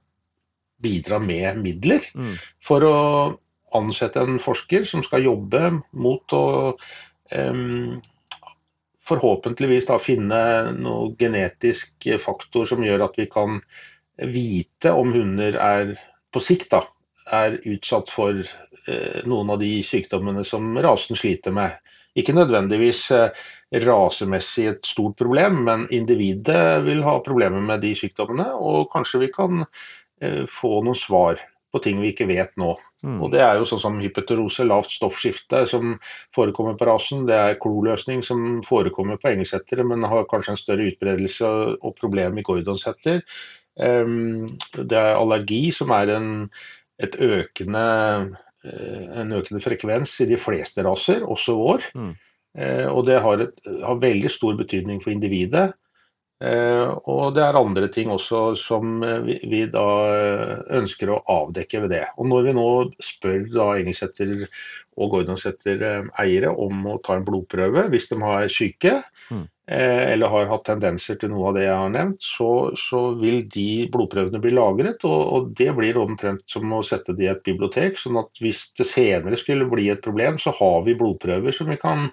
bidrar 0.81 1.21
med 1.21 1.61
midler 1.61 2.01
Mm. 2.15 2.35
for 2.59 2.83
å 2.83 2.97
ansette 3.77 4.19
en 4.19 4.39
forsker 4.41 4.83
som 4.83 5.03
skal 5.03 5.23
jobbe 5.23 5.81
mot 5.93 6.33
å 6.33 6.75
um, 7.37 8.01
forhåpentligvis 9.07 9.87
da 9.87 9.99
finne 10.01 10.41
noe 10.77 11.13
genetisk 11.19 12.09
faktor 12.19 12.65
som 12.67 12.83
gjør 12.83 13.05
at 13.07 13.17
vi 13.17 13.27
kan 13.31 13.61
vite 14.17 14.91
om 14.91 15.13
hunder 15.13 15.55
er 15.55 15.95
på 16.33 16.41
sikt 16.43 16.71
da, 16.73 16.83
er 17.31 17.59
utsatt 17.63 18.09
for 18.11 18.35
uh, 18.35 19.21
noen 19.29 19.53
av 19.53 19.61
de 19.61 19.77
sykdommene 19.85 20.43
som 20.47 20.75
rasen 20.81 21.15
sliter 21.15 21.55
med. 21.55 21.77
Ikke 22.17 22.35
nødvendigvis 22.35 23.05
eh, 23.15 23.29
rasemessig 23.71 24.67
et 24.67 24.85
stort 24.85 25.15
problem, 25.19 25.63
men 25.67 25.87
individet 25.95 26.83
vil 26.85 27.03
ha 27.05 27.17
problemer 27.23 27.63
med 27.63 27.83
de 27.85 27.93
sykdommene, 27.95 28.49
og 28.59 28.89
kanskje 28.91 29.23
vi 29.23 29.31
kan 29.31 29.63
eh, 29.63 30.43
få 30.49 30.81
noen 30.83 30.97
svar 30.97 31.39
på 31.71 31.79
ting 31.79 32.01
vi 32.03 32.11
ikke 32.11 32.27
vet 32.27 32.51
nå. 32.59 32.73
Mm. 33.05 33.21
Og 33.23 33.31
Det 33.31 33.39
er 33.43 33.55
jo 33.57 33.67
sånn 33.69 33.79
som 33.79 33.99
hypeterose, 34.03 34.65
lavt 34.67 34.91
stoffskifte, 34.91 35.63
som 35.71 35.95
forekommer 36.35 36.75
på 36.75 36.87
rasen. 36.89 37.23
Det 37.29 37.37
er 37.37 37.59
kloløsning 37.63 38.19
som 38.25 38.59
forekommer 38.67 39.19
på 39.21 39.31
engelsettere, 39.31 39.85
men 39.87 40.03
har 40.03 40.27
kanskje 40.31 40.55
en 40.55 40.59
større 40.59 40.89
utbredelse 40.91 41.51
og 41.79 41.95
problem 41.99 42.37
i 42.37 42.45
gordonsetter. 42.45 43.23
Ehm, 43.79 44.47
Det 44.75 44.99
er 44.99 45.15
allergi, 45.15 45.71
som 45.71 45.91
er 45.95 46.11
en, 46.17 46.49
et 46.99 47.15
økende, 47.15 48.35
eh, 48.65 49.21
en 49.21 49.31
økende 49.31 49.63
frekvens 49.63 50.19
i 50.21 50.27
de 50.27 50.35
fleste 50.35 50.83
raser, 50.83 51.23
også 51.23 51.55
vår. 51.55 51.87
Mm. 51.95 52.13
Eh, 52.57 52.87
Og 52.91 53.05
det 53.07 53.19
har, 53.23 53.45
et, 53.45 53.61
har 53.85 54.01
veldig 54.01 54.31
stor 54.31 54.57
betydning 54.59 54.99
for 55.03 55.13
individet. 55.13 55.71
Eh, 56.41 56.87
og 57.05 57.35
det 57.35 57.43
er 57.45 57.59
andre 57.59 57.87
ting 57.93 58.09
også 58.09 58.55
som 58.57 59.03
eh, 59.05 59.19
vi, 59.27 59.37
vi 59.45 59.61
da 59.69 59.85
ønsker 60.73 61.13
å 61.13 61.21
avdekke 61.29 61.83
ved 61.83 61.93
det. 61.93 62.05
Og 62.17 62.27
når 62.31 62.47
vi 62.49 62.55
nå 62.57 62.67
spør 63.03 63.45
da 63.53 63.67
Engelsetter 63.77 64.47
og 64.97 65.13
Gordonseter 65.13 66.09
eiere 66.19 66.49
om 66.51 66.81
å 66.89 66.97
ta 67.05 67.15
en 67.15 67.27
blodprøve 67.27 67.85
hvis 67.93 68.09
de 68.11 68.21
har 68.25 68.49
syke, 68.51 68.99
Mm. 69.31 69.45
Eh, 69.71 70.11
eller 70.11 70.31
har 70.33 70.49
hatt 70.51 70.65
tendenser 70.67 71.17
til 71.21 71.31
noe 71.33 71.49
av 71.49 71.57
det 71.57 71.65
jeg 71.65 71.77
har 71.79 71.93
nevnt, 71.93 72.21
så, 72.25 72.49
så 72.79 73.01
vil 73.21 73.41
de 73.51 73.87
blodprøvene 73.93 74.41
bli 74.43 74.53
lagret. 74.53 75.05
Og, 75.07 75.21
og 75.35 75.49
det 75.57 75.71
blir 75.77 75.99
omtrent 76.01 76.43
som 76.51 76.71
å 76.75 76.83
sette 76.85 77.15
det 77.17 77.27
i 77.27 77.31
et 77.31 77.43
bibliotek. 77.47 77.99
sånn 77.99 78.19
at 78.21 78.43
hvis 78.43 78.67
det 78.79 78.87
senere 78.89 79.39
skulle 79.39 79.69
bli 79.71 79.89
et 79.93 80.03
problem, 80.05 80.39
så 80.41 80.53
har 80.59 80.83
vi 80.87 80.97
blodprøver 80.99 81.55
som 81.55 81.71
vi 81.71 81.79
kan 81.81 82.09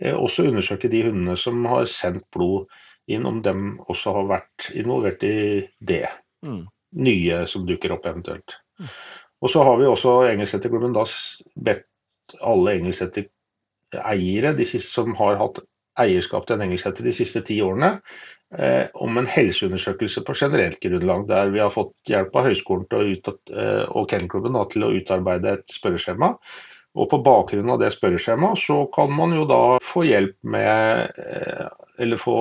eh, 0.00 0.14
også 0.14 0.48
undersøke 0.50 0.92
de 0.92 1.06
hundene 1.08 1.36
som 1.40 1.64
har 1.70 1.88
sendt 1.90 2.28
blod 2.34 2.68
inn, 3.08 3.24
om 3.26 3.42
dem 3.42 3.78
også 3.88 4.12
har 4.18 4.32
vært 4.36 4.70
involvert 4.76 5.24
i 5.24 5.36
det 5.80 6.06
Mm. 6.44 6.68
nye 6.94 7.46
som 7.50 7.66
dukker 7.66 7.92
opp 7.96 8.06
eventuelt. 8.06 8.58
Mm. 8.78 8.90
Og 9.42 9.50
så 9.50 9.62
har 9.66 9.78
vi 9.80 9.88
også 9.88 10.12
Engelseterklubben 10.30 10.94
da 10.94 11.04
bedt 11.66 12.36
alle 12.44 12.76
engelskhetter 12.78 13.28
eiere, 13.98 14.52
de 14.56 14.66
siste, 14.68 14.90
som 14.92 15.14
har 15.18 15.38
hatt 15.40 15.62
eierskap 16.02 16.46
til 16.46 16.56
en 16.58 16.66
Engelseter 16.68 17.06
de 17.06 17.14
siste 17.14 17.42
ti 17.46 17.58
årene, 17.64 17.98
eh, 18.56 18.86
om 18.94 19.18
en 19.18 19.28
helseundersøkelse 19.28 20.24
på 20.26 20.36
generelt 20.38 20.80
grunnlag, 20.82 21.26
der 21.28 21.52
vi 21.54 21.62
har 21.62 21.74
fått 21.74 21.94
hjelp 22.08 22.36
av 22.36 22.48
høyskolen 22.48 22.88
til 22.90 23.12
ut, 23.14 23.30
eh, 23.52 23.84
og 23.88 24.08
Kennelklubben 24.10 24.58
til 24.72 24.86
å 24.86 24.92
utarbeide 24.96 25.58
et 25.58 25.78
spørreskjema. 25.78 26.34
Og 26.98 27.10
på 27.10 27.20
bakgrunn 27.22 27.70
av 27.70 27.82
det 27.82 27.92
spørreskjemaet 27.94 28.58
så 28.58 28.80
kan 28.94 29.12
man 29.14 29.34
jo 29.36 29.44
da 29.48 29.78
få 29.84 30.06
hjelp 30.08 30.36
med 30.42 31.12
eh, 31.20 31.68
Eller 31.98 32.20
få 32.20 32.34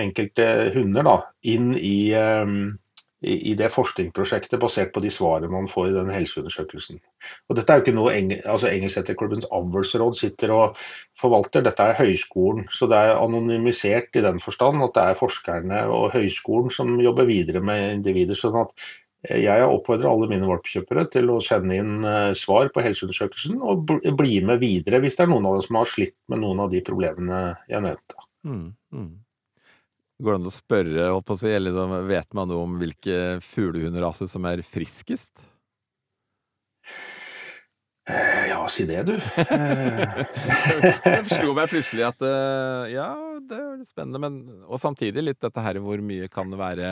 enkelte 0.00 0.72
hunder 0.72 1.04
da 1.04 1.18
inn 1.44 1.74
i, 1.76 2.14
eh, 2.16 2.48
i 3.22 3.54
det 3.54 3.68
forskningsprosjektet 3.70 4.60
basert 4.60 4.90
på 4.94 5.00
de 5.04 5.10
svarene 5.12 5.50
man 5.52 5.68
får 5.70 5.90
i 5.90 5.94
den 5.94 6.10
helseundersøkelsen. 6.10 6.98
Og 7.48 7.58
Dette 7.58 7.72
er 7.72 7.78
jo 7.78 7.84
ikke 7.84 7.94
noe 7.94 8.14
Eng 8.16 8.32
altså 8.40 8.70
Engelseterklubbens 8.72 9.46
avlsråd 9.54 10.18
sitter 10.18 10.54
og 10.54 10.80
forvalter, 11.20 11.62
dette 11.62 11.86
er 11.86 11.98
høyskolen. 12.00 12.66
Så 12.74 12.88
det 12.90 12.98
er 12.98 13.14
anonymisert 13.20 14.18
i 14.18 14.24
den 14.26 14.42
forstand 14.42 14.82
at 14.82 14.96
det 14.98 15.06
er 15.06 15.20
forskerne 15.20 15.84
og 15.94 16.10
høyskolen 16.16 16.74
som 16.74 16.98
jobber 17.02 17.30
videre 17.30 17.62
med 17.62 18.00
individer. 18.00 18.38
sånn 18.38 18.58
at 18.64 18.74
eh, 19.28 19.38
jeg 19.44 19.70
oppfordrer 19.70 20.10
alle 20.10 20.30
mine 20.32 20.48
valpekjøpere 20.50 21.06
til 21.14 21.30
å 21.30 21.40
sende 21.44 21.78
inn 21.78 22.02
eh, 22.02 22.32
svar 22.38 22.74
på 22.74 22.82
helseundersøkelsen 22.82 23.62
og 23.62 23.86
bli 24.18 24.40
med 24.42 24.58
videre 24.64 24.98
hvis 25.04 25.20
det 25.20 25.28
er 25.28 25.34
noen 25.34 25.46
av 25.46 25.60
dem 25.60 25.68
som 25.68 25.78
har 25.78 25.94
slitt 25.94 26.18
med 26.32 26.42
noen 26.42 26.66
av 26.66 26.74
de 26.74 26.82
problemene 26.82 27.44
jeg 27.70 27.86
nevnte. 27.86 28.26
Mm. 28.42 28.72
Mm. 28.90 29.12
Går 30.22 30.36
det 30.36 30.38
an 30.38 30.50
å 30.50 30.54
spørre, 30.54 31.06
holdt 31.10 31.26
på 31.26 31.34
å 31.34 31.40
si, 31.40 31.48
eller 31.50 31.72
liksom, 31.72 31.96
vet 32.06 32.36
man 32.38 32.50
noe 32.50 32.62
om 32.62 32.76
hvilke 32.78 33.16
fuglehundraser 33.42 34.28
som 34.30 34.46
er 34.46 34.62
friskest? 34.62 35.42
Eh, 38.08 38.48
Ja, 38.52 38.68
si 38.70 38.86
det, 38.86 39.02
du. 39.08 39.14
Det 41.02 41.18
slo 41.30 41.54
meg 41.54 41.70
plutselig 41.70 42.06
at 42.06 42.22
eh, 42.26 42.94
ja, 42.94 43.08
det 43.48 43.58
er 43.58 43.76
litt 43.80 43.90
spennende, 43.90 44.20
men 44.22 44.64
Og 44.66 44.78
samtidig 44.82 45.22
litt 45.24 45.42
dette 45.42 45.62
her 45.62 45.78
hvor 45.82 46.02
mye 46.02 46.28
kan 46.30 46.50
det 46.50 46.58
være 46.60 46.90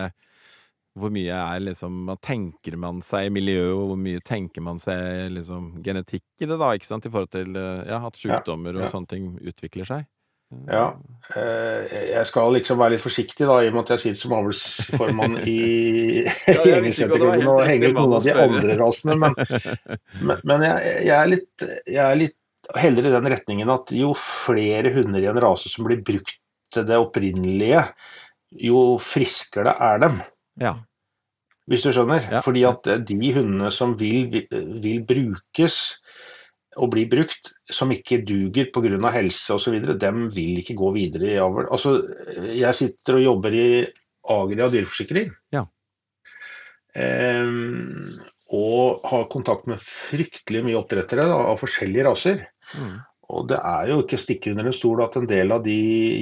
Hvor 0.99 1.11
mye 1.15 1.35
er 1.35 1.63
liksom 1.63 2.05
man 2.09 2.19
Tenker 2.23 2.79
man 2.79 3.03
seg 3.07 3.31
miljøet, 3.35 3.75
og 3.75 3.93
hvor 3.93 4.01
mye 4.03 4.23
tenker 4.27 4.65
man 4.67 4.83
seg 4.83 5.31
liksom 5.35 5.77
genetikk 5.87 6.27
i 6.43 6.49
det, 6.51 6.59
da, 6.59 6.73
ikke 6.75 6.91
sant, 6.91 7.07
i 7.07 7.13
forhold 7.13 7.31
til 7.35 7.59
eh, 7.59 7.85
ja, 7.91 8.03
at 8.07 8.19
sykdommer 8.19 8.79
og 8.79 8.87
ja. 8.87 8.91
sånne 8.95 9.15
ting 9.15 9.31
utvikler 9.39 9.91
seg? 9.91 10.09
Ja. 10.71 10.99
Eh, 11.37 11.93
Jeg 12.11 12.27
skal 12.27 12.53
liksom 12.57 12.81
være 12.81 12.97
litt 12.97 13.05
forsiktig, 13.05 13.47
da, 13.47 13.61
i 13.63 13.71
og 13.71 13.77
med 13.77 13.85
at 13.85 13.93
jeg 13.95 14.03
sitter 14.05 14.21
som 14.25 14.35
avlsformann 14.41 15.39
i 15.47 15.61
Ja, 16.51 16.65
Engelseterklubben 16.77 17.39
helt 17.39 17.53
og 17.53 17.63
henger 17.69 17.93
ut 17.93 18.01
noen 18.01 18.17
av 18.19 18.27
de 18.27 18.35
andre 18.35 18.77
rasene. 18.81 19.19
Men, 19.23 19.39
men, 20.27 20.45
men 20.51 20.67
jeg, 20.67 20.93
jeg, 21.07 21.17
er 21.17 21.33
litt, 21.37 21.67
jeg 21.87 22.03
er 22.05 22.21
litt 22.25 22.39
heller 22.81 23.07
i 23.07 23.15
den 23.15 23.31
retningen 23.33 23.73
at 23.73 23.95
jo 23.95 24.13
flere 24.19 24.93
hunder 24.95 25.23
i 25.23 25.31
en 25.31 25.41
rase 25.43 25.71
som 25.73 25.87
blir 25.87 26.03
brukt 26.07 26.39
til 26.75 26.87
det 26.87 26.99
opprinnelige, 27.03 27.83
jo 28.67 28.85
friskere 29.03 29.75
er 29.83 30.03
dem. 30.03 30.21
Ja. 30.61 30.77
Hvis 31.71 31.85
du 31.87 31.93
skjønner. 31.95 32.25
Ja, 32.27 32.43
Fordi 32.43 32.65
at 32.67 32.87
de 33.07 33.33
hundene 33.35 33.71
som 33.75 33.95
vil, 33.99 34.43
vil 34.51 35.03
brukes 35.07 35.77
og 36.79 36.93
bli 36.93 37.07
brukt, 37.11 37.53
som 37.73 37.91
ikke 37.91 38.21
duger 38.27 38.71
pga. 38.75 39.11
helse 39.11 39.57
osv., 39.57 39.81
dem 39.99 40.29
vil 40.35 40.61
ikke 40.63 40.79
gå 40.79 40.93
videre 40.95 41.33
i 41.33 41.41
avl. 41.43 41.67
Altså, 41.71 41.97
jeg 42.55 42.75
sitter 42.79 43.19
og 43.19 43.25
jobber 43.25 43.57
i 43.57 43.69
Agria 44.31 44.69
dyreforsikring. 44.71 45.33
Ja. 45.55 45.65
Um, 46.95 48.21
og 48.51 49.03
har 49.07 49.29
kontakt 49.31 49.69
med 49.71 49.83
fryktelig 49.83 50.65
mye 50.67 50.79
oppdrettere 50.79 51.27
da, 51.31 51.39
av 51.53 51.61
forskjellige 51.63 52.07
raser. 52.07 52.45
Mm. 52.75 52.97
Og 53.31 53.47
det 53.51 53.59
er 53.63 53.91
jo 53.93 54.01
ikke 54.03 54.19
å 54.19 54.23
stikke 54.25 54.51
under 54.53 54.67
en 54.71 54.75
stol 54.75 55.03
at 55.05 55.17
en 55.21 55.29
del 55.31 55.53
av 55.55 55.63
de 55.65 55.77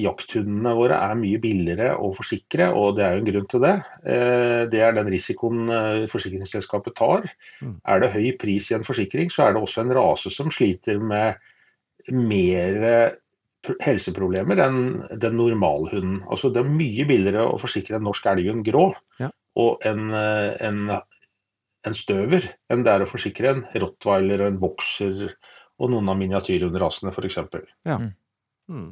jakthundene 0.05 0.75
våre 0.77 0.99
er 1.09 1.15
mye 1.19 1.41
billigere 1.43 1.95
å 1.97 2.11
forsikre, 2.17 2.69
og 2.77 2.99
det 2.99 3.07
er 3.07 3.15
jo 3.17 3.23
en 3.23 3.31
grunn 3.31 3.47
til 3.53 3.63
det. 3.65 3.75
Eh, 4.05 4.65
Det 4.73 4.83
er 4.85 4.93
den 4.97 5.09
risikoen 5.13 5.71
eh, 5.73 6.07
forsikringsselskapet 6.13 6.97
tar. 7.01 7.25
Mm. 7.65 7.79
Er 7.89 8.03
det 8.05 8.13
høy 8.13 8.29
pris 8.41 8.69
i 8.71 8.77
en 8.77 8.85
forsikring, 8.87 9.33
så 9.33 9.47
er 9.47 9.57
det 9.57 9.63
også 9.65 9.87
en 9.87 9.95
rase 9.97 10.31
som 10.35 10.53
sliter 10.53 11.01
med 11.01 11.41
mer 12.13 13.17
helseproblemer 13.83 14.61
enn 14.63 14.81
den 15.21 15.37
normalhunden. 15.39 16.23
Altså 16.31 16.51
det 16.55 16.63
er 16.63 16.71
mye 16.71 17.05
billigere 17.09 17.45
å 17.51 17.59
forsikre 17.61 17.99
en 17.99 18.07
norsk 18.07 18.27
elghund 18.31 18.65
grå 18.69 18.91
Ja. 19.21 19.31
og 19.59 19.85
en, 19.89 20.11
eh, 20.15 20.55
en, 20.69 20.91
en 21.87 21.95
støver 21.95 22.47
enn 22.71 22.85
det 22.87 22.93
er 22.95 23.05
å 23.05 23.11
forsikre 23.11 23.55
en 23.55 23.65
rottweiler 23.83 24.45
og 24.45 24.53
en 24.53 24.61
bokser 24.63 25.35
og 25.79 25.93
noen 25.93 26.11
av 26.11 26.19
miniatyrhunderasene 26.19 27.13
f.eks. 27.15 27.39
Mm. 28.69 28.89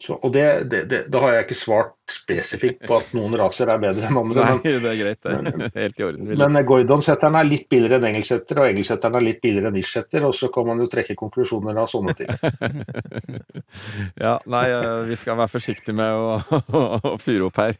Så, 0.00 0.14
og 0.14 0.32
det, 0.32 0.44
det, 0.72 0.84
det, 0.88 0.98
da 1.12 1.20
har 1.20 1.34
jeg 1.34 1.44
ikke 1.44 1.56
svart 1.58 1.96
spesifikt 2.08 2.86
på 2.88 2.96
at 2.96 3.10
noen 3.12 3.34
raser 3.36 3.68
er 3.68 3.82
bedre 3.82 4.08
enn 4.08 4.16
andre. 4.16 4.46
Nei, 4.46 4.54
men, 4.62 4.78
det 4.80 4.92
er 4.94 4.96
greit, 4.96 5.26
det. 5.26 5.66
Helt 5.82 6.00
i 6.00 6.06
orden. 6.06 6.30
men 6.40 6.60
Gordon-setteren 6.70 7.36
er 7.36 7.48
litt 7.48 7.66
billigere 7.68 7.98
enn 8.00 8.08
engelsetter, 8.14 8.62
og 8.62 8.70
engelsetteren 8.72 9.18
er 9.20 9.26
litt 9.26 9.42
billigere 9.44 9.68
enn 9.68 9.76
nischsetter, 9.76 10.24
og 10.24 10.32
så 10.38 10.48
kan 10.54 10.70
man 10.70 10.80
jo 10.80 10.88
trekke 10.88 11.18
konklusjoner 11.20 11.82
av 11.82 11.90
sånne 11.92 12.16
ting. 12.16 12.32
ja, 14.24 14.38
nei, 14.48 14.64
eh, 14.78 14.88
vi 15.10 15.20
skal 15.20 15.36
være 15.42 15.52
forsiktige 15.52 15.98
med 16.00 16.16
å, 16.16 16.60
å, 16.64 16.84
å 17.12 17.16
fyre 17.20 17.50
opp 17.50 17.60
her. 17.60 17.76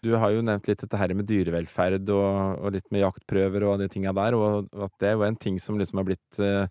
Du 0.00 0.14
har 0.16 0.32
jo 0.32 0.44
nevnt 0.44 0.68
litt 0.70 0.80
dette 0.80 0.96
her 0.96 1.12
med 1.16 1.28
dyrevelferd 1.28 2.08
og, 2.14 2.60
og 2.64 2.72
litt 2.72 2.86
med 2.94 3.02
jaktprøver 3.04 3.66
og 3.68 3.82
de 3.82 3.88
tinga 3.92 4.14
der, 4.16 4.36
og 4.36 4.70
at 4.86 4.92
det 5.02 5.10
er 5.10 5.18
jo 5.18 5.26
en 5.26 5.36
ting 5.40 5.58
som 5.60 5.76
liksom 5.80 6.00
har 6.00 6.06
blitt 6.08 6.40
eh, 6.40 6.70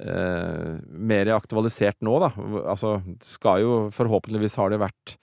eh, 0.00 0.76
mer 0.80 1.32
aktualisert 1.36 2.00
nå, 2.06 2.14
da. 2.22 2.30
Altså, 2.64 2.96
skal 3.24 3.60
jo 3.64 3.74
Forhåpentligvis 3.92 4.56
har 4.60 4.72
det 4.72 4.80
vært, 4.80 5.16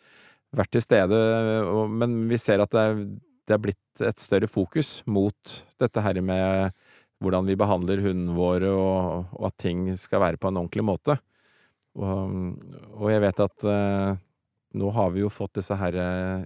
vært 0.54 0.76
til 0.76 0.86
stede, 0.86 1.22
og, 1.66 1.88
men 1.90 2.28
vi 2.30 2.38
ser 2.42 2.62
at 2.62 2.74
det 2.76 2.84
er, 2.86 3.02
det 3.50 3.56
er 3.58 3.64
blitt 3.64 4.04
et 4.06 4.22
større 4.22 4.50
fokus 4.50 5.00
mot 5.10 5.56
dette 5.82 6.04
her 6.06 6.22
med 6.26 6.76
hvordan 7.24 7.48
vi 7.48 7.56
behandler 7.58 8.04
hundene 8.04 8.36
våre, 8.38 8.70
og, 8.78 9.32
og 9.40 9.48
at 9.50 9.58
ting 9.64 9.88
skal 9.98 10.22
være 10.22 10.38
på 10.42 10.52
en 10.52 10.60
ordentlig 10.62 10.86
måte. 10.86 11.18
Og, 11.98 12.38
og 12.98 13.10
jeg 13.10 13.22
vet 13.26 13.42
at 13.42 13.66
eh, 13.70 14.22
nå 14.82 14.94
har 14.94 15.12
vi 15.14 15.22
jo 15.24 15.34
fått 15.34 15.60
disse 15.60 15.78
her 15.78 15.98
eh, 15.98 16.46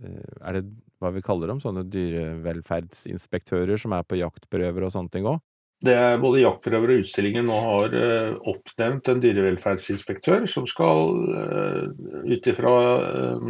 Er 0.00 0.58
det 0.58 0.64
hva 1.00 1.12
vi 1.14 1.22
kaller 1.24 1.50
dem? 1.50 1.60
Sånne 1.62 1.84
dyrevelferdsinspektører 1.92 3.80
som 3.80 3.94
er 3.96 4.04
på 4.08 4.18
jaktprøver 4.20 4.86
og 4.86 4.94
sånne 4.94 5.12
ting 5.12 5.28
òg? 5.28 5.40
Det 5.80 5.94
er 5.96 6.18
både 6.20 6.42
jaktprøver 6.42 6.92
og 6.92 7.02
utstillinger 7.06 7.44
nå 7.46 7.56
har 7.64 7.94
eh, 7.96 8.34
oppnevnt 8.52 9.08
en 9.08 9.22
dyrevelferdsinspektør 9.22 10.44
som 10.50 10.66
skal 10.68 11.14
uh, 11.32 11.86
ut 12.28 12.48
ifra 12.52 12.72
eh, 12.98 13.46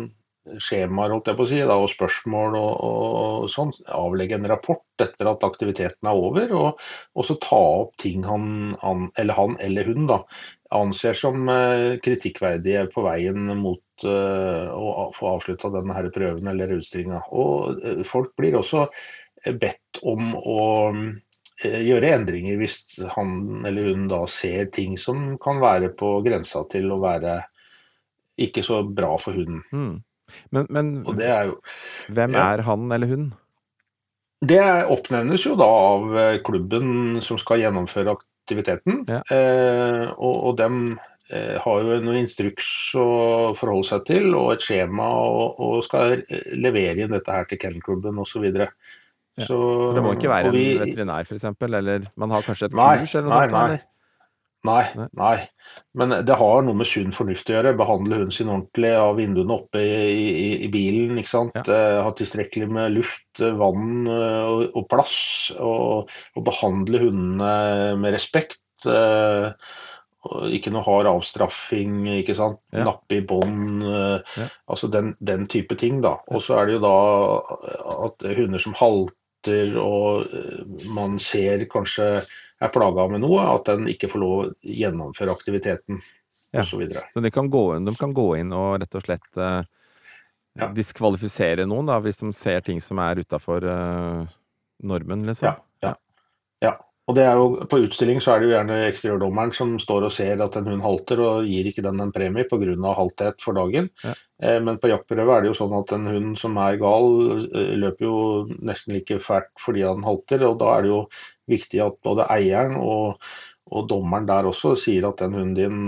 skjemaer 0.63 1.11
holdt 1.11 1.27
jeg 1.27 1.39
på 1.41 1.45
å 1.45 1.49
si, 1.51 1.59
da, 1.59 1.79
og 1.83 1.91
spørsmål 1.91 2.55
og, 2.61 2.71
og 2.87 3.51
sånn, 3.51 3.75
avlegge 3.99 4.39
en 4.39 4.47
rapport 4.51 5.03
etter 5.03 5.27
at 5.31 5.45
aktiviteten 5.47 6.07
er 6.07 6.23
over, 6.23 6.55
og 6.55 7.19
også 7.19 7.37
ta 7.43 7.61
opp 7.83 7.99
ting 8.01 8.23
han, 8.29 8.77
han 8.85 9.11
eller 9.19 9.37
han 9.37 9.59
eller 9.67 9.91
hun 9.91 10.07
da, 10.11 10.23
anser 10.71 11.15
som 11.19 11.49
eh, 11.49 11.99
kritikkverdige 12.03 12.87
på 12.95 13.03
veien 13.05 13.51
mot 13.59 14.05
eh, 14.07 14.69
å 14.71 15.09
få 15.15 15.35
avslutta 15.35 15.71
denne 15.75 15.97
her 15.97 16.11
prøven 16.15 16.51
eller 16.53 16.77
utstillinga. 16.77 17.25
Og 17.35 17.83
eh, 17.85 18.05
folk 18.07 18.37
blir 18.39 18.59
også 18.61 18.87
bedt 19.59 20.03
om 20.07 20.35
å 20.37 20.63
gjøre 21.61 22.13
endringer 22.15 22.57
hvis 22.61 22.77
han 23.17 23.65
eller 23.69 23.91
hun 23.91 24.07
da 24.09 24.23
ser 24.31 24.71
ting 24.73 24.95
som 25.01 25.35
kan 25.41 25.59
være 25.61 25.91
på 25.97 26.19
grensa 26.25 26.63
til 26.73 26.89
å 26.93 27.01
være 27.03 27.35
ikke 28.41 28.65
så 28.65 28.81
bra 28.85 29.15
for 29.21 29.37
hunden. 29.37 29.61
Mm. 29.73 29.99
Men, 30.55 30.69
men 30.73 30.91
Og 31.03 31.19
det 31.19 31.29
er 31.29 31.51
jo 31.51 31.59
hvem 32.15 32.37
ja. 32.37 32.47
er 32.55 32.63
han 32.65 32.87
eller 32.95 33.11
hun? 33.11 33.27
Det 34.41 34.63
oppnevnes 34.93 35.45
jo 35.45 35.57
da 35.61 35.69
av 35.69 36.15
klubben 36.47 37.19
som 37.25 37.41
skal 37.41 37.61
gjennomføre 37.65 38.15
aktiviteten. 38.51 39.05
Ja. 39.09 39.21
Eh, 39.31 40.07
og, 40.19 40.35
og 40.51 40.57
dem 40.59 40.81
eh, 41.31 41.57
har 41.63 41.83
jo 41.87 41.99
noen 42.03 42.21
instruks 42.25 42.71
å 42.99 43.07
forholde 43.59 43.89
seg 43.93 44.07
til, 44.11 44.31
og 44.35 44.55
et 44.57 44.67
skjema, 44.67 45.07
og, 45.31 45.61
og 45.63 45.85
skal 45.87 46.19
levere 46.59 47.07
inn 47.07 47.15
dette 47.15 47.33
her 47.33 47.47
til 47.51 47.63
kennelklubben 47.63 48.19
osv. 48.21 48.49
Så. 48.51 48.67
Ja, 49.39 49.47
så, 49.47 49.61
det 49.97 50.03
må 50.05 50.17
ikke 50.19 50.29
være 50.33 50.51
vi- 50.53 50.75
en 50.75 50.83
veterinær, 50.85 51.31
eksempel, 51.39 51.79
eller 51.79 52.11
man 52.21 52.35
har 52.35 52.43
kanskje 52.45 52.67
et 52.69 52.75
Nei, 52.77 52.91
kurs 53.05 53.15
eller 53.15 53.31
noe 53.31 53.39
nei, 53.39 53.47
sånt? 53.47 53.55
nei. 53.57 53.65
eller? 53.71 53.87
Nei, 54.69 54.83
Nei. 55.17 55.37
Men 55.97 56.13
det 56.29 56.37
har 56.37 56.65
noe 56.67 56.77
med 56.77 56.89
sunn 56.89 57.15
fornuft 57.17 57.49
å 57.49 57.55
gjøre. 57.55 57.73
Behandle 57.79 58.19
hunden 58.19 58.35
sin 58.35 58.51
ordentlig, 58.53 58.91
ha 58.93 59.09
vinduene 59.17 59.57
oppe 59.57 59.81
i, 59.81 60.17
i, 60.29 60.49
i 60.67 60.69
bilen. 60.73 61.17
ikke 61.21 61.33
sant? 61.33 61.57
Ja. 61.57 61.63
Eh, 61.65 62.01
ha 62.05 62.11
tilstrekkelig 62.17 62.69
med 62.69 62.93
luft, 62.99 63.41
eh, 63.41 63.55
vann 63.57 64.05
eh, 64.05 64.51
og, 64.51 64.67
og 64.77 64.89
plass. 64.93 65.21
Og, 65.57 66.13
og 66.37 66.45
behandle 66.49 67.01
hundene 67.07 67.55
med 68.01 68.17
respekt. 68.17 68.61
ikke 70.51 70.73
noe 70.75 70.85
hard 70.85 71.09
avstraffing, 71.09 72.05
ikke 72.19 72.37
sant. 72.37 72.61
Ja. 72.77 72.85
Nappe 72.91 73.17
i 73.17 73.25
bånd. 73.25 73.81
Ja. 73.87 74.51
Altså 74.69 74.93
den, 74.93 75.15
den 75.25 75.49
type 75.49 75.79
ting, 75.81 76.03
da. 76.05 76.19
Og 76.29 76.45
så 76.45 76.61
er 76.61 76.69
det 76.69 76.77
jo 76.77 76.85
da 76.85 76.95
at 78.11 78.29
hunder 78.37 78.61
som 78.61 78.77
halter 78.77 79.73
og 79.81 80.29
man 80.93 81.17
ser 81.17 81.65
kanskje 81.73 82.13
er 82.61 82.73
plaga 82.75 83.09
med 83.11 83.23
noe, 83.25 83.41
at 83.55 83.65
den 83.71 83.87
ikke 83.89 84.11
får 84.13 84.21
lov 84.21 84.35
å 84.45 84.49
gjennomføre 84.63 85.33
aktiviteten 85.35 86.01
Ja. 86.53 86.61
osv. 86.65 86.83
Så 87.15 87.23
de 87.23 87.31
kan, 87.31 87.49
gå 87.51 87.79
de 87.85 87.95
kan 87.99 88.13
gå 88.15 88.29
inn 88.41 88.53
og 88.53 88.81
rett 88.83 88.95
og 88.99 89.05
slett 89.07 89.37
eh, 89.39 89.63
Ja. 90.59 90.67
diskvalifisere 90.75 91.67
noen, 91.67 91.87
da, 91.87 92.01
hvis 92.01 92.19
de 92.25 92.33
ser 92.35 92.61
ting 92.67 92.81
som 92.83 92.99
er 92.99 93.21
utafor 93.23 93.63
normen, 94.83 95.27
liksom? 95.29 95.47
Ja, 95.47 95.57
ja. 95.83 95.95
ja. 96.61 96.73
Og 97.11 97.17
det 97.17 97.25
er 97.27 97.35
jo, 97.41 97.65
På 97.71 97.79
utstilling 97.83 98.21
så 98.23 98.35
er 98.35 98.41
det 98.41 98.49
jo 98.49 98.53
gjerne 98.55 98.77
eksteriørdommeren 98.87 99.53
som 99.55 99.73
står 99.83 100.05
og 100.07 100.13
ser 100.15 100.43
at 100.45 100.55
en 100.57 100.69
hund 100.71 100.83
halter, 100.85 101.19
og 101.25 101.49
gir 101.49 101.67
ikke 101.71 101.83
den 101.83 102.01
en 102.03 102.13
premie 102.15 102.45
pga. 102.47 102.95
halthet 102.95 103.41
for 103.43 103.55
dagen. 103.55 103.91
Ja. 104.05 104.15
Eh, 104.43 104.61
men 104.63 104.79
på 104.79 104.91
jaktprøve 104.93 105.37
er 105.37 105.43
det 105.43 105.51
jo 105.51 105.59
sånn 105.59 105.75
at 105.81 105.93
en 105.97 106.07
hund 106.07 106.39
som 106.39 106.57
er 106.59 106.77
gal, 106.79 107.09
eh, 107.43 107.75
løper 107.83 108.07
jo 108.07 108.17
nesten 108.63 108.95
like 108.95 109.19
fælt 109.19 109.51
fordi 109.59 109.83
han 109.87 110.03
halter. 110.07 110.45
og 110.51 110.59
Da 110.59 110.77
er 110.79 110.83
det 110.83 110.89
jo 110.91 111.09
viktig 111.51 111.83
at 111.85 111.99
både 112.07 112.27
eieren 112.33 112.77
og, 112.81 113.21
og 113.71 113.89
dommeren 113.91 114.29
der 114.29 114.49
også 114.51 114.75
sier 114.79 115.09
at 115.09 115.23
den 115.23 115.37
hunden 115.37 115.57
din 115.59 115.81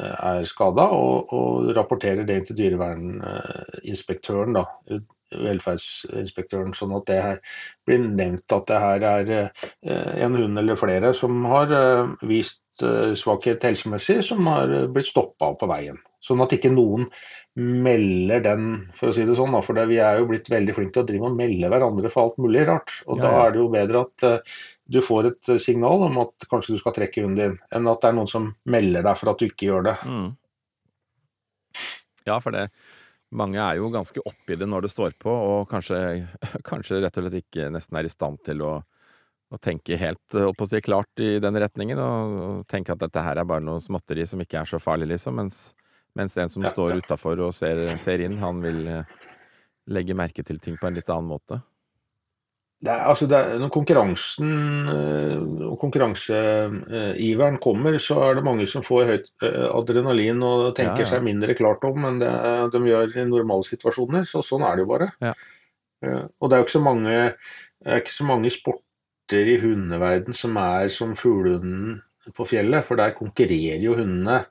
eh, 0.00 0.14
er 0.14 0.44
skada, 0.48 0.88
og, 0.94 1.32
og 1.32 1.72
rapporterer 1.76 2.24
det 2.28 2.42
til 2.48 2.58
dyreverninspektøren, 2.62 4.58
da, 4.58 4.66
velferdsinspektøren, 5.32 6.74
sånn 6.76 6.94
at 6.98 7.06
det 7.08 7.20
her 7.24 7.38
blir 7.88 8.02
nevnt 8.04 8.52
at 8.52 8.66
det 8.68 8.80
her 8.82 9.06
er 9.12 9.30
eh, 9.38 10.10
en 10.24 10.36
hund 10.36 10.60
eller 10.60 10.80
flere 10.80 11.14
som 11.16 11.44
har 11.48 11.72
eh, 11.76 12.16
vist 12.28 12.60
svakhet 12.82 13.62
helsemessig, 13.62 14.22
som 14.24 14.46
har 14.48 14.70
blitt 14.90 15.10
stoppa 15.10 15.50
på 15.60 15.66
veien. 15.68 15.98
Sånn 16.24 16.40
at 16.40 16.54
ikke 16.56 16.70
noen 16.72 17.04
melder 17.54 18.40
den, 18.46 18.68
for 18.96 19.10
å 19.10 19.14
si 19.14 19.26
det 19.28 19.36
sånn. 19.36 19.52
Da, 19.52 19.60
for 19.64 19.76
vi 19.90 19.98
er 20.00 20.20
jo 20.20 20.28
blitt 20.30 20.48
veldig 20.50 20.74
flinke 20.76 20.94
til 20.96 21.02
å 21.02 21.08
drive 21.10 21.28
og 21.28 21.36
melde 21.36 21.68
hverandre 21.68 22.10
for 22.12 22.24
alt 22.24 22.40
mulig 22.40 22.64
rart. 22.68 22.94
Og 23.04 23.20
Ja, 23.20 23.26
da 23.26 23.32
er 23.42 23.52
det 23.52 23.60
jo 23.60 23.68
bedre 23.74 24.04
at 24.06 24.24
du 24.90 24.98
får 25.04 25.28
et 25.30 25.52
eh, 25.54 25.60
signal 25.62 26.06
om 26.08 26.18
at 26.24 26.48
kanskje 26.50 26.76
du 26.76 26.82
skal 26.82 26.94
trekke 26.96 27.22
hunden 27.24 27.38
din, 27.38 27.58
enn 27.74 27.90
at 27.90 28.02
det 28.02 28.10
er 28.10 28.16
noen 28.18 28.30
som 28.30 28.50
melder 28.68 29.04
deg 29.06 29.20
for 29.20 29.32
at 29.32 29.42
du 29.42 29.46
ikke 29.48 29.68
gjør 29.68 29.86
det. 29.90 29.96
Mm. 30.06 30.32
Ja, 32.26 32.38
for 32.42 32.54
det 32.54 32.68
mange 33.32 33.60
er 33.60 33.78
jo 33.80 33.90
ganske 33.92 34.20
oppi 34.28 34.56
det 34.60 34.68
når 34.68 34.86
det 34.86 34.92
står 34.92 35.14
på, 35.20 35.32
og 35.32 35.68
kanskje, 35.70 35.98
kanskje 36.68 37.00
rett 37.02 37.18
og 37.18 37.26
slett 37.26 37.38
ikke 37.42 37.70
nesten 37.72 37.98
er 37.98 38.08
i 38.08 38.12
stand 38.12 38.42
til 38.46 38.64
å, 38.66 38.72
å 39.52 39.60
tenke 39.62 39.98
helt 40.00 40.36
å 40.38 40.52
si, 40.68 40.82
klart 40.84 41.22
i 41.22 41.36
den 41.42 41.60
retningen, 41.60 42.00
og, 42.02 42.36
og 42.48 42.66
tenke 42.70 42.94
at 42.94 43.02
dette 43.02 43.24
her 43.24 43.40
er 43.40 43.48
bare 43.48 43.64
noe 43.64 43.82
småtteri 43.84 44.26
som 44.28 44.42
ikke 44.44 44.60
er 44.62 44.68
så 44.68 44.80
farlig, 44.82 45.08
liksom, 45.14 45.38
mens, 45.40 45.64
mens 46.18 46.36
en 46.36 46.52
som 46.52 46.66
Ja, 46.66 46.74
står 46.74 46.96
ja. 46.96 47.00
utafor 47.00 47.40
og 47.48 47.54
ser, 47.56 47.80
ser 48.02 48.24
inn, 48.26 48.36
han 48.42 48.60
vil 48.64 48.84
eh, 48.98 49.20
legge 49.92 50.16
merke 50.18 50.44
til 50.46 50.60
ting 50.62 50.76
på 50.80 50.88
en 50.90 50.98
litt 50.98 51.10
annen 51.10 51.32
måte. 51.32 51.62
Er, 52.82 53.04
altså 53.12 53.28
er, 53.30 53.52
når 53.62 53.70
konkurransen 53.70 54.88
eh, 54.90 55.42
og 55.68 55.76
konkurranseiveren 55.78 57.58
kommer, 57.62 57.94
så 58.02 58.16
er 58.26 58.38
det 58.38 58.44
mange 58.46 58.66
som 58.66 58.82
får 58.82 59.04
høyt 59.10 59.28
eh, 59.46 59.68
adrenalin 59.70 60.42
og 60.42 60.64
tenker 60.78 61.04
Ja, 61.04 61.06
ja. 61.06 61.10
seg 61.12 61.26
mindre 61.26 61.54
klart 61.58 61.84
om 61.86 62.08
enn 62.08 62.18
det 62.22 62.32
de 62.74 62.80
gjør 62.90 63.14
i 63.22 63.26
normale 63.30 63.66
situasjoner. 63.68 64.26
Så 64.26 64.42
sånn 64.46 64.66
er 64.66 64.76
det 64.80 64.86
jo 64.86 64.90
bare. 64.90 65.10
Ja. 65.22 65.34
Eh, 66.02 66.24
Og 66.40 66.50
det 66.50 66.56
er 66.56 66.62
jo 66.64 66.66
ikke 66.66 66.78
så 66.78 66.84
mange, 66.88 67.18
ikke 68.02 68.16
så 68.18 68.26
mange 68.26 68.50
sporter 68.50 69.52
i 69.54 69.58
hundeverden 69.62 70.34
som 70.34 70.58
er 70.60 70.90
som 70.92 71.14
fuglehunden 71.16 72.00
på 72.34 72.46
fjellet, 72.46 72.84
for 72.86 72.98
der 72.98 73.14
konkurrerer 73.18 73.82
jo 73.82 73.94
hundene. 73.98 74.42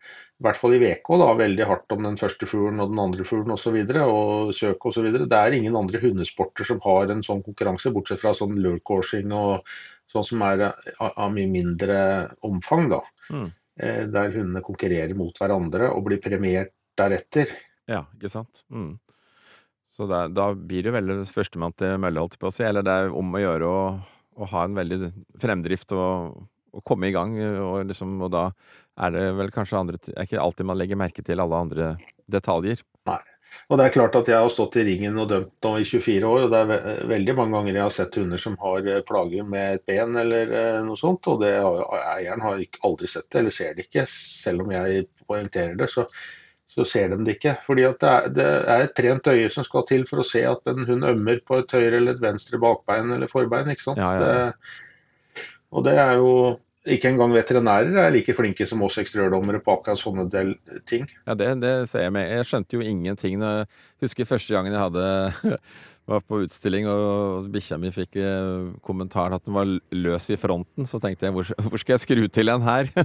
I 0.41 0.43
hvert 0.47 0.57
fall 0.57 0.73
i 0.73 0.79
VK 0.81 1.09
da, 1.21 1.25
veldig 1.37 1.65
hardt 1.69 1.93
om 1.93 2.05
den 2.07 2.15
første 2.17 2.47
fuglen 2.49 2.81
og 2.81 2.89
den 2.89 2.99
andre 3.03 3.25
fuglen 3.29 3.53
osv. 3.53 3.75
Og, 3.77 3.91
så 3.93 4.05
og 4.09 4.53
søk 4.57 4.87
osv. 4.89 5.09
Det 5.13 5.37
er 5.37 5.53
ingen 5.53 5.77
andre 5.77 6.01
hundesporter 6.01 6.65
som 6.65 6.79
har 6.81 7.13
en 7.13 7.21
sånn 7.21 7.43
konkurranse, 7.45 7.91
bortsett 7.93 8.23
fra 8.23 8.33
sånn 8.33 8.57
lurcoursing 8.63 9.29
og 9.37 9.67
sånn 10.09 10.25
som 10.25 10.41
er 10.47 10.63
av, 10.71 11.11
av 11.11 11.29
mye 11.35 11.45
mindre 11.51 11.99
omfang. 12.47 12.89
da. 12.89 13.03
Mm. 13.29 13.45
Eh, 13.77 14.01
Der 14.15 14.33
hundene 14.33 14.65
konkurrerer 14.65 15.13
mot 15.19 15.37
hverandre 15.37 15.91
og 15.93 16.07
blir 16.09 16.23
premiert 16.25 16.73
deretter. 16.97 17.53
Ja, 17.85 18.07
ikke 18.17 18.33
sant? 18.33 18.65
Mm. 18.73 18.95
Så 19.93 20.09
da, 20.09 20.23
da 20.25 20.49
blir 20.57 20.87
det 20.87 20.95
veldig 20.97 21.21
førstemann 21.29 21.77
til 21.77 22.01
mølle, 22.01 22.23
holdt 22.23 22.39
jeg 22.39 22.41
på 22.41 22.49
å 22.49 22.55
si. 22.55 22.65
Eller 22.65 22.81
det 22.87 22.97
er 22.97 23.13
om 23.13 23.37
å 23.37 23.45
gjøre 23.45 23.69
å, 23.69 23.85
å 24.41 24.49
ha 24.55 24.65
en 24.65 24.81
veldig 24.81 25.13
fremdrift 25.45 25.93
og, 25.93 26.41
og 26.73 26.85
komme 26.87 27.09
i 27.09 27.15
gang. 27.15 27.35
Og, 27.39 27.81
liksom, 27.89 28.15
og 28.23 28.31
da 28.33 28.47
er 29.01 29.13
det 29.15 29.27
vel 29.39 29.51
kanskje 29.53 29.79
andre 29.79 29.99
Det 30.01 30.15
er 30.15 30.27
ikke 30.27 30.41
alltid 30.41 30.67
man 30.67 30.79
legger 30.79 30.99
merke 30.99 31.23
til 31.25 31.43
alle 31.43 31.61
andre 31.67 31.93
detaljer. 32.31 32.83
Nei. 33.09 33.21
Og 33.67 33.77
det 33.79 33.85
er 33.85 33.93
klart 33.95 34.15
at 34.15 34.29
jeg 34.31 34.39
har 34.39 34.51
stått 34.51 34.77
i 34.79 34.83
ringen 34.87 35.17
og 35.19 35.29
dømt 35.31 35.65
nå 35.65 35.71
i 35.81 35.85
24 35.87 36.27
år, 36.27 36.45
og 36.45 36.53
det 36.53 36.59
er 36.61 36.69
ve 36.69 36.77
veldig 37.11 37.35
mange 37.35 37.55
ganger 37.57 37.77
jeg 37.77 37.83
har 37.83 37.95
sett 37.95 38.19
hunder 38.19 38.41
som 38.41 38.57
har 38.61 38.87
eh, 38.87 39.01
plager 39.07 39.47
med 39.47 39.77
et 39.77 39.85
ben 39.89 40.19
eller 40.21 40.53
eh, 40.55 40.77
noe 40.85 40.99
sånt, 40.99 41.27
og 41.31 41.41
det 41.43 41.53
har, 41.57 41.81
eieren 42.15 42.43
har 42.45 42.61
ikke, 42.63 42.81
aldri 42.87 43.09
sett 43.11 43.27
det, 43.29 43.41
eller 43.41 43.55
ser 43.55 43.73
det 43.75 43.87
ikke. 43.87 44.05
Selv 44.11 44.65
om 44.65 44.71
jeg 44.75 45.03
poengterer 45.27 45.75
det, 45.79 45.89
så, 45.91 46.05
så 46.71 46.87
ser 46.87 47.11
de 47.11 47.19
det 47.27 47.37
ikke. 47.39 47.57
Fordi 47.65 47.87
at 47.89 47.99
det 48.03 48.13
er, 48.13 48.29
det 48.37 48.47
er 48.75 48.85
et 48.85 48.95
trent 49.01 49.31
øye 49.33 49.49
som 49.51 49.67
skal 49.67 49.87
til 49.89 50.07
for 50.09 50.23
å 50.23 50.27
se 50.27 50.45
at 50.47 50.71
en 50.71 50.87
hund 50.87 51.09
ømmer 51.11 51.43
på 51.47 51.59
et 51.59 51.75
høyre 51.75 51.99
eller 51.99 52.15
et 52.15 52.23
venstre 52.23 52.59
bakbein 52.61 53.11
eller 53.17 53.31
forbein. 53.31 53.71
ikke 53.73 53.89
sant? 53.89 54.03
Ja, 54.03 54.15
ja, 54.15 54.21
ja. 54.21 54.47
Det, 54.47 54.87
og 55.71 55.87
det 55.87 55.95
er 55.99 56.19
jo 56.19 56.31
ikke 56.89 57.11
engang 57.11 57.33
veterinærer 57.35 57.99
er 58.01 58.13
like 58.13 58.33
flinke 58.33 58.65
som 58.65 58.81
oss 58.81 58.97
eksteriørdommere 58.97 59.61
på 59.61 59.75
akkurat 59.75 60.01
sånne 60.01 60.25
del 60.33 60.55
ting. 60.89 61.05
Ja, 61.27 61.35
det, 61.37 61.51
det 61.61 61.73
ser 61.91 62.07
jeg 62.07 62.15
med. 62.15 62.31
Jeg 62.33 62.47
skjønte 62.49 62.77
jo 62.77 62.85
ingenting. 62.85 63.43
Jeg 63.45 63.67
husker 64.01 64.29
første 64.29 64.55
gangen 64.55 64.73
jeg 64.73 64.81
hadde 64.81 65.59
var 66.11 66.21
på 66.27 66.41
utstilling 66.45 66.87
og 66.91 67.47
bikkja 67.53 67.77
mi 67.81 67.91
fikk 67.93 68.17
eh, 68.21 68.69
kommentaren 68.85 69.35
at 69.37 69.45
den 69.47 69.55
var 69.55 69.69
løs 69.95 70.29
i 70.33 70.37
fronten, 70.39 70.87
så 70.89 70.99
tenkte 71.01 71.27
jeg 71.27 71.35
hvor, 71.35 71.47
hvor 71.67 71.81
skal 71.81 71.95
jeg 71.95 72.03
skru 72.03 72.23
til 72.27 72.51
en 72.53 72.65
her? 72.65 72.91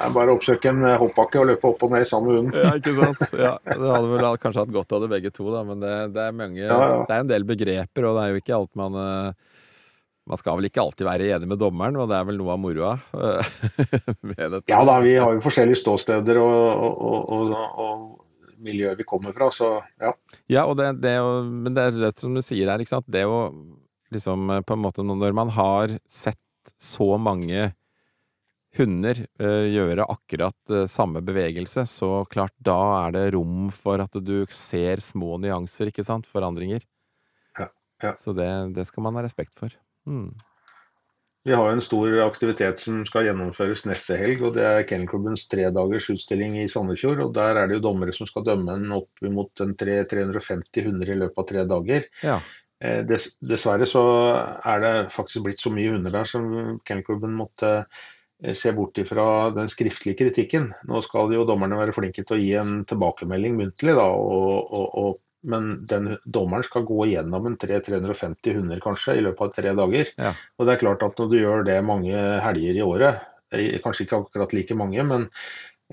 Er 0.00 0.12
bare 0.14 0.32
oppsøke 0.32 0.70
en 0.70 0.84
eh, 0.86 0.98
hoppbakke 1.00 1.40
og 1.42 1.50
løpe 1.50 1.70
opp 1.70 1.84
og 1.86 1.94
ned 1.94 2.06
sammen 2.08 2.30
med 2.30 2.38
hunden. 2.40 2.56
Ja, 2.60 2.72
ikke 2.78 2.94
sant? 2.96 3.22
Ja, 3.36 3.54
det 3.66 3.92
hadde 3.92 4.12
vel 4.12 4.28
kanskje 4.42 4.64
hatt 4.64 4.74
godt 4.74 4.96
av 4.96 5.04
det 5.04 5.12
begge 5.12 5.34
to, 5.34 5.44
da, 5.52 5.64
men 5.66 5.82
det, 5.82 5.94
det 6.16 6.22
er 6.26 6.36
mange 6.36 6.60
Ja, 6.60 6.78
ja. 6.78 7.00
Det 7.08 7.16
er 7.16 7.24
en 7.24 7.32
del 7.32 7.46
begreper, 7.48 8.08
og 8.08 8.16
det 8.16 8.22
er 8.22 8.34
jo 8.34 8.42
ikke 8.42 8.56
alt 8.56 8.72
man 8.78 8.92
eh, 9.00 9.58
Man 10.30 10.40
skal 10.40 10.58
vel 10.60 10.68
ikke 10.70 10.82
alltid 10.84 11.08
være 11.08 11.30
enig 11.34 11.48
med 11.50 11.60
dommeren, 11.60 11.98
og 11.98 12.10
det 12.10 12.16
er 12.18 12.26
vel 12.28 12.38
noe 12.38 12.54
av 12.54 12.60
moroa. 12.62 12.96
Ja 14.70 14.82
da, 14.86 14.96
vi 15.02 15.16
har 15.18 15.34
jo 15.34 15.42
forskjellige 15.42 15.80
ståsteder 15.80 16.38
og, 16.38 16.84
og, 16.86 17.32
og, 17.34 17.54
og 17.84 18.29
miljø 18.64 18.92
vi 18.98 19.06
kommer 19.08 19.34
fra, 19.36 19.50
så 19.54 19.72
ja. 20.00 20.12
Ja, 20.50 20.64
og 20.66 20.76
det, 20.80 20.92
det 21.04 21.16
å, 21.22 21.40
men 21.44 21.76
det 21.76 21.86
er 21.88 22.00
rett 22.06 22.22
som 22.22 22.34
du 22.36 22.42
sier 22.44 22.70
her, 22.70 22.82
ikke 22.82 22.96
sant. 22.96 23.08
Det 23.10 23.24
å 23.28 23.42
liksom 24.14 24.50
eh, 24.50 24.62
på 24.66 24.76
en 24.76 24.82
måte 24.84 25.06
Når 25.06 25.36
man 25.36 25.52
har 25.54 25.98
sett 26.08 26.74
så 26.80 27.14
mange 27.18 27.70
hunder 28.76 29.18
uh, 29.40 29.66
gjøre 29.66 30.04
akkurat 30.12 30.70
uh, 30.70 30.84
samme 30.86 31.22
bevegelse, 31.26 31.82
så 31.88 32.20
klart 32.30 32.52
da 32.62 32.76
er 33.00 33.16
det 33.16 33.22
rom 33.34 33.70
for 33.74 33.98
at 34.04 34.14
du 34.22 34.44
ser 34.54 35.02
små 35.02 35.40
nyanser, 35.42 35.90
ikke 35.90 36.04
sant? 36.06 36.28
Forandringer. 36.30 36.84
Ja, 37.58 37.66
ja. 38.04 38.12
Så 38.20 38.36
det, 38.36 38.46
det 38.76 38.86
skal 38.86 39.08
man 39.08 39.18
ha 39.18 39.24
respekt 39.26 39.56
for. 39.58 39.74
Mm. 40.06 40.28
Vi 41.48 41.54
har 41.56 41.70
jo 41.70 41.72
en 41.72 41.80
stor 41.80 42.14
aktivitet 42.26 42.82
som 42.82 42.98
skal 43.08 43.24
gjennomføres 43.30 43.86
neste 43.88 44.18
helg, 44.20 44.42
og 44.44 44.58
det 44.58 44.64
er 44.66 44.82
Kennelklubbens 44.88 45.46
tredagers 45.48 46.10
utstilling 46.12 46.58
i 46.60 46.66
Sandefjord. 46.68 47.22
og 47.24 47.32
Der 47.38 47.56
er 47.56 47.68
det 47.68 47.78
jo 47.78 47.86
dommere 47.86 48.12
som 48.12 48.28
skal 48.28 48.44
dømme 48.44 48.76
en 48.76 48.92
opp 48.98 49.22
mot 49.24 49.62
en 49.64 49.72
350 49.80 50.84
hunder 50.84 51.08
i 51.08 51.16
løpet 51.22 51.40
av 51.40 51.48
tre 51.48 51.64
dager. 51.70 52.08
Ja. 52.26 52.36
Eh, 52.84 53.00
Dess, 53.08 53.30
dessverre 53.40 53.88
så 53.88 54.02
er 54.68 54.84
det 54.84 54.94
faktisk 55.16 55.46
blitt 55.46 55.64
så 55.64 55.72
mye 55.72 55.94
hunder 55.94 56.12
der 56.12 56.28
som 56.28 56.44
Kennelklubben 56.84 57.32
måtte 57.36 57.72
eh, 57.78 58.52
se 58.52 58.72
bort 58.76 59.00
ifra 59.00 59.48
den 59.56 59.72
skriftlige 59.72 60.20
kritikken. 60.20 60.70
Nå 60.92 61.00
skal 61.04 61.32
jo 61.32 61.48
dommerne 61.48 61.80
være 61.80 61.96
flinke 61.96 62.24
til 62.24 62.36
å 62.36 62.40
gi 62.42 62.52
en 62.60 62.82
tilbakemelding 62.88 63.56
muntlig, 63.62 63.96
da, 63.96 64.10
og, 64.12 64.76
og, 64.76 64.86
og, 64.92 65.20
men 65.42 65.70
den 65.88 66.14
dommeren 66.24 66.64
skal 66.66 66.84
gå 66.88 67.06
gjennom 67.12 67.48
en 67.48 67.56
300-350 67.60 68.58
hunder 68.58 68.82
kanskje 68.84 69.16
i 69.16 69.24
løpet 69.24 69.46
av 69.46 69.56
tre 69.56 69.72
dager. 69.78 70.12
Ja. 70.20 70.34
Og 70.58 70.66
det 70.66 70.74
er 70.74 70.82
klart 70.82 71.04
at 71.06 71.20
når 71.20 71.30
du 71.30 71.36
gjør 71.38 71.66
det 71.68 71.80
mange 71.86 72.22
helger 72.44 72.76
i 72.76 72.84
året, 72.84 73.26
eh, 73.54 73.78
kanskje 73.84 74.06
ikke 74.06 74.22
akkurat 74.24 74.54
like 74.56 74.76
mange, 74.76 75.04
men 75.06 75.28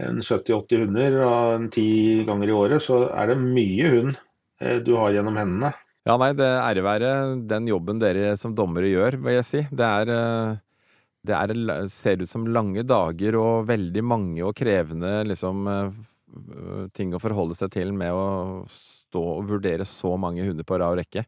en 0.03 0.21
70-80 0.21 0.86
hunder 0.86 1.19
og 1.25 1.55
en 1.55 1.69
ti 1.73 1.89
ganger 2.27 2.51
i 2.51 2.57
året, 2.57 2.83
så 2.86 3.07
er 3.10 3.31
det 3.31 3.39
mye 3.41 3.91
hund 3.95 4.15
eh, 4.62 4.79
du 4.83 4.93
har 4.99 5.15
gjennom 5.15 5.39
hendene. 5.39 5.73
Ja, 6.07 6.15
nei, 6.19 6.31
det 6.39 6.47
ære 6.47 6.83
være 6.86 7.13
den 7.49 7.67
jobben 7.67 7.99
dere 7.99 8.36
som 8.39 8.53
dommere 8.55 8.91
gjør, 8.91 9.19
vil 9.23 9.39
jeg 9.39 9.47
si. 9.47 9.63
Det 9.71 9.88
er 9.88 10.13
eh, 10.13 10.57
Det 11.27 11.36
er, 11.36 11.88
ser 11.91 12.21
ut 12.21 12.29
som 12.29 12.45
lange 12.47 12.86
dager 12.88 13.36
og 13.36 13.65
veldig 13.67 14.03
mange 14.05 14.43
og 14.47 14.53
krevende 14.55 15.25
liksom 15.27 15.65
ting 16.97 17.13
å 17.15 17.21
forholde 17.23 17.55
seg 17.57 17.71
til 17.73 17.93
med 17.95 18.11
å 18.13 18.65
stå 18.71 19.21
og 19.37 19.47
vurdere 19.49 19.85
så 19.87 20.15
mange 20.19 20.43
hunder 20.45 20.67
på 20.67 20.77
rad 20.81 20.95
og 20.97 21.01
rekke. 21.01 21.23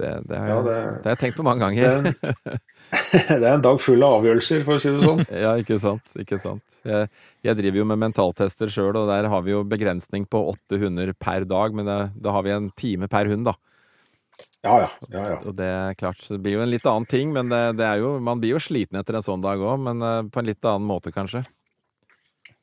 Det, 0.00 0.08
det, 0.24 0.38
har, 0.40 0.48
Ja, 0.48 0.60
det- 0.64 0.74
det 1.02 1.04
har 1.04 1.16
jeg 1.16 1.20
tenkt 1.20 1.36
på 1.36 1.44
mange 1.44 1.60
ganger. 1.66 2.06
er, 2.08 2.60
det 3.42 3.44
er 3.44 3.52
en 3.58 3.64
dag 3.64 3.80
full 3.84 4.02
av 4.02 4.20
avgjørelser, 4.22 4.62
for 4.64 4.78
å 4.78 4.80
si 4.82 4.88
det 4.94 5.02
sånn. 5.04 5.20
Ja, 5.44 5.52
ikke 5.60 5.76
sant. 5.82 6.14
Ikke 6.18 6.38
sant. 6.40 6.64
Jeg, 6.88 7.10
jeg 7.44 7.58
driver 7.60 7.82
jo 7.82 7.84
med 7.90 8.00
mentaltester 8.00 8.72
sjøl, 8.72 8.96
og 9.02 9.10
der 9.12 9.28
har 9.28 9.44
vi 9.44 9.52
jo 9.52 9.60
begrensning 9.68 10.24
på 10.32 10.40
åtte 10.54 10.80
hunder 10.80 11.12
per 11.20 11.44
dag. 11.44 11.76
Men 11.76 11.92
da 12.16 12.34
har 12.34 12.42
vi 12.48 12.54
en 12.56 12.70
time 12.80 13.06
per 13.12 13.28
hund, 13.30 13.44
da. 13.50 13.54
Ja, 14.64 14.78
ja. 14.80 14.88
ja, 15.12 15.22
ja. 15.34 15.38
Og 15.44 15.54
det 15.58 15.68
er 15.68 15.94
klart, 16.00 16.24
så 16.24 16.34
det 16.38 16.42
blir 16.46 16.56
jo 16.56 16.64
en 16.64 16.72
litt 16.72 16.86
annen 16.88 17.06
ting. 17.12 17.30
Men 17.36 17.52
det, 17.52 17.60
det 17.78 17.84
er 17.86 18.00
jo, 18.00 18.14
man 18.24 18.40
blir 18.40 18.56
jo 18.56 18.62
sliten 18.64 18.96
etter 18.98 19.20
en 19.20 19.26
sånn 19.28 19.44
dag 19.44 19.60
òg, 19.60 19.76
men 19.90 20.00
eh, 20.08 20.22
på 20.32 20.40
en 20.40 20.48
litt 20.48 20.64
annen 20.64 20.88
måte, 20.88 21.12
kanskje. 21.14 21.44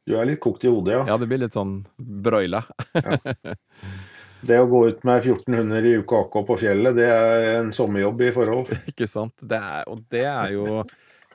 Du 0.10 0.16
er 0.18 0.26
litt 0.26 0.40
kokt 0.42 0.64
i 0.66 0.72
hodet, 0.72 0.96
ja. 0.96 1.04
Ja, 1.12 1.18
det 1.22 1.28
blir 1.30 1.44
litt 1.44 1.54
sånn 1.54 1.84
broila. 1.98 2.64
Det 4.40 4.56
å 4.56 4.68
gå 4.72 4.86
ut 4.88 5.02
med 5.04 5.26
1400 5.34 5.84
i 5.84 5.98
uke 6.00 6.20
AK 6.24 6.36
på 6.48 6.56
fjellet, 6.62 6.96
det 6.96 7.08
er 7.12 7.48
en 7.58 7.74
sommerjobb 7.76 8.22
i 8.24 8.30
forhold. 8.32 8.70
Ikke 8.92 9.08
sant? 9.12 9.34
Det 9.44 9.60
er, 9.60 9.82
og 9.92 10.06
det 10.14 10.24
er 10.32 10.54
jo 10.54 10.84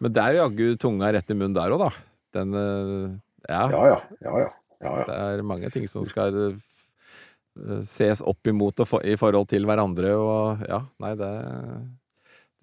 Men 0.00 0.14
det 0.14 0.22
er 0.22 0.32
jo 0.32 0.38
jaggu 0.40 0.78
tunga 0.80 1.10
rett 1.12 1.28
i 1.30 1.36
munnen 1.36 1.56
der 1.56 1.74
òg, 1.74 1.84
da. 1.84 1.90
Den 2.34 2.56
eh, 2.56 3.10
ja, 3.50 3.66
Ja, 3.74 3.82
ja. 3.90 3.98
ja, 4.24 4.38
ja. 4.46 4.48
ja, 4.80 4.94
ja. 5.02 5.04
Det 5.10 5.18
er 5.18 5.44
mange 5.46 5.70
ting 5.74 5.84
som 5.90 6.06
skal 6.08 6.38
eh, 6.40 7.82
ses 7.84 8.24
opp 8.24 8.48
imot 8.48 8.80
og 8.80 8.88
for, 8.88 9.04
i 9.04 9.18
forhold 9.20 9.52
til 9.52 9.68
hverandre, 9.68 10.14
og 10.16 10.64
ja, 10.64 10.80
nei, 11.04 11.12
det 11.20 11.34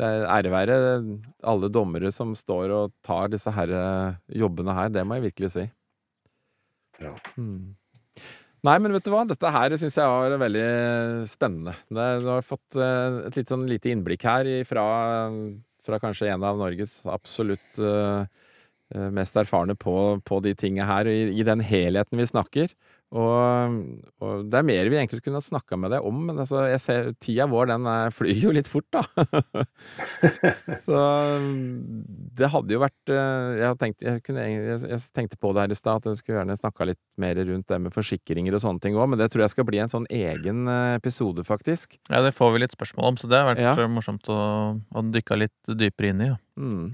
det 0.01 0.07
er 0.07 0.23
ære 0.33 0.49
være 0.49 0.75
alle 1.45 1.67
dommere 1.69 2.09
som 2.15 2.31
står 2.33 2.71
og 2.73 2.93
tar 3.05 3.29
disse 3.29 3.51
her 3.53 3.69
eh, 3.77 4.17
jobbene 4.41 4.73
her, 4.73 4.89
det 4.89 5.05
må 5.05 5.19
jeg 5.19 5.27
virkelig 5.29 5.51
si. 5.53 5.67
Ja. 7.01 7.15
Mm. 7.37 7.73
Nei, 8.61 8.75
men 8.77 8.93
vet 8.93 9.07
du 9.07 9.09
hva, 9.09 9.23
dette 9.25 9.49
her 9.55 9.73
syns 9.81 9.97
jeg 9.97 10.05
var 10.05 10.35
veldig 10.37 10.65
spennende. 11.29 11.73
Det, 11.89 12.07
du 12.21 12.29
har 12.29 12.45
fått 12.45 12.77
eh, 12.77 13.21
et 13.25 13.39
litt 13.39 13.49
sånn 13.49 13.65
lite 13.69 13.89
innblikk 13.89 14.25
her 14.29 14.49
fra, 14.69 14.85
fra 15.81 15.99
kanskje 16.03 16.29
en 16.29 16.45
av 16.45 16.59
Norges 16.61 16.99
absolutt 17.09 17.81
eh, 17.81 18.40
mest 19.15 19.35
erfarne 19.39 19.75
på, 19.79 19.95
på 20.27 20.41
de 20.45 20.55
tinga 20.57 20.85
her, 20.89 21.07
i, 21.11 21.29
i 21.39 21.43
den 21.47 21.61
helheten 21.63 22.17
vi 22.19 22.25
snakker. 22.29 22.73
Og, 23.11 23.73
og 24.23 24.45
det 24.47 24.55
er 24.55 24.63
mer 24.63 24.87
vi 24.87 24.95
egentlig 24.95 25.19
kunne 25.25 25.41
snakka 25.43 25.75
med 25.75 25.91
deg 25.91 26.05
om, 26.07 26.21
men 26.29 26.37
altså, 26.39 26.61
jeg 26.71 26.79
ser, 26.79 27.09
tida 27.19 27.43
vår 27.51 27.67
den 27.73 27.89
flyr 28.15 28.37
jo 28.45 28.53
litt 28.55 28.69
fort, 28.71 28.87
da. 28.95 29.01
Så 30.85 31.01
det 32.39 32.49
hadde 32.53 32.71
jo 32.71 32.79
vært 32.81 33.11
eh, 33.11 33.49
Jeg, 33.59 33.65
har 33.67 33.75
tenkt, 33.81 33.99
jeg, 34.05 34.21
kunne, 34.23 34.45
jeg, 34.47 34.79
jeg 34.93 35.01
tenkte 35.17 35.39
på 35.41 35.51
det 35.51 35.65
her 35.65 35.75
i 35.75 35.79
stad, 35.79 35.99
at 35.99 36.07
jeg 36.11 36.21
skulle 36.21 36.39
gjerne 36.39 36.55
snakka 36.61 36.87
litt 36.87 37.01
mer 37.19 37.35
rundt 37.51 37.67
det 37.67 37.81
med 37.83 37.95
forsikringer 37.95 38.55
og 38.55 38.63
sånne 38.63 38.83
ting 38.87 38.95
òg, 38.95 39.09
men 39.11 39.19
det 39.19 39.27
tror 39.33 39.43
jeg 39.45 39.55
skal 39.57 39.67
bli 39.67 39.83
en 39.83 39.91
sånn 39.91 40.07
egen 40.07 40.63
eh, 40.71 40.95
episode, 41.01 41.43
faktisk. 41.47 41.99
Ja, 42.07 42.23
det 42.23 42.31
får 42.37 42.55
vi 42.55 42.63
litt 42.63 42.77
spørsmål 42.79 43.11
om, 43.11 43.19
så 43.19 43.27
det 43.31 43.41
har 43.43 43.51
vært 43.51 43.63
Ja. 43.65 43.75
eh, 43.75 43.91
morsomt 43.91 44.31
å, 44.31 44.39
å 44.79 45.05
dykke 45.11 45.41
litt 45.43 45.75
dypere 45.83 46.15
inn 46.15 46.23
i. 46.29 46.31
Ja. 46.31 46.39
Mm. 46.61 46.93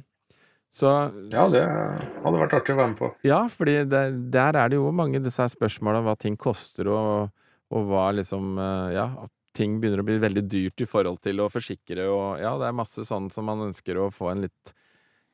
Så 0.74 0.90
ja, 1.32 1.48
det 1.50 1.64
hadde 1.64 2.40
vært 2.42 2.56
artig 2.60 2.76
å 2.76 2.80
være 2.80 2.92
med 2.92 3.00
på. 3.00 3.10
Ja, 3.26 3.40
fordi 3.50 3.80
det, 3.90 4.04
der 4.34 4.60
er 4.60 4.70
det 4.70 4.78
jo 4.78 4.92
mange 4.94 5.22
disse 5.24 5.42
her 5.42 5.52
spørsmåla 5.52 6.04
hva 6.06 6.18
ting 6.20 6.36
koster, 6.40 6.90
og, 6.92 7.32
og 7.74 7.88
hva 7.90 8.10
liksom 8.18 8.58
eh, 8.62 8.98
Ja, 8.98 9.08
at 9.26 9.34
ting 9.58 9.80
begynner 9.82 10.04
å 10.04 10.06
bli 10.06 10.20
veldig 10.22 10.44
dyrt 10.46 10.84
i 10.84 10.90
forhold 10.90 11.24
til 11.26 11.42
å 11.42 11.48
forsikre, 11.50 12.04
og 12.12 12.44
ja, 12.44 12.52
det 12.62 12.68
er 12.68 12.76
masse 12.78 13.08
sånn 13.08 13.32
som 13.34 13.48
man 13.50 13.64
ønsker 13.70 13.98
å 13.98 14.12
få 14.14 14.30
en 14.34 14.44
litt 14.46 14.76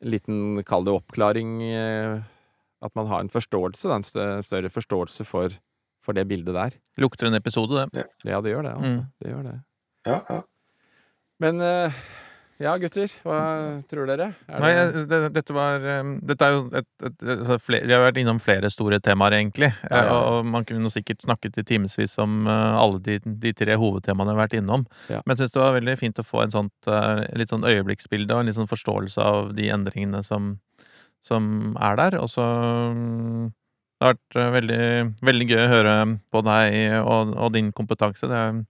en 0.03 0.11
liten, 0.11 0.39
kall 0.67 0.85
det 0.85 0.93
oppklaring, 0.97 1.61
eh, 1.63 2.23
at 2.83 2.95
man 2.99 3.07
har 3.07 3.23
en 3.23 3.31
forståelse, 3.31 3.87
da, 3.87 3.99
en 3.99 4.43
større 4.43 4.71
forståelse 4.71 5.25
for, 5.27 5.55
for 6.03 6.17
det 6.17 6.25
bildet 6.27 6.55
der. 6.57 6.75
Lukter 6.99 7.29
en 7.29 7.39
episode, 7.39 7.85
det. 7.95 8.07
Ja, 8.27 8.41
det 8.43 8.51
gjør 8.51 8.67
det, 8.67 8.73
altså. 8.75 8.97
Mm. 8.99 9.05
Det 9.23 9.31
gjør 9.31 9.45
det. 9.47 9.55
Ja, 10.09 10.17
ja. 10.27 10.41
Men 11.43 11.63
eh, 11.63 12.01
ja, 12.61 12.73
gutter, 12.77 13.11
hva 13.25 13.37
tror 13.89 14.05
dere? 14.07 14.27
Er 14.47 14.59
Nei, 14.61 14.71
det- 15.09 15.31
dette 15.33 15.53
var 15.55 15.81
um, 16.01 16.11
Dette 16.23 16.45
er 16.45 16.51
jo 16.53 16.59
et, 16.77 16.87
et, 17.03 17.23
altså 17.37 17.57
flere, 17.59 17.87
Vi 17.87 17.93
har 17.95 18.03
vært 18.05 18.19
innom 18.21 18.39
flere 18.39 18.69
store 18.71 18.99
temaer, 19.03 19.31
egentlig. 19.39 19.71
Ja, 19.89 19.97
ja, 19.97 20.03
ja. 20.05 20.19
Og 20.37 20.45
man 20.45 20.65
kunne 20.65 20.91
sikkert 20.93 21.23
snakket 21.25 21.57
i 21.57 21.63
timevis 21.63 22.17
om 22.21 22.45
uh, 22.47 22.77
alle 22.79 22.99
de, 23.03 23.17
de 23.25 23.53
tre 23.57 23.75
hovedtemaene 23.79 24.31
vi 24.31 24.37
har 24.37 24.43
vært 24.47 24.57
innom. 24.59 24.85
Ja. 25.09 25.21
Men 25.25 25.33
jeg 25.35 25.43
syns 25.43 25.55
det 25.55 25.63
var 25.63 25.73
veldig 25.79 25.97
fint 25.99 26.19
å 26.21 26.25
få 26.27 26.43
en 26.43 26.53
sånt, 26.53 26.75
uh, 26.87 27.23
litt 27.35 27.49
sånn 27.53 27.65
øyeblikksbilde 27.67 28.33
og 28.35 28.43
en 28.43 28.51
litt 28.51 28.59
sånn 28.59 28.69
forståelse 28.71 29.17
av 29.23 29.53
de 29.57 29.69
endringene 29.73 30.21
som, 30.23 30.57
som 31.25 31.73
er 31.81 31.97
der. 31.99 32.19
Og 32.21 32.29
så 32.31 32.45
um, 32.93 33.49
Det 33.99 34.07
har 34.09 34.13
vært 34.17 34.53
veldig, 34.59 34.83
veldig 35.23 35.45
gøy 35.47 35.61
å 35.63 35.71
høre 35.71 35.95
på 36.31 36.41
deg 36.43 36.77
og, 37.01 37.33
og 37.39 37.53
din 37.55 37.71
kompetanse. 37.71 38.27
Det 38.27 38.35
er, 38.35 38.61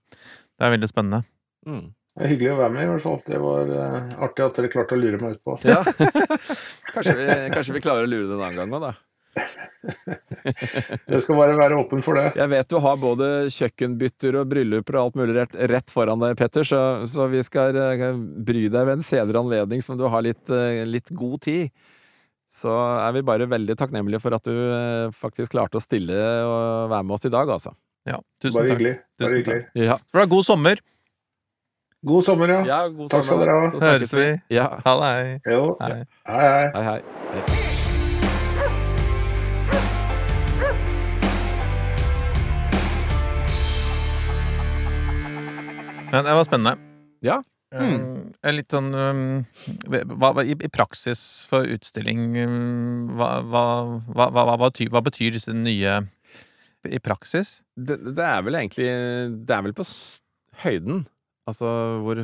det 0.54 0.66
er 0.68 0.74
veldig 0.76 0.88
spennende. 0.90 1.24
Mm. 1.66 1.88
Det 2.14 2.28
er 2.28 2.30
hyggelig 2.30 2.52
å 2.52 2.58
være 2.60 2.74
med, 2.76 2.84
i 2.84 2.90
hvert 2.92 3.02
fall. 3.02 3.16
Det 3.26 3.38
var 3.42 3.70
uh, 3.74 3.96
artig 4.22 4.44
at 4.44 4.58
dere 4.60 4.68
klarte 4.70 4.94
å 4.94 5.00
lure 5.00 5.18
meg 5.18 5.34
ut 5.34 5.40
på. 5.42 5.56
Ja. 5.66 5.80
kanskje, 6.94 7.16
vi, 7.18 7.26
kanskje 7.50 7.74
vi 7.74 7.82
klarer 7.82 8.06
å 8.06 8.10
lure 8.10 8.28
det 8.28 8.36
en 8.36 8.44
annen 8.44 8.60
gang 8.60 8.76
òg, 8.78 8.84
da. 8.84 8.92
Jeg 11.10 11.20
skal 11.24 11.38
bare 11.40 11.56
være 11.58 11.78
åpen 11.80 12.04
for 12.06 12.18
det. 12.18 12.28
Jeg 12.38 12.52
vet 12.52 12.70
du 12.70 12.76
har 12.84 13.00
både 13.02 13.30
kjøkkenbytter 13.56 14.38
og 14.40 14.52
brylluper 14.52 14.98
og 14.98 15.08
alt 15.08 15.18
mulig 15.18 15.34
rett, 15.40 15.58
rett 15.74 15.90
foran 15.90 16.22
deg, 16.22 16.36
Petter, 16.38 16.66
så, 16.68 16.80
så 17.10 17.26
vi 17.32 17.42
skal 17.46 17.74
eh, 17.82 18.06
bry 18.46 18.68
deg 18.68 18.78
ved 18.78 18.94
en 19.00 19.04
senere 19.06 19.42
anledning 19.42 19.82
som 19.84 19.98
du 19.98 20.06
har 20.06 20.24
litt, 20.24 20.46
eh, 20.54 20.84
litt 20.86 21.10
god 21.10 21.42
tid. 21.48 21.74
Så 22.54 22.70
er 22.70 23.10
vi 23.16 23.26
bare 23.26 23.50
veldig 23.50 23.74
takknemlige 23.80 24.22
for 24.22 24.38
at 24.38 24.46
du 24.46 25.10
faktisk 25.18 25.56
klarte 25.56 25.80
å 25.80 25.82
stille 25.82 26.14
og 26.46 26.92
være 26.92 27.02
med 27.02 27.16
oss 27.16 27.26
i 27.26 27.34
dag, 27.34 27.50
altså. 27.50 27.74
Ja, 28.06 28.20
tusen 28.38 28.60
Bare 28.60 28.68
takk. 28.68 28.78
hyggelig. 28.78 28.98
Bare 29.18 29.38
hyggelig. 29.40 29.62
hyggelig. 29.64 29.88
Ja, 29.88 29.96
Så 29.98 30.14
det 30.14 30.20
var 30.22 30.30
god 30.36 30.46
sommer. 30.46 30.84
God 32.04 32.24
sommer, 32.24 32.48
ja. 32.48 32.66
ja 32.68 32.88
god 32.92 33.08
Takk 33.08 33.24
skal 33.24 33.38
dere 33.40 33.52
ha. 33.56 33.68
Så 33.72 33.78
Høres 33.80 34.10
vi. 34.12 34.26
Ja. 34.52 34.66
Ha 34.84 34.92
det. 35.00 35.06
hei. 35.08 35.54
Jo. 35.54 35.60
Hei. 35.80 36.02
Hei, 36.28 36.48
hei. 36.52 36.66
Hei, 36.74 36.82
hei. 36.84 37.00
Men 46.12 46.28
det 46.28 46.34
var 46.36 46.44
spennende. 46.44 46.76
Ja. 47.24 47.38
Mm. 47.72 48.34
Litt 48.54 48.76
sånn 48.76 48.92
um, 48.92 49.22
hva, 49.88 50.28
hva, 50.36 50.44
i, 50.44 50.52
I 50.52 50.70
praksis 50.70 51.24
for 51.50 51.64
utstilling 51.64 52.36
um, 52.36 53.16
hva, 53.16 53.30
hva, 53.48 53.64
hva, 54.12 54.28
hva, 54.28 54.44
hva, 54.52 54.58
betyr, 54.68 54.92
hva 54.92 55.02
betyr 55.08 55.32
disse 55.34 55.56
nye 55.56 55.96
i 56.84 57.00
praksis? 57.00 57.56
Det, 57.74 57.96
det 58.12 58.28
er 58.28 58.44
vel 58.44 58.60
egentlig 58.60 58.92
Det 59.48 59.56
er 59.56 59.64
vel 59.64 59.74
på 59.74 59.88
høyden. 60.62 61.06
Altså 61.50 61.68
hvor, 62.04 62.22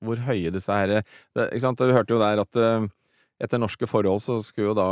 hvor 0.00 0.16
høye 0.26 0.50
disse 0.54 0.72
her 0.72 1.02
Ikke 1.02 1.60
sant, 1.60 1.80
Vi 1.84 1.92
hørte 1.92 2.14
jo 2.14 2.20
der 2.22 2.40
at 2.40 2.56
eh, 2.56 2.86
etter 3.42 3.58
norske 3.58 3.88
forhold 3.90 4.20
så 4.22 4.36
skulle 4.46 4.70
jo 4.70 4.74
da 4.78 4.86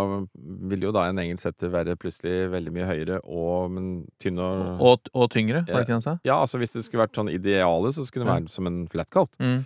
ville 0.69 0.89
jo 0.89 0.93
da 0.93 1.05
en 1.09 1.21
engelsk 1.23 1.45
setter 1.47 1.71
være 1.71 1.95
plutselig 2.01 2.49
veldig 2.51 2.73
mye 2.75 2.89
høyere 2.89 3.21
og 3.25 3.71
men 3.71 3.91
tynn 4.21 4.41
og 4.43 4.81
Og, 4.83 5.11
og 5.15 5.29
tyngre, 5.31 5.63
var 5.69 5.81
det 5.81 5.85
ikke 5.87 5.93
det 5.93 5.99
han 6.01 6.07
sa? 6.09 6.15
Ja, 6.27 6.41
altså 6.43 6.59
hvis 6.59 6.75
det 6.75 6.83
skulle 6.85 7.05
vært 7.05 7.15
sånn 7.21 7.31
ideale, 7.31 7.93
så 7.95 8.03
skulle 8.09 8.27
det 8.27 8.33
være 8.35 8.51
som 8.51 8.67
en 8.67 8.81
flatcoat. 8.91 9.39
Mm. 9.39 9.61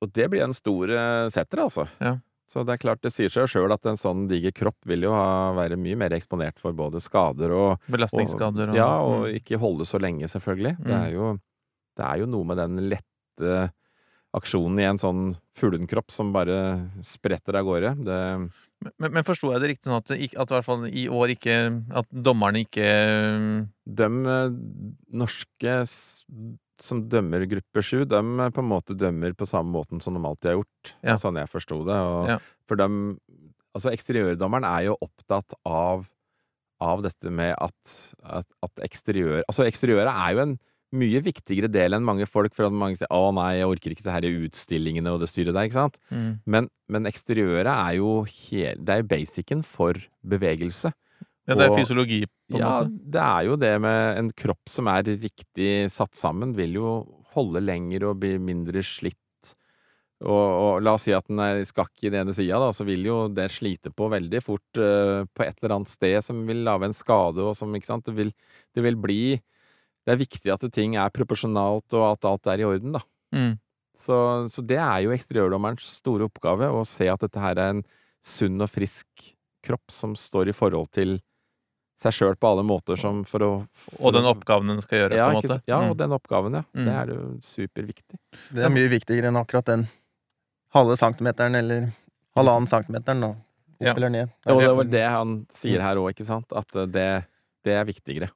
Og 0.00 0.12
det 0.16 0.30
blir 0.32 0.44
en 0.46 0.56
stor 0.56 0.90
eh, 0.96 1.28
setter, 1.34 1.62
altså. 1.66 1.84
Ja. 2.00 2.16
Så 2.50 2.64
det 2.64 2.74
er 2.74 2.80
klart, 2.82 3.00
det 3.04 3.12
sier 3.12 3.30
seg 3.32 3.48
sjøl 3.52 3.72
at 3.72 3.86
en 3.88 3.96
sånn 4.00 4.26
diger 4.32 4.52
kropp 4.56 4.76
vil 4.88 5.04
jo 5.06 5.12
ha, 5.16 5.52
være 5.56 5.76
mye 5.80 5.96
mer 5.96 6.12
eksponert 6.16 6.58
for 6.60 6.72
både 6.76 7.00
skader 7.04 7.52
og 7.56 7.84
Belastningsskader 7.92 8.72
og 8.72 8.76
Ja, 8.80 8.90
og 9.04 9.24
mm. 9.28 9.38
ikke 9.42 9.60
holde 9.60 9.84
så 9.88 10.00
lenge, 10.00 10.28
selvfølgelig. 10.32 10.74
Det, 10.80 10.88
Mm. 10.88 11.02
er 11.04 11.10
jo, 11.16 11.30
det 12.00 12.04
er 12.08 12.20
jo 12.24 12.26
noe 12.32 12.44
med 12.48 12.60
den 12.64 12.80
lette 12.92 13.08
aksjonen 14.34 14.80
i 14.82 14.86
en 14.88 15.00
sånn 15.00 15.22
fuglenkropp 15.58 16.10
som 16.10 16.32
bare 16.34 16.58
spretter 17.06 17.58
av 17.58 17.66
gårde. 17.68 17.92
Det, 18.06 18.18
Men, 18.98 19.12
men 19.14 19.24
forsto 19.26 19.52
jeg 19.52 19.62
det 19.62 19.70
riktig 19.70 19.88
sånn 19.90 20.00
at, 20.00 20.10
at 20.10 20.18
i 20.18 20.56
hvert 20.56 20.66
fall 20.66 20.82
i 20.90 21.06
år 21.08 21.32
ikke 21.32 21.54
At 21.96 22.10
dommerne 22.10 22.64
ikke 22.66 22.88
um, 23.38 23.46
de 23.86 24.08
eh, 24.34 24.56
norske 25.14 25.76
som 26.82 27.04
dømmer 27.08 27.46
gruppe 27.48 27.84
sju, 27.86 28.02
de 28.10 28.18
eh, 28.18 28.50
på 28.52 28.60
en 28.64 28.68
måte 28.68 28.96
dømmer 28.98 29.36
på 29.38 29.46
samme 29.48 29.70
måten 29.76 30.02
som 30.02 30.16
de 30.16 30.24
alltid 30.26 30.50
har 30.50 30.58
gjort. 30.58 30.94
Ja. 31.06 31.16
Sånn 31.22 31.38
jeg 31.38 31.52
forsto 31.52 31.80
det. 31.86 32.00
Og, 32.02 32.34
Ja. 32.34 32.40
For 32.68 32.80
dem 32.80 33.18
Altså, 33.74 33.90
eksteriørdommeren 33.90 34.62
er 34.68 34.84
jo 34.86 34.92
opptatt 35.02 35.50
av, 35.66 36.04
av 36.78 37.00
dette 37.02 37.26
med 37.26 37.56
at, 37.58 37.94
at, 38.22 38.46
at 38.62 38.82
eksteriør 38.86 39.40
Altså, 39.48 39.64
eksteriøret 39.66 40.12
er 40.12 40.36
jo 40.36 40.42
en 40.44 40.54
mye 40.94 41.20
viktigere 41.24 41.68
del 41.72 41.96
enn 41.96 42.06
mange 42.06 42.26
folk, 42.30 42.54
for 42.54 42.68
at 42.68 42.72
mange 42.74 42.96
sier 43.00 43.10
'Å 43.10 43.32
nei, 43.34 43.58
jeg 43.58 43.68
orker 43.68 43.94
ikke 43.94 44.06
det 44.06 44.14
her 44.14 44.26
i 44.28 44.34
utstillingene 44.48 45.10
og 45.12 45.20
det 45.20 45.28
styret 45.28 45.54
der', 45.54 45.66
ikke 45.68 45.80
sant? 45.80 45.98
Mm. 46.10 46.40
Men, 46.46 46.68
men 46.88 47.04
eksteriøret 47.10 47.66
er 47.74 47.96
jo 47.98 48.22
hel, 48.24 48.76
Det 48.78 48.88
er 48.94 49.02
jo 49.02 49.08
basicen 49.10 49.64
for 49.64 49.94
bevegelse. 50.24 50.92
Ja, 51.46 51.54
det 51.54 51.66
er 51.66 51.70
Og- 51.70 51.78
fysiologi, 51.78 52.22
på 52.48 52.56
en 52.56 52.60
Ja, 52.60 52.84
måte. 52.84 53.10
det 53.10 53.20
er 53.20 53.42
jo 53.44 53.56
det 53.56 53.80
med 53.80 54.18
en 54.18 54.30
kropp 54.30 54.64
som 54.68 54.86
er 54.88 55.02
riktig 55.02 55.90
satt 55.90 56.14
sammen, 56.16 56.54
vil 56.54 56.72
jo 56.72 57.06
holde 57.34 57.60
lenger 57.60 58.08
og 58.10 58.20
bli 58.20 58.38
mindre 58.38 58.80
slitt. 58.82 59.16
Og, 60.24 60.30
og 60.30 60.82
la 60.82 60.94
oss 60.94 61.02
si 61.02 61.12
at 61.12 61.26
den 61.28 61.40
er 61.42 61.64
skakk 61.66 61.90
i 62.00 62.08
den 62.08 62.24
ene 62.24 62.32
sida, 62.32 62.56
da, 62.56 62.70
så 62.72 62.86
vil 62.86 63.02
jo 63.04 63.28
det 63.28 63.50
slite 63.50 63.90
på 63.92 64.08
veldig 64.08 64.40
fort 64.42 64.78
uh, 64.78 65.26
på 65.34 65.44
et 65.44 65.56
eller 65.60 65.74
annet 65.76 65.90
sted 65.90 66.22
som 66.24 66.46
vil 66.46 66.62
lage 66.64 66.86
en 66.86 66.96
skade, 66.96 67.42
og 67.44 67.52
som, 67.58 67.74
ikke 67.74 67.90
sant, 67.90 68.06
det 68.06 68.14
vil, 68.14 68.32
det 68.74 68.82
vil 68.86 68.96
bli 68.96 69.42
Det 70.04 70.12
er 70.12 70.20
viktig 70.20 70.52
at 70.52 70.64
ting 70.72 70.96
er 71.00 71.10
proporsjonalt, 71.14 71.86
og 71.96 72.06
at 72.12 72.24
alt 72.28 72.46
er 72.52 72.60
i 72.60 72.66
orden, 72.68 72.92
da. 72.98 73.00
Mm. 73.34 73.54
Så, 73.96 74.16
så 74.50 74.62
det 74.66 74.76
er 74.82 75.04
jo 75.04 75.12
eksteriørdommerens 75.14 75.86
store 76.00 76.26
oppgave, 76.28 76.66
å 76.68 76.82
se 76.86 77.06
at 77.08 77.20
dette 77.24 77.40
her 77.40 77.56
er 77.62 77.76
en 77.76 77.84
sunn 78.24 78.60
og 78.60 78.68
frisk 78.72 79.06
kropp 79.64 79.90
som 79.94 80.16
står 80.18 80.50
i 80.50 80.56
forhold 80.56 80.90
til 80.92 81.16
seg 82.02 82.12
sjøl 82.12 82.34
på 82.36 82.48
alle 82.50 82.64
måter 82.66 82.98
som 83.00 83.22
for 83.24 83.40
å 83.46 83.50
for 83.72 84.08
Og 84.10 84.12
den 84.16 84.26
oppgaven 84.28 84.68
den 84.74 84.82
skal 84.82 85.04
gjøre, 85.04 85.16
ja, 85.16 85.28
på 85.28 85.30
en 85.30 85.38
måte. 85.38 85.48
sant? 85.54 85.68
ja, 85.70 85.78
og 85.78 85.94
Mm. 85.94 85.98
den 86.02 86.12
oppgaven, 86.18 86.52
ja. 86.58 86.62
Mm. 86.74 86.84
Det 86.84 86.94
er 87.00 87.12
jo 87.14 87.20
superviktig. 87.48 88.18
Det 88.52 88.64
er 88.66 88.74
mye 88.74 88.90
viktigere 88.92 89.30
enn 89.30 89.38
akkurat 89.40 89.64
den 89.70 89.86
halve 90.74 90.96
centimeteren 90.98 91.54
eller 91.54 91.92
halvannen 92.36 92.66
centimeteren, 92.68 93.20
da. 93.20 93.28
Opp 93.74 93.80
Ja. 93.80 93.94
eller 93.94 94.10
ned. 94.10 94.30
Og 94.46 94.60
det 94.60 94.76
var 94.76 94.84
det 94.84 95.06
han 95.08 95.46
sier 95.50 95.80
her 95.80 95.96
òg, 95.96 96.10
ikke 96.12 96.26
sant? 96.26 96.46
At 96.52 96.74
eh, 96.76 96.86
det, 96.86 97.08
det 97.64 97.72
er 97.78 97.84
viktigere. 97.88 98.30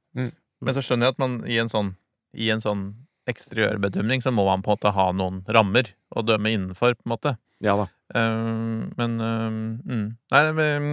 Men 0.65 0.75
så 0.75 0.83
skjønner 0.83 1.09
jeg 1.09 1.17
at 1.17 1.23
man 1.23 1.37
i 1.47 1.59
en 1.63 1.71
sånn, 1.71 1.93
i 2.35 2.49
en 2.51 2.63
sånn 2.65 2.87
eksteriørbedømning, 3.29 4.23
så 4.25 4.33
må 4.35 4.47
man 4.49 4.65
på 4.65 4.73
en 4.73 4.79
måte 4.79 4.95
ha 4.97 5.11
noen 5.13 5.43
rammer 5.53 5.93
å 6.17 6.25
dømme 6.25 6.55
innenfor, 6.55 6.97
på 6.97 7.07
en 7.07 7.13
måte. 7.15 7.35
Ja 7.65 7.77
da. 7.77 7.89
Uh, 8.15 8.89
men 8.97 9.19
uh, 9.21 9.51
mm. 9.53 10.07
Nei, 10.33 10.41
det 10.47 10.55
blir, 10.57 10.89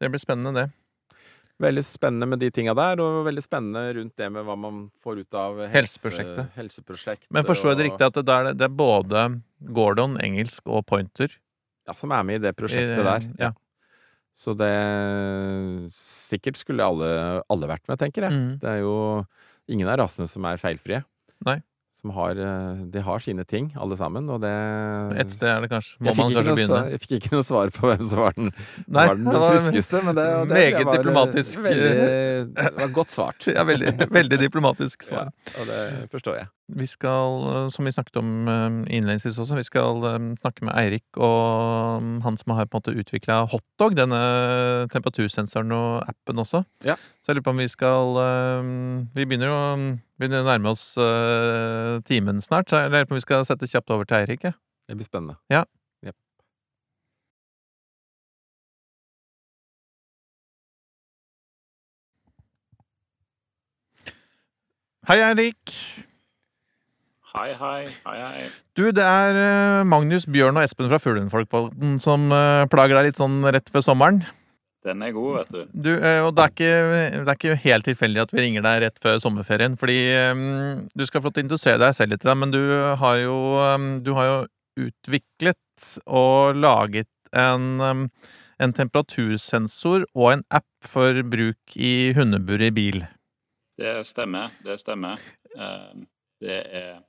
det 0.00 0.10
blir 0.14 0.22
spennende, 0.22 0.54
det. 0.56 1.18
Veldig 1.62 1.84
spennende 1.86 2.26
med 2.26 2.40
de 2.42 2.48
tinga 2.50 2.72
der, 2.74 2.98
og 3.04 3.20
veldig 3.28 3.44
spennende 3.44 3.84
rundt 4.00 4.16
det 4.18 4.30
med 4.34 4.46
hva 4.46 4.56
man 4.58 4.80
får 5.04 5.20
ut 5.22 5.36
av 5.38 5.60
helse, 5.62 5.74
Helseprosjektet. 5.76 6.48
helseprosjekt. 6.56 7.26
Men 7.30 7.46
forstår 7.46 7.74
jeg 7.74 7.78
det 7.78 7.84
og- 7.84 7.90
riktig 7.92 8.06
at 8.08 8.18
det, 8.18 8.24
der, 8.26 8.48
det 8.54 8.66
er 8.66 8.74
både 8.74 9.26
Gordon, 9.76 10.16
engelsk 10.18 10.66
og 10.66 10.86
Pointer? 10.90 11.36
Ja, 11.86 11.94
som 11.94 12.10
er 12.16 12.24
med 12.26 12.40
i 12.40 12.46
det 12.48 12.56
prosjektet 12.56 12.98
I- 12.98 13.06
der. 13.06 13.28
ja. 13.38 13.52
Så 14.34 14.54
det 14.58 14.70
Sikkert 15.94 16.58
skulle 16.58 16.82
alle, 16.86 17.10
alle 17.52 17.68
vært 17.70 17.84
med, 17.90 18.00
tenker 18.00 18.26
jeg. 18.28 18.34
Mm. 18.34 18.50
Det 18.62 18.72
er 18.72 18.82
jo 18.82 18.96
ingen 19.70 19.90
av 19.92 20.00
rasene 20.02 20.26
som 20.30 20.44
er 20.50 20.58
feilfrie. 20.60 21.04
Nei. 21.46 21.60
Som 22.04 22.10
har, 22.12 22.36
eh, 22.36 22.80
de 22.92 23.00
har 23.00 23.22
sine 23.24 23.44
ting, 23.48 23.70
alle 23.80 23.96
sammen, 23.96 24.26
og 24.28 24.42
det 24.42 24.50
Et 25.22 25.30
sted 25.32 25.48
er 25.48 25.62
det 25.64 25.70
kanskje 25.70 25.94
Må 26.04 26.12
man 26.18 26.34
kanskje 26.34 26.50
noe, 26.50 26.56
begynne? 26.58 26.80
jeg 26.92 27.00
fikk 27.00 27.14
ikke 27.16 27.30
noe 27.32 27.46
svar 27.46 27.70
på 27.72 27.86
hvem 27.88 28.02
som 28.10 28.18
var 28.20 28.34
den, 28.36 28.50
Nei, 28.92 29.06
var 29.08 29.14
den 29.16 29.30
var 29.30 29.54
friskeste, 29.54 30.02
men 30.04 30.18
det, 30.18 30.26
det 30.50 30.58
meget 30.58 30.74
var, 30.84 30.90
eh, 30.92 30.98
diplomatisk. 30.98 31.62
Veldig, 31.64 31.94
det 32.58 32.72
var 32.82 32.92
godt 32.98 33.14
svart. 33.14 33.46
Ja, 33.56 33.64
veldig, 33.64 33.94
veldig 34.18 34.40
diplomatisk 34.42 35.04
Ja, 35.06 35.08
svar. 35.08 35.32
og 35.62 35.70
det 35.70 35.80
forstår 36.12 36.40
jeg. 36.42 36.50
Vi 36.68 36.86
skal, 36.86 37.42
eh, 37.54 37.68
som 37.68 37.84
vi 37.84 37.92
snakket 37.92 38.16
om 38.16 38.48
eh, 38.48 38.96
innledningsvis 38.96 39.36
også, 39.38 39.58
vi 39.58 39.66
skal 39.66 40.00
eh, 40.08 40.30
snakke 40.40 40.64
med 40.64 40.72
Eirik 40.72 41.04
og 41.20 42.00
mm, 42.02 42.22
han 42.24 42.38
som 42.40 42.54
har 42.56 42.64
på 42.64 42.78
en 42.78 42.80
måte 42.80 42.94
utvikla 42.96 43.42
Hotdog, 43.52 43.96
denne 43.98 44.20
temperatursensoren 44.92 45.74
og 45.76 46.08
appen 46.08 46.40
også. 46.40 46.62
Ja. 46.84 46.96
Så 47.20 47.32
jeg 47.32 47.36
lurer 47.36 47.44
på 47.44 47.54
om 47.54 47.60
vi 47.60 47.68
skal 47.68 48.16
Vi 49.16 49.24
begynner 49.24 49.52
å, 49.52 49.60
begynner 50.20 50.40
å 50.40 50.48
nærme 50.48 50.72
oss 50.72 50.94
timen 52.08 52.40
snart, 52.44 52.68
så 52.70 52.84
jeg 52.84 52.92
lurer 52.92 53.08
på 53.08 53.16
om 53.16 53.20
vi 53.20 53.28
skal 53.28 53.44
sette 53.48 53.68
kjapt 53.68 53.92
over 53.92 54.08
til 54.08 54.22
Eirik. 54.22 54.48
Ja. 54.48 54.56
Det 54.88 54.96
blir 54.96 55.08
spennende. 55.08 55.36
Hei, 65.04 65.18
Eirik. 65.20 65.72
Hei, 67.34 67.50
hei, 67.58 67.80
hei, 68.06 68.18
hei. 68.22 68.42
Du, 68.78 68.84
det 68.94 69.02
er 69.02 69.34
eh, 69.34 69.80
Magnus, 69.90 70.22
Bjørn 70.30 70.54
og 70.54 70.62
Espen 70.62 70.86
fra 70.86 71.00
Fuglenfolkpodden 71.02 71.96
som 71.98 72.28
eh, 72.30 72.62
plager 72.70 72.94
deg 72.94 73.08
litt 73.08 73.18
sånn 73.18 73.40
rett 73.50 73.72
før 73.74 73.82
sommeren. 73.82 74.20
Den 74.86 75.00
er 75.02 75.10
god, 75.16 75.40
vet 75.40 75.48
du. 75.50 75.72
Du, 75.88 75.88
eh, 75.96 76.20
og 76.22 76.36
det 76.36 76.44
er, 76.44 76.52
ikke, 76.52 76.76
det 77.16 77.32
er 77.32 77.38
ikke 77.40 77.56
helt 77.64 77.88
tilfeldig 77.88 78.20
at 78.22 78.34
vi 78.36 78.44
ringer 78.44 78.62
deg 78.62 78.84
rett 78.84 79.00
før 79.02 79.18
sommerferien, 79.24 79.74
fordi 79.80 79.96
um, 80.30 80.84
du 80.94 81.02
skal 81.08 81.24
få 81.24 81.32
lov 81.32 81.34
til 81.34 81.42
å 81.42 81.44
introdusere 81.48 81.80
deg 81.82 81.96
selv 81.98 82.14
litt, 82.14 82.26
men 82.38 82.52
du 82.54 82.60
har 83.00 83.16
jo, 83.18 83.38
um, 83.64 83.88
du 84.06 84.12
har 84.14 84.28
jo 84.28 84.36
utviklet 84.84 85.88
og 86.06 86.60
laget 86.62 87.10
en, 87.34 87.66
um, 87.82 88.04
en 88.62 88.76
temperatursensor 88.76 90.04
og 90.14 90.28
en 90.36 90.44
app 90.54 90.86
for 90.86 91.18
bruk 91.32 91.74
i 91.74 92.12
hundebur 92.14 92.62
i 92.62 92.70
bil. 92.78 93.00
Det 93.82 93.96
stemmer, 94.06 94.54
det 94.62 94.78
stemmer. 94.84 95.18
Det 96.38 96.60
er 96.62 97.02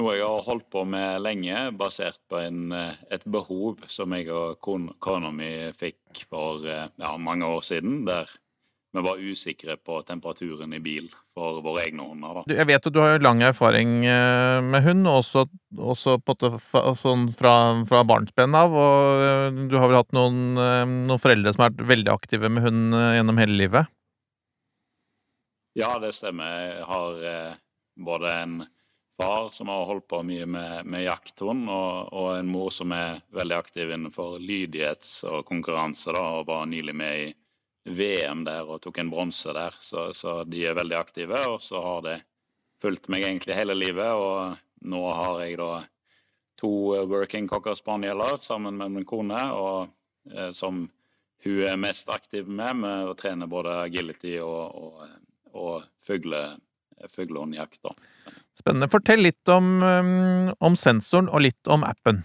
noe 0.00 0.16
jeg 0.16 0.26
har 0.26 0.44
holdt 0.48 0.66
på 0.72 0.82
med 0.88 1.20
lenge, 1.22 1.68
basert 1.76 2.20
på 2.30 2.40
en, 2.40 2.70
eh, 2.72 2.96
et 3.12 3.24
behov 3.28 3.84
som 3.90 4.12
jeg 4.16 4.30
og 4.32 4.56
kon- 4.64 4.90
kona 4.98 5.30
mi 5.32 5.50
fikk 5.76 6.24
for 6.28 6.64
eh, 6.66 6.88
ja, 6.98 7.16
mange 7.20 7.44
år 7.46 7.60
siden, 7.66 8.06
der 8.08 8.30
vi 8.90 9.02
var 9.06 9.20
usikre 9.22 9.76
på 9.78 10.00
temperaturen 10.02 10.72
i 10.74 10.80
bil 10.82 11.04
for 11.36 11.60
våre 11.62 11.84
egne 11.86 12.02
hunder. 12.08 12.40
da. 12.40 12.56
Jeg 12.56 12.66
vet 12.66 12.88
at 12.88 12.92
du 12.96 12.98
har 12.98 13.22
lang 13.22 13.44
erfaring 13.46 14.00
eh, 14.02 14.58
med 14.66 14.82
hund, 14.82 15.06
også, 15.06 15.44
også 15.78 16.16
på 16.26 16.34
en 16.42 16.58
sånn 16.98 17.28
fra, 17.38 17.54
fra 17.86 18.02
barnsben 18.02 18.56
av. 18.58 18.74
Og 18.74 19.60
du 19.70 19.78
har 19.78 19.86
vel 19.86 20.00
hatt 20.00 20.10
noen, 20.16 20.42
noen 20.58 21.22
foreldre 21.22 21.54
som 21.54 21.62
har 21.62 21.70
vært 21.70 21.86
veldig 21.92 22.12
aktive 22.16 22.50
med 22.50 22.66
hund 22.66 22.98
gjennom 22.98 23.38
hele 23.38 23.60
livet? 23.62 23.94
Ja, 25.78 25.94
det 26.02 26.10
stemmer. 26.18 26.50
Jeg 26.66 26.84
har 26.90 27.56
både 28.10 28.34
en 28.42 28.60
far 29.20 29.50
som 29.50 29.68
har 29.68 29.84
holdt 29.84 30.06
på 30.08 30.22
mye 30.24 30.46
med, 30.48 30.86
med 30.88 31.04
jakthund, 31.04 31.68
og, 31.68 32.12
og 32.16 32.30
en 32.38 32.48
mor 32.48 32.70
som 32.72 32.92
er 32.96 33.20
veldig 33.36 33.56
aktiv 33.58 33.92
innenfor 33.92 34.38
lydighets- 34.40 35.20
og 35.28 35.44
konkurranse, 35.48 36.14
og 36.16 36.46
var 36.48 36.66
nylig 36.70 36.96
med 36.96 37.20
i 37.26 37.28
VM 37.84 38.44
der 38.44 38.68
og 38.68 38.80
tok 38.84 39.00
en 39.02 39.10
bronse 39.12 39.52
der. 39.56 39.76
Så, 39.80 40.10
så 40.16 40.40
de 40.48 40.64
er 40.66 40.78
veldig 40.78 40.96
aktive, 40.96 41.44
og 41.52 41.60
så 41.64 41.82
har 41.84 42.04
det 42.06 42.16
fulgt 42.80 43.10
meg 43.12 43.26
egentlig 43.26 43.56
hele 43.58 43.76
livet. 43.76 44.08
Og 44.08 44.88
nå 44.88 45.02
har 45.12 45.42
jeg 45.44 45.58
da 45.60 45.72
to 46.60 46.72
working 47.08 47.48
cocker 47.48 47.76
spanieler 47.76 48.40
sammen 48.40 48.76
med 48.80 48.96
min 48.96 49.08
kone, 49.08 49.42
og 49.52 50.32
eh, 50.32 50.50
som 50.56 50.86
hun 51.44 51.62
er 51.64 51.76
mest 51.80 52.08
aktiv 52.12 52.48
med, 52.48 52.76
med 52.82 53.08
å 53.08 53.16
trene 53.16 53.48
både 53.48 53.78
agility 53.86 54.36
og, 54.44 54.74
og, 54.76 55.04
og 55.56 55.86
fugle, 56.04 56.42
fuglehundjakt. 57.08 57.80
Spennende. 58.58 58.90
Fortell 58.92 59.22
litt 59.24 59.48
om, 59.48 59.82
eh, 59.82 60.52
om 60.60 60.76
sensoren 60.76 61.30
og 61.30 61.44
litt 61.46 61.70
om 61.70 61.84
appen. 61.86 62.24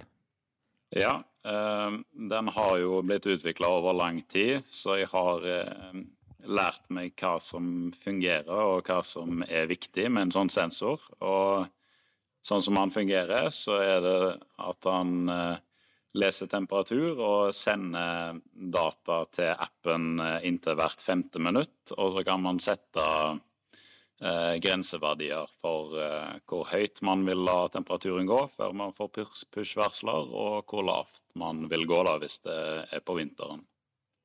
Ja, 0.95 1.23
eh, 1.45 1.97
den 2.31 2.47
har 2.47 2.77
jo 2.79 3.01
blitt 3.01 3.27
utvikla 3.27 3.67
over 3.67 3.93
lang 3.93 4.21
tid, 4.21 4.63
så 4.69 4.97
jeg 4.99 5.09
har 5.11 5.45
eh, 5.45 6.03
lært 6.45 6.89
meg 6.93 7.15
hva 7.19 7.37
som 7.41 7.91
fungerer, 7.95 8.49
og 8.49 8.85
hva 8.87 9.01
som 9.03 9.43
er 9.47 9.67
viktig 9.67 10.09
med 10.11 10.27
en 10.27 10.35
sånn 10.35 10.51
sensor. 10.53 11.01
Og 11.21 11.67
sånn 12.45 12.61
som 12.61 12.77
han 12.77 12.93
fungerer, 12.93 13.49
så 13.53 13.79
er 13.81 14.03
det 14.05 14.19
at 14.61 14.89
han 14.89 15.29
eh, 15.29 15.63
leser 16.15 16.49
temperatur 16.51 17.19
og 17.19 17.55
sender 17.55 18.39
data 18.53 19.23
til 19.35 19.51
appen 19.51 20.21
eh, 20.23 20.45
inntil 20.47 20.77
hvert 20.79 21.03
femte 21.03 21.41
minutt, 21.41 21.95
og 21.97 22.15
så 22.15 22.25
kan 22.27 22.43
man 22.45 22.61
sette 22.63 23.05
grenseverdier 24.63 25.49
for 25.59 25.97
eh, 25.99 26.37
hvor 26.47 26.69
høyt 26.71 27.01
man 27.03 27.25
vil 27.27 27.41
la 27.43 27.65
temperaturen 27.67 28.27
gå 28.29 28.37
før 28.53 28.71
man 28.73 28.93
får 28.95 29.09
push- 29.17 29.45
push-varsler, 29.51 30.29
og 30.31 30.63
hvor 30.71 30.85
lavt 30.87 31.19
man 31.35 31.65
vil 31.71 31.83
gå 31.89 32.03
da 32.07 32.15
hvis 32.21 32.39
det 32.47 32.59
er 32.95 33.03
på 33.03 33.17
vinteren. 33.19 33.65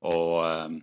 Og 0.07 0.37
eh, 0.47 0.79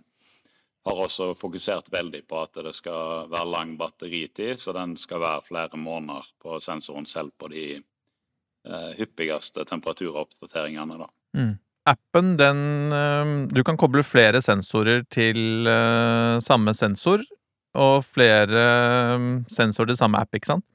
har 0.88 1.00
også 1.04 1.32
fokusert 1.36 1.90
veldig 1.92 2.22
på 2.28 2.42
at 2.42 2.60
det 2.64 2.74
skal 2.76 3.30
være 3.32 3.52
lang 3.52 3.76
batteritid, 3.80 4.60
så 4.60 4.72
den 4.76 4.96
skal 5.00 5.20
være 5.24 5.46
flere 5.48 5.80
måneder 5.80 6.28
på 6.42 6.60
sensoren 6.64 7.08
selv 7.08 7.32
på 7.38 7.50
de 7.52 7.64
eh, 7.78 8.92
hyppigste 9.00 9.64
temperaturoppdateringene. 9.68 11.00
da. 11.00 11.10
Appen, 11.88 12.36
den 12.36 12.92
eh, 12.92 13.34
Du 13.56 13.64
kan 13.64 13.80
koble 13.80 14.04
flere 14.04 14.42
sensorer 14.44 15.04
til 15.08 15.66
eh, 15.68 16.38
samme 16.44 16.76
sensor, 16.76 17.24
og 17.78 18.02
flere 18.06 18.64
eh, 18.64 19.28
sensorer 19.52 19.92
til 19.92 20.00
samme 20.00 20.20
app, 20.20 20.34
ikke 20.34 20.52
sant? 20.54 20.66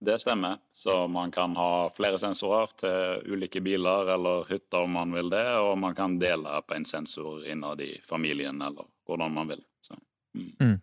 Det 0.00 0.16
stemmer. 0.20 0.56
Så 0.72 1.06
man 1.12 1.30
kan 1.32 1.52
ha 1.60 1.88
flere 1.92 2.18
sensorer 2.18 2.70
til 2.80 3.34
ulike 3.34 3.60
biler 3.60 4.08
eller 4.14 4.46
hytter 4.48 4.86
om 4.86 4.94
man 4.96 5.12
vil 5.12 5.28
det, 5.32 5.44
og 5.60 5.74
man 5.78 5.96
kan 5.96 6.16
dele 6.20 6.60
på 6.64 6.76
en 6.78 6.86
sensor 6.88 7.44
innad 7.44 7.82
i 7.84 7.92
familien 8.04 8.62
eller 8.64 8.88
hvordan 9.04 9.34
man 9.34 9.52
vil. 9.52 9.60
Så, 9.84 9.98
mm. 10.34 10.78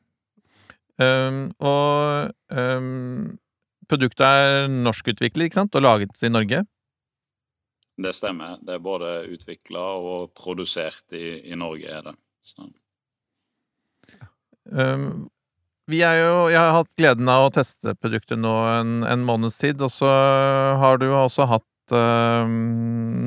Um, 0.97 1.51
og 1.61 2.31
um, 2.49 3.37
produktet 3.89 4.25
er 4.25 4.67
norskutviklet, 4.71 5.45
ikke 5.45 5.59
sant, 5.59 5.75
og 5.77 5.83
laget 5.85 6.23
i 6.25 6.31
Norge? 6.31 6.63
Det 7.97 8.13
stemmer. 8.17 8.57
Det 8.65 8.73
er 8.73 8.81
både 8.81 9.11
utvikla 9.33 9.83
og 10.01 10.31
produsert 10.37 11.05
i, 11.13 11.51
i 11.51 11.57
Norge, 11.57 11.85
er 11.85 12.01
det. 12.09 12.15
Så. 12.41 12.65
Um, 14.65 15.29
vi 15.91 16.01
er 16.05 16.19
jo 16.21 16.33
Jeg 16.51 16.59
har 16.59 16.75
hatt 16.75 16.91
gleden 16.99 17.29
av 17.31 17.47
å 17.47 17.53
teste 17.55 17.95
produktet 17.99 18.39
nå 18.39 18.53
en, 18.73 18.99
en 19.07 19.25
måneds 19.27 19.59
tid, 19.61 19.81
og 19.83 19.91
så 19.93 20.09
har 20.81 20.99
du 21.01 21.07
også 21.09 21.47
hatt 21.49 21.95
øh, 21.95 22.49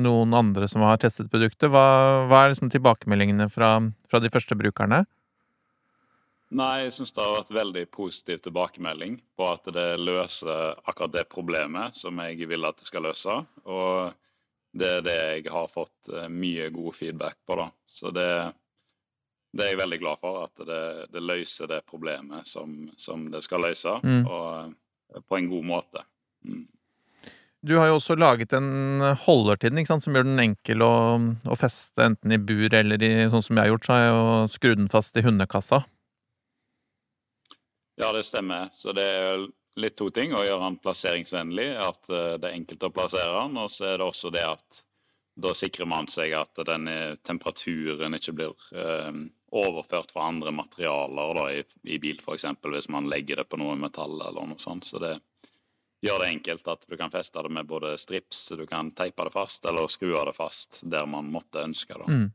noen 0.05 0.37
andre 0.37 0.69
som 0.71 0.85
har 0.85 1.01
testet 1.01 1.31
produktet. 1.31 1.71
Hva, 1.73 2.27
hva 2.29 2.43
er 2.43 2.53
liksom 2.53 2.71
tilbakemeldingene 2.73 3.49
fra, 3.53 3.73
fra 4.11 4.21
de 4.21 4.31
første 4.33 4.57
brukerne? 4.59 5.03
Nei, 6.51 6.83
jeg 6.83 6.97
syns 6.97 7.13
det 7.15 7.23
har 7.23 7.37
vært 7.37 7.53
veldig 7.55 7.85
positiv 7.95 8.41
tilbakemelding 8.43 9.21
på 9.39 9.45
at 9.47 9.69
det 9.71 9.87
løser 10.01 10.73
akkurat 10.83 11.13
det 11.13 11.29
problemet 11.31 11.95
som 11.95 12.17
jeg 12.25 12.49
vil 12.51 12.67
at 12.67 12.81
det 12.81 12.89
skal 12.89 13.07
løse. 13.07 13.37
Og 13.71 14.11
det 14.75 14.89
er 14.97 15.05
det 15.05 15.15
jeg 15.19 15.45
har 15.53 15.71
fått 15.71 16.11
eh, 16.11 16.27
mye 16.31 16.67
god 16.75 16.95
feedback 16.95 17.39
på, 17.47 17.55
da. 17.59 17.69
Så 17.87 18.11
det, 18.15 18.27
det 19.53 19.65
er 19.65 19.73
jeg 19.73 19.81
veldig 19.81 19.99
glad 19.99 20.19
for. 20.21 20.43
At 20.47 20.65
det, 20.67 20.83
det 21.11 21.23
løser 21.23 21.67
det 21.71 21.81
problemet 21.89 22.47
som, 22.47 22.89
som 22.97 23.25
det 23.33 23.43
skal 23.43 23.65
løse, 23.67 23.97
Mm. 24.03 24.21
og 24.27 24.75
eh, 25.15 25.23
på 25.27 25.37
en 25.37 25.49
god 25.51 25.65
måte. 25.67 26.05
Mm. 26.47 26.67
Du 27.61 27.75
har 27.77 27.91
jo 27.91 27.99
også 27.99 28.15
laget 28.17 28.53
en 28.57 29.01
holder 29.21 29.59
til 29.61 29.75
den, 29.75 29.85
som 29.85 30.15
gjør 30.15 30.25
den 30.25 30.39
enkel 30.41 30.81
å, 30.81 30.93
å 31.45 31.57
feste 31.59 32.07
enten 32.07 32.33
i 32.33 32.39
bur 32.41 32.73
eller 32.73 33.03
i 33.05 33.11
Sånn 33.29 33.43
som 33.45 33.59
jeg 33.59 33.67
har 33.67 33.73
gjort, 33.75 33.85
så 33.85 33.93
har 33.93 34.01
jeg 34.01 34.13
jo 34.15 34.53
skrudd 34.55 34.79
den 34.81 34.89
fast 34.89 35.19
i 35.19 35.21
hundekassa. 35.21 35.83
Ja, 38.01 38.11
det 38.15 38.23
stemmer. 38.25 38.71
Så 38.73 38.95
det 38.97 39.03
er 39.05 39.43
litt 39.77 39.97
to 39.99 40.09
ting. 40.09 40.33
Å 40.33 40.41
gjøre 40.45 40.63
den 40.63 40.79
plasseringsvennlig, 40.81 41.67
at 41.77 42.09
eh, 42.09 42.37
det 42.41 42.49
er 42.49 42.57
enkelt 42.57 42.87
å 42.87 42.93
plassere 42.95 43.35
den. 43.35 43.59
Og 43.61 43.69
så 43.69 43.91
er 43.91 43.99
det 44.01 44.07
også 44.07 44.31
det 44.33 44.47
at 44.47 44.81
da 45.41 45.53
sikrer 45.55 45.87
man 45.87 46.09
seg 46.11 46.33
at 46.35 46.59
den 46.67 46.89
er, 46.91 47.13
temperaturen 47.23 48.17
ikke 48.17 48.33
blir 48.35 48.65
eh, 48.73 49.21
overført 49.51 50.13
fra 50.13 50.29
andre 50.29 50.53
materialer 50.55 51.35
da, 51.35 51.45
i, 51.53 51.63
i 51.83 51.99
bil, 51.99 52.21
f.eks. 52.23 52.45
hvis 52.63 52.89
man 52.93 53.09
legger 53.11 53.41
det 53.41 53.49
på 53.51 53.59
noe 53.59 53.75
metall 53.79 54.15
eller 54.19 54.47
noe 54.47 54.61
sånt. 54.61 54.87
Så 54.87 55.01
det 55.03 55.17
gjør 56.01 56.23
det 56.23 56.29
enkelt 56.31 56.69
at 56.71 56.85
du 56.89 56.97
kan 56.97 57.13
feste 57.13 57.43
det 57.43 57.51
med 57.53 57.67
både 57.69 57.93
strips, 57.99 58.47
du 58.57 58.65
kan 58.69 58.93
teipe 58.97 59.27
det 59.27 59.33
fast, 59.35 59.65
eller 59.69 59.89
skru 59.91 60.13
det 60.13 60.35
fast 60.37 60.81
der 60.87 61.09
man 61.09 61.29
måtte 61.33 61.65
ønske. 61.67 61.97
da. 61.99 62.07
Mm. 62.07 62.29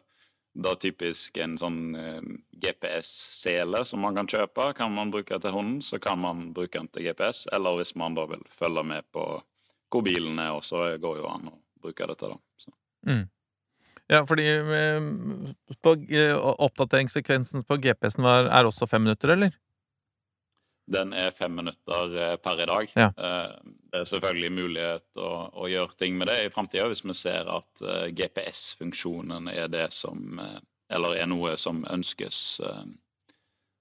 da 0.60 0.74
typisk 0.82 1.38
en 1.40 1.54
sånn 1.60 1.94
uh, 1.94 2.20
GPS-sele 2.60 3.84
som 3.86 4.02
man 4.04 4.18
kan 4.18 4.28
kjøpe, 4.28 4.72
kan 4.76 4.92
man 4.92 5.12
bruke 5.14 5.38
til 5.40 5.54
hunden. 5.54 5.80
Så 5.80 5.98
kan 6.02 6.20
man 6.20 6.50
bruke 6.56 6.76
den 6.76 6.90
til 6.92 7.08
GPS, 7.08 7.46
eller 7.54 7.80
hvis 7.80 7.94
man 7.96 8.18
da 8.18 8.26
vil 8.28 8.44
følge 8.52 8.84
med 8.92 9.08
på 9.14 9.24
hvor 9.90 10.06
bilen 10.06 10.38
er, 10.38 10.54
og 10.54 10.64
så 10.64 10.86
går 11.02 11.20
jo 11.20 11.28
an 11.30 11.50
å 11.50 11.58
bruke 11.82 12.06
dette, 12.10 12.30
da. 12.30 12.38
Så. 12.60 12.74
Ja, 14.10 14.24
fordi 14.26 14.46
eh, 14.50 15.00
på, 15.82 15.94
oppdateringsfrekvensen 16.66 17.62
på 17.66 17.78
GPS-en 17.78 18.26
er 18.26 18.66
også 18.66 18.88
fem 18.90 19.04
minutter, 19.06 19.36
eller? 19.36 19.54
Den 20.90 21.12
er 21.14 21.30
fem 21.30 21.54
minutter 21.54 22.16
eh, 22.18 22.34
per 22.42 22.62
i 22.64 22.66
dag. 22.66 22.94
Ja. 22.98 23.12
Eh, 23.14 23.76
Det 23.90 24.00
er 24.00 24.08
selvfølgelig 24.10 24.50
mulighet 24.54 25.22
å, 25.22 25.30
å 25.62 25.68
gjøre 25.70 25.98
ting 25.98 26.18
med 26.18 26.30
det 26.30 26.40
i 26.44 26.50
framtida 26.50 26.88
hvis 26.90 27.04
vi 27.06 27.14
ser 27.18 27.48
at 27.50 27.82
GPS-funksjonen 28.14 29.50
er 29.50 29.66
det 29.70 29.88
som 29.90 30.38
Eller 30.90 31.16
er 31.22 31.26
noe 31.26 31.56
som 31.58 31.84
ønskes 31.90 32.60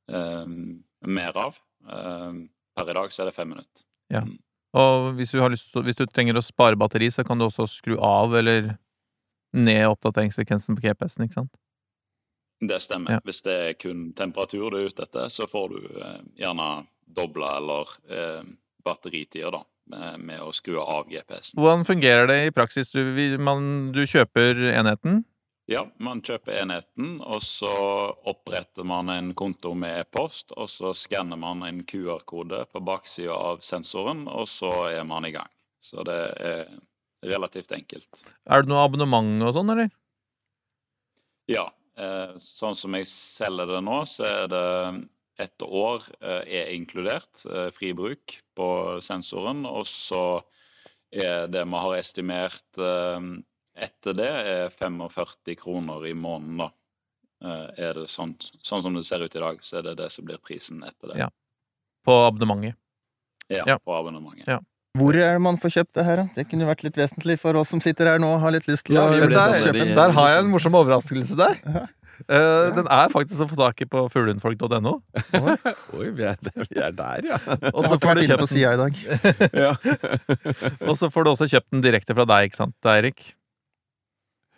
mer 0.10 1.38
av. 1.38 1.60
Per 1.86 2.90
i 2.90 2.96
dag 2.98 3.14
så 3.14 3.22
er 3.22 3.30
det 3.30 3.36
fem 3.38 3.50
minutter. 3.54 3.86
Ja. 4.14 4.24
Og 4.78 5.14
hvis 5.18 5.32
du, 5.34 5.40
har 5.42 5.50
lyst, 5.50 5.74
hvis 5.74 5.98
du 5.98 6.06
trenger 6.06 6.38
å 6.38 6.46
spare 6.46 6.78
batteri, 6.78 7.10
så 7.12 7.26
kan 7.26 7.40
du 7.40 7.48
også 7.48 7.66
skru 7.70 7.96
av 7.98 8.36
eller 8.38 8.76
ned 9.58 9.88
oppdateringsfrekvensen 9.90 10.78
på 10.78 10.84
GPS-en, 10.86 11.26
ikke 11.26 11.40
sant? 11.40 11.54
Det 12.60 12.78
stemmer. 12.84 13.18
Ja. 13.18 13.24
Hvis 13.26 13.42
det 13.46 13.56
er 13.56 13.76
kun 13.80 14.10
temperatur 14.18 14.70
du 14.70 14.78
er 14.82 14.92
ute 14.92 15.08
etter, 15.08 15.30
så 15.32 15.48
får 15.50 15.74
du 15.74 15.80
eh, 15.96 16.22
gjerne 16.44 16.70
dobla 17.10 17.56
eller 17.58 17.94
eh, 18.12 18.44
batteritider 18.86 19.56
da, 19.56 19.64
med, 19.90 20.26
med 20.28 20.44
å 20.44 20.52
skru 20.54 20.78
av 20.84 21.08
GPS-en. 21.10 21.58
Hvordan 21.58 21.88
fungerer 21.88 22.30
det 22.30 22.40
i 22.50 22.54
praksis? 22.54 22.92
Du, 22.94 23.02
man, 23.42 23.90
du 23.96 24.04
kjøper 24.04 24.60
enheten, 24.74 25.24
Ja, 25.70 25.84
man 26.02 26.24
kjøper 26.26 26.64
enheten, 26.64 27.20
og 27.22 27.44
så 27.46 27.70
oppretter 28.28 28.88
man 28.90 29.12
en 29.14 29.36
konto 29.38 29.76
med 29.78 30.00
e-post, 30.00 30.50
og 30.58 30.66
så 30.72 30.96
skanner 30.98 31.38
man 31.38 31.62
en 31.68 31.84
QR-kode 31.86 32.64
på 32.72 32.82
baksida 32.82 33.36
av 33.38 33.62
sensoren, 33.62 34.24
og 34.26 34.48
så 34.50 34.72
er 34.90 35.04
man 35.06 35.28
i 35.30 35.34
gang. 35.36 35.52
Så 35.78 36.02
det 36.08 36.16
er 36.42 36.72
relativt 37.22 37.76
enkelt. 37.76 38.24
er 38.50 38.64
det 38.64 38.72
noe 38.72 38.82
abonnement 38.82 39.46
og 39.46 39.54
sånn, 39.60 39.70
eller? 39.76 39.92
Ja, 41.54 41.68
eh, 42.02 42.34
sånn 42.42 42.78
som 42.78 42.98
jeg 42.98 43.06
selger 43.12 43.70
det 43.70 43.84
nå, 43.86 44.00
så 44.10 44.26
er 44.26 44.50
det 44.50 44.66
ett 45.46 45.68
år 45.68 46.02
eh, 46.18 46.50
er 46.64 46.74
inkludert 46.74 47.46
eh, 47.46 47.70
fri 47.76 47.94
bruk 47.94 48.40
på 48.58 48.72
sensoren, 49.06 49.68
og 49.70 49.86
så 49.86 50.42
er 51.14 51.46
det 51.50 51.62
vi 51.70 51.86
har 51.86 52.00
estimert 52.02 52.82
etter 53.86 54.14
det, 54.18 54.30
er 54.30 54.70
45 54.74 55.56
kroner 55.60 56.06
i 56.10 56.14
måneden, 56.14 56.58
da. 56.66 56.70
Eh, 57.40 57.68
er 57.90 57.94
det 58.02 58.08
sånn, 58.12 58.34
sånn 58.66 58.82
som 58.84 58.94
det 58.98 59.06
ser 59.08 59.24
ut 59.24 59.36
i 59.36 59.40
dag, 59.40 59.62
så 59.64 59.78
er 59.80 59.84
det 59.90 59.98
det 60.02 60.10
som 60.12 60.26
blir 60.28 60.38
prisen 60.44 60.82
etter 60.84 61.14
det. 61.14 61.20
Ja. 61.22 61.30
På 62.06 62.18
abonnementet. 62.28 62.76
Ja, 63.50 63.64
Ja. 63.66 63.78
på 63.80 63.96
abonnementet. 63.96 64.48
Ja. 64.48 64.60
Hvor 64.98 65.14
er 65.16 65.34
det 65.38 65.42
man 65.42 65.58
får 65.58 65.70
kjøpt 65.78 65.94
det 65.94 66.04
her, 66.06 66.16
da? 66.18 66.26
Det 66.36 66.48
kunne 66.50 66.66
vært 66.68 66.84
litt 66.84 66.96
vesentlig 66.98 67.38
for 67.40 67.56
oss 67.56 67.70
som 67.70 67.80
sitter 67.80 68.08
her 68.10 68.20
nå 68.20 68.34
og 68.36 68.42
har 68.42 68.52
litt 68.52 68.66
lyst 68.68 68.86
til 68.88 68.96
Ja, 68.98 69.06
å 69.08 69.12
der, 69.14 69.30
sånn, 69.30 69.64
kjøpe 69.70 69.86
vi- 69.88 69.96
der 69.96 70.12
har 70.12 70.30
jeg 70.34 70.44
en 70.44 70.52
morsom 70.52 70.74
overraskelse 70.76 71.38
der. 71.38 71.56
Ja. 71.66 71.86
Eh, 72.28 72.72
Den 72.76 72.88
er 72.92 73.08
faktisk 73.08 73.40
å 73.40 73.48
få 73.48 73.56
tak 73.56 73.80
i 73.82 73.86
på 73.86 74.10
fuglehundfolk.no. 74.12 75.02
Oi, 75.96 76.10
vi 76.12 76.24
er, 76.28 76.36
vi 76.68 76.76
er 76.82 76.92
der, 76.92 77.22
ja. 77.24 77.38
Og 77.72 77.86
så 77.86 77.96
får 78.02 78.16
du 78.20 78.22
kjøpt 78.28 78.44
den 78.44 78.52
sida 78.52 78.74
i 78.74 78.82
dag. 78.82 78.94
ja. 79.64 79.72
Og 80.90 80.98
så 81.00 81.08
får 81.14 81.24
du 81.24 81.30
også 81.32 81.48
kjøpt 81.48 81.70
den 81.72 81.82
direkte 81.86 82.14
fra 82.18 82.26
deg, 82.28 82.50
ikke 82.50 82.60
sant, 82.60 82.76
Eirik? 82.84 83.24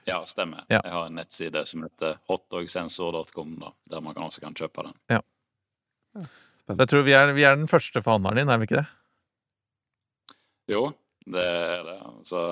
Ja, 0.08 0.22
stemmer. 0.26 0.66
Ja. 0.70 0.80
Jeg 0.84 0.94
har 0.96 1.08
en 1.10 1.18
nettside 1.20 1.62
som 1.70 1.86
heter 1.86 2.18
hotdogsensor.com, 2.30 3.54
der 3.92 4.04
man 4.04 4.18
også 4.18 4.42
kan 4.44 4.56
kjøpe 4.58 4.88
den. 4.88 4.98
Jeg 5.12 6.88
tror 6.90 7.06
vi 7.06 7.14
er, 7.18 7.32
vi 7.36 7.46
er 7.48 7.56
den 7.58 7.70
første 7.70 8.02
forhandleren 8.04 8.42
din, 8.42 8.52
er 8.52 8.62
vi 8.62 8.70
ikke 8.70 8.82
det? 8.82 8.88
Jo, 10.72 10.84
det 11.28 11.46
er 11.46 11.84
det. 11.88 11.98
Altså, 12.14 12.44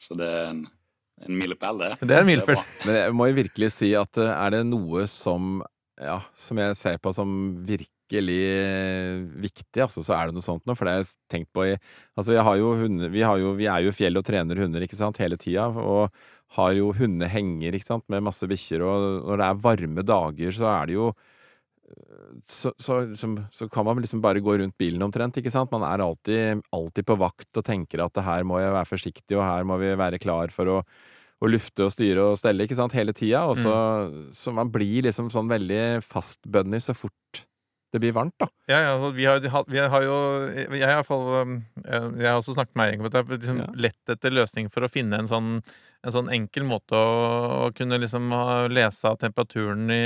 så 0.00 0.16
det 0.18 0.28
er 0.28 0.50
en, 0.52 0.64
en 1.26 1.36
milepæl, 1.36 1.82
det. 1.82 1.92
Det 2.00 2.16
er 2.16 2.24
en 2.24 2.30
milepæl. 2.30 2.60
Men 2.86 3.00
jeg 3.00 3.14
må 3.16 3.28
jo 3.30 3.38
virkelig 3.40 3.72
si 3.76 3.92
at 3.98 4.20
eh, 4.20 4.32
er 4.32 4.56
det 4.56 4.64
noe 4.68 5.06
som 5.10 5.60
Ja, 6.00 6.22
som 6.32 6.56
jeg 6.56 6.76
ser 6.80 6.94
på 6.96 7.10
som 7.12 7.28
virkelig 7.68 7.90
eh, 8.18 9.22
viktig, 9.46 9.84
altså, 9.84 10.02
så 10.02 10.16
er 10.16 10.28
det 10.28 10.36
noe 10.36 10.44
sånt 10.44 10.66
noe. 10.66 10.74
For 10.78 10.88
det 10.88 10.94
har 10.96 11.04
jeg 11.04 11.14
tenkt 11.30 11.52
på 11.54 11.68
i 11.68 11.72
Altså, 12.18 12.34
jeg 12.34 12.44
har 12.44 12.58
jo 12.58 12.74
hunder 12.82 13.12
Vi, 13.14 13.22
har 13.22 13.38
jo, 13.38 13.54
vi 13.56 13.68
er 13.70 13.86
jo 13.86 13.92
i 13.92 13.96
fjellet 13.96 14.20
og 14.20 14.26
trener 14.26 14.60
hunder, 14.60 14.82
ikke 14.84 14.98
sant, 14.98 15.20
hele 15.22 15.38
tida. 15.40 15.68
Og 15.70 16.10
har 16.58 16.72
jo 16.74 16.90
hundehenger, 16.98 17.76
ikke 17.78 17.92
sant, 17.92 18.06
med 18.10 18.26
masse 18.26 18.46
bikkjer. 18.50 18.82
Og 18.82 19.28
når 19.28 19.42
det 19.42 19.50
er 19.50 19.60
varme 19.68 20.06
dager, 20.06 20.56
så 20.56 20.72
er 20.74 20.90
det 20.90 20.98
jo 20.98 21.12
så, 22.46 22.72
så, 22.78 23.00
liksom, 23.00 23.36
så 23.52 23.68
kan 23.68 23.84
man 23.84 24.00
liksom 24.02 24.20
bare 24.22 24.40
gå 24.40 24.56
rundt 24.58 24.78
bilen 24.78 25.02
omtrent, 25.02 25.38
ikke 25.40 25.52
sant? 25.52 25.70
Man 25.72 25.84
er 25.86 26.02
alltid, 26.04 26.62
alltid 26.74 27.06
på 27.06 27.16
vakt 27.18 27.58
og 27.58 27.66
tenker 27.66 28.04
at 28.04 28.20
her 28.24 28.46
må 28.46 28.60
jeg 28.60 28.74
være 28.74 28.90
forsiktig, 28.90 29.36
og 29.38 29.44
her 29.44 29.66
må 29.66 29.78
vi 29.80 29.94
være 29.98 30.20
klar 30.22 30.52
for 30.54 30.70
å, 30.70 30.78
å 31.40 31.50
lufte 31.50 31.86
og 31.86 31.94
styre 31.94 32.30
og 32.30 32.38
stelle, 32.40 32.66
ikke 32.66 32.78
sant, 32.78 32.94
hele 32.96 33.14
tida. 33.16 33.44
Og 33.50 33.58
så, 33.58 33.74
så 34.34 34.54
man 34.54 34.70
blir 34.72 35.08
liksom 35.08 35.32
sånn 35.34 35.50
veldig 35.50 36.02
fastbønder 36.06 36.82
så 36.84 36.96
fort 36.96 37.44
det 37.92 38.00
blir 38.00 38.12
varmt, 38.14 38.34
da. 38.38 38.46
Ja, 38.70 38.78
ja, 38.84 39.08
vi 39.10 39.24
har, 39.26 39.40
vi 39.66 39.78
har 39.82 40.02
jo 40.06 40.16
Jeg 40.54 40.84
har 40.86 40.92
iallfall 41.00 41.62
Jeg 41.84 42.26
har 42.28 42.36
også 42.38 42.54
snakket 42.54 42.76
med 42.78 42.86
Eirik 42.86 43.00
om 43.02 43.06
at 43.08 43.16
det 43.18 43.38
liksom 43.40 43.58
Ja. 43.64 43.66
lett 43.74 44.12
etter 44.14 44.30
løsning 44.30 44.68
for 44.70 44.86
å 44.86 44.90
finne 44.92 45.18
en 45.18 45.26
sånn, 45.26 45.48
en 46.06 46.12
sånn 46.14 46.30
enkel 46.32 46.62
måte 46.64 46.94
å, 46.94 47.66
å 47.66 47.74
kunne 47.74 47.98
liksom 47.98 48.30
lese 48.70 49.10
av 49.10 49.18
temperaturen 49.18 49.90
i, 49.90 50.00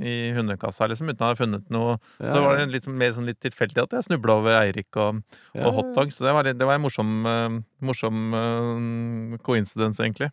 i 0.00 0.14
hundekassa, 0.38 0.86
liksom, 0.88 1.10
uten 1.10 1.26
å 1.26 1.32
ha 1.32 1.34
funnet 1.36 1.66
noe. 1.74 1.98
Ja, 2.20 2.30
Så 2.32 2.42
var 2.46 2.56
det 2.60 2.68
litt, 2.72 2.86
sånn- 2.86 2.96
mer 3.02 3.10
sånn 3.12 3.26
litt 3.26 3.40
tilfeldig 3.42 3.82
at 3.82 3.90
jeg 3.98 4.06
snubla 4.06 4.38
over 4.38 4.60
Eirik 4.62 4.94
og, 4.96 5.20
og 5.58 5.74
hotdog. 5.80 6.12
Så 6.14 6.24
det 6.24 6.32
var, 6.32 6.44
det 6.46 6.66
var 6.70 6.78
en 6.78 6.86
morsom, 6.86 7.10
eh, 7.26 7.58
morsom 7.82 8.22
eh, 8.34 9.38
coincidence, 9.42 9.98
egentlig. 10.00 10.30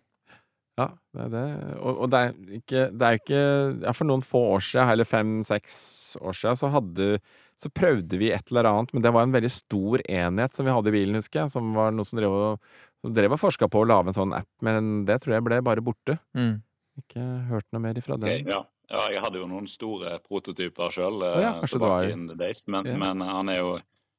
Ja, 0.77 0.87
det 1.13 1.25
er 1.27 1.29
det. 1.29 1.45
Og, 1.81 1.99
og 2.05 2.07
det 2.09 2.19
er 2.19 2.31
ikke 2.57 2.85
Det 2.97 3.05
er 3.09 3.17
ikke 3.19 3.41
Ja, 3.83 3.91
for 3.93 4.05
noen 4.09 4.23
få 4.25 4.39
år 4.55 4.63
siden, 4.65 4.89
eller 4.95 5.05
fem-seks 5.05 5.75
år 6.19 6.37
siden, 6.37 6.59
så 6.59 6.71
hadde 6.73 7.19
Så 7.63 7.69
prøvde 7.69 8.17
vi 8.19 8.31
et 8.33 8.49
eller 8.51 8.67
annet, 8.67 8.91
men 8.93 9.03
det 9.05 9.11
var 9.13 9.23
en 9.23 9.31
veldig 9.31 9.51
stor 9.53 10.01
enhet 10.09 10.53
som 10.53 10.65
vi 10.65 10.73
hadde 10.73 10.89
i 10.89 10.95
bilen, 10.95 11.15
husker 11.15 11.43
jeg, 11.43 11.51
som 11.53 11.69
var 11.77 11.93
noe 11.95 12.03
som 12.05 12.19
drev 12.19 12.33
og 12.33 12.65
som 13.03 13.13
drev 13.13 13.35
og 13.35 13.39
forska 13.39 13.69
på 13.71 13.83
å 13.83 13.87
lage 13.87 14.11
en 14.11 14.17
sånn 14.17 14.33
app, 14.35 14.49
men 14.63 15.05
det 15.05 15.19
tror 15.21 15.35
jeg 15.35 15.45
ble 15.45 15.61
bare 15.63 15.83
borte. 15.83 16.17
Mm. 16.35 16.61
Ikke 16.99 17.23
hørt 17.49 17.67
noe 17.71 17.83
mer 17.83 17.99
ifra 17.99 18.17
den. 18.17 18.29
Okay, 18.29 18.43
ja. 18.47 18.63
ja, 18.89 19.05
jeg 19.11 19.23
hadde 19.23 19.39
jo 19.41 19.47
noen 19.47 19.69
store 19.69 20.17
prototyper 20.27 20.91
sjøl 20.91 21.23
ja, 21.23 21.55
kanskje 21.61 21.79
det 21.79 21.83
var- 21.83 22.03
tilbake 22.03 22.13
in 22.17 22.27
the 22.27 22.37
days, 22.39 22.65
men, 22.67 22.87
yeah. 22.89 22.99
men 22.99 23.21
han 23.27 23.51
er 23.53 23.59
jo 23.61 23.73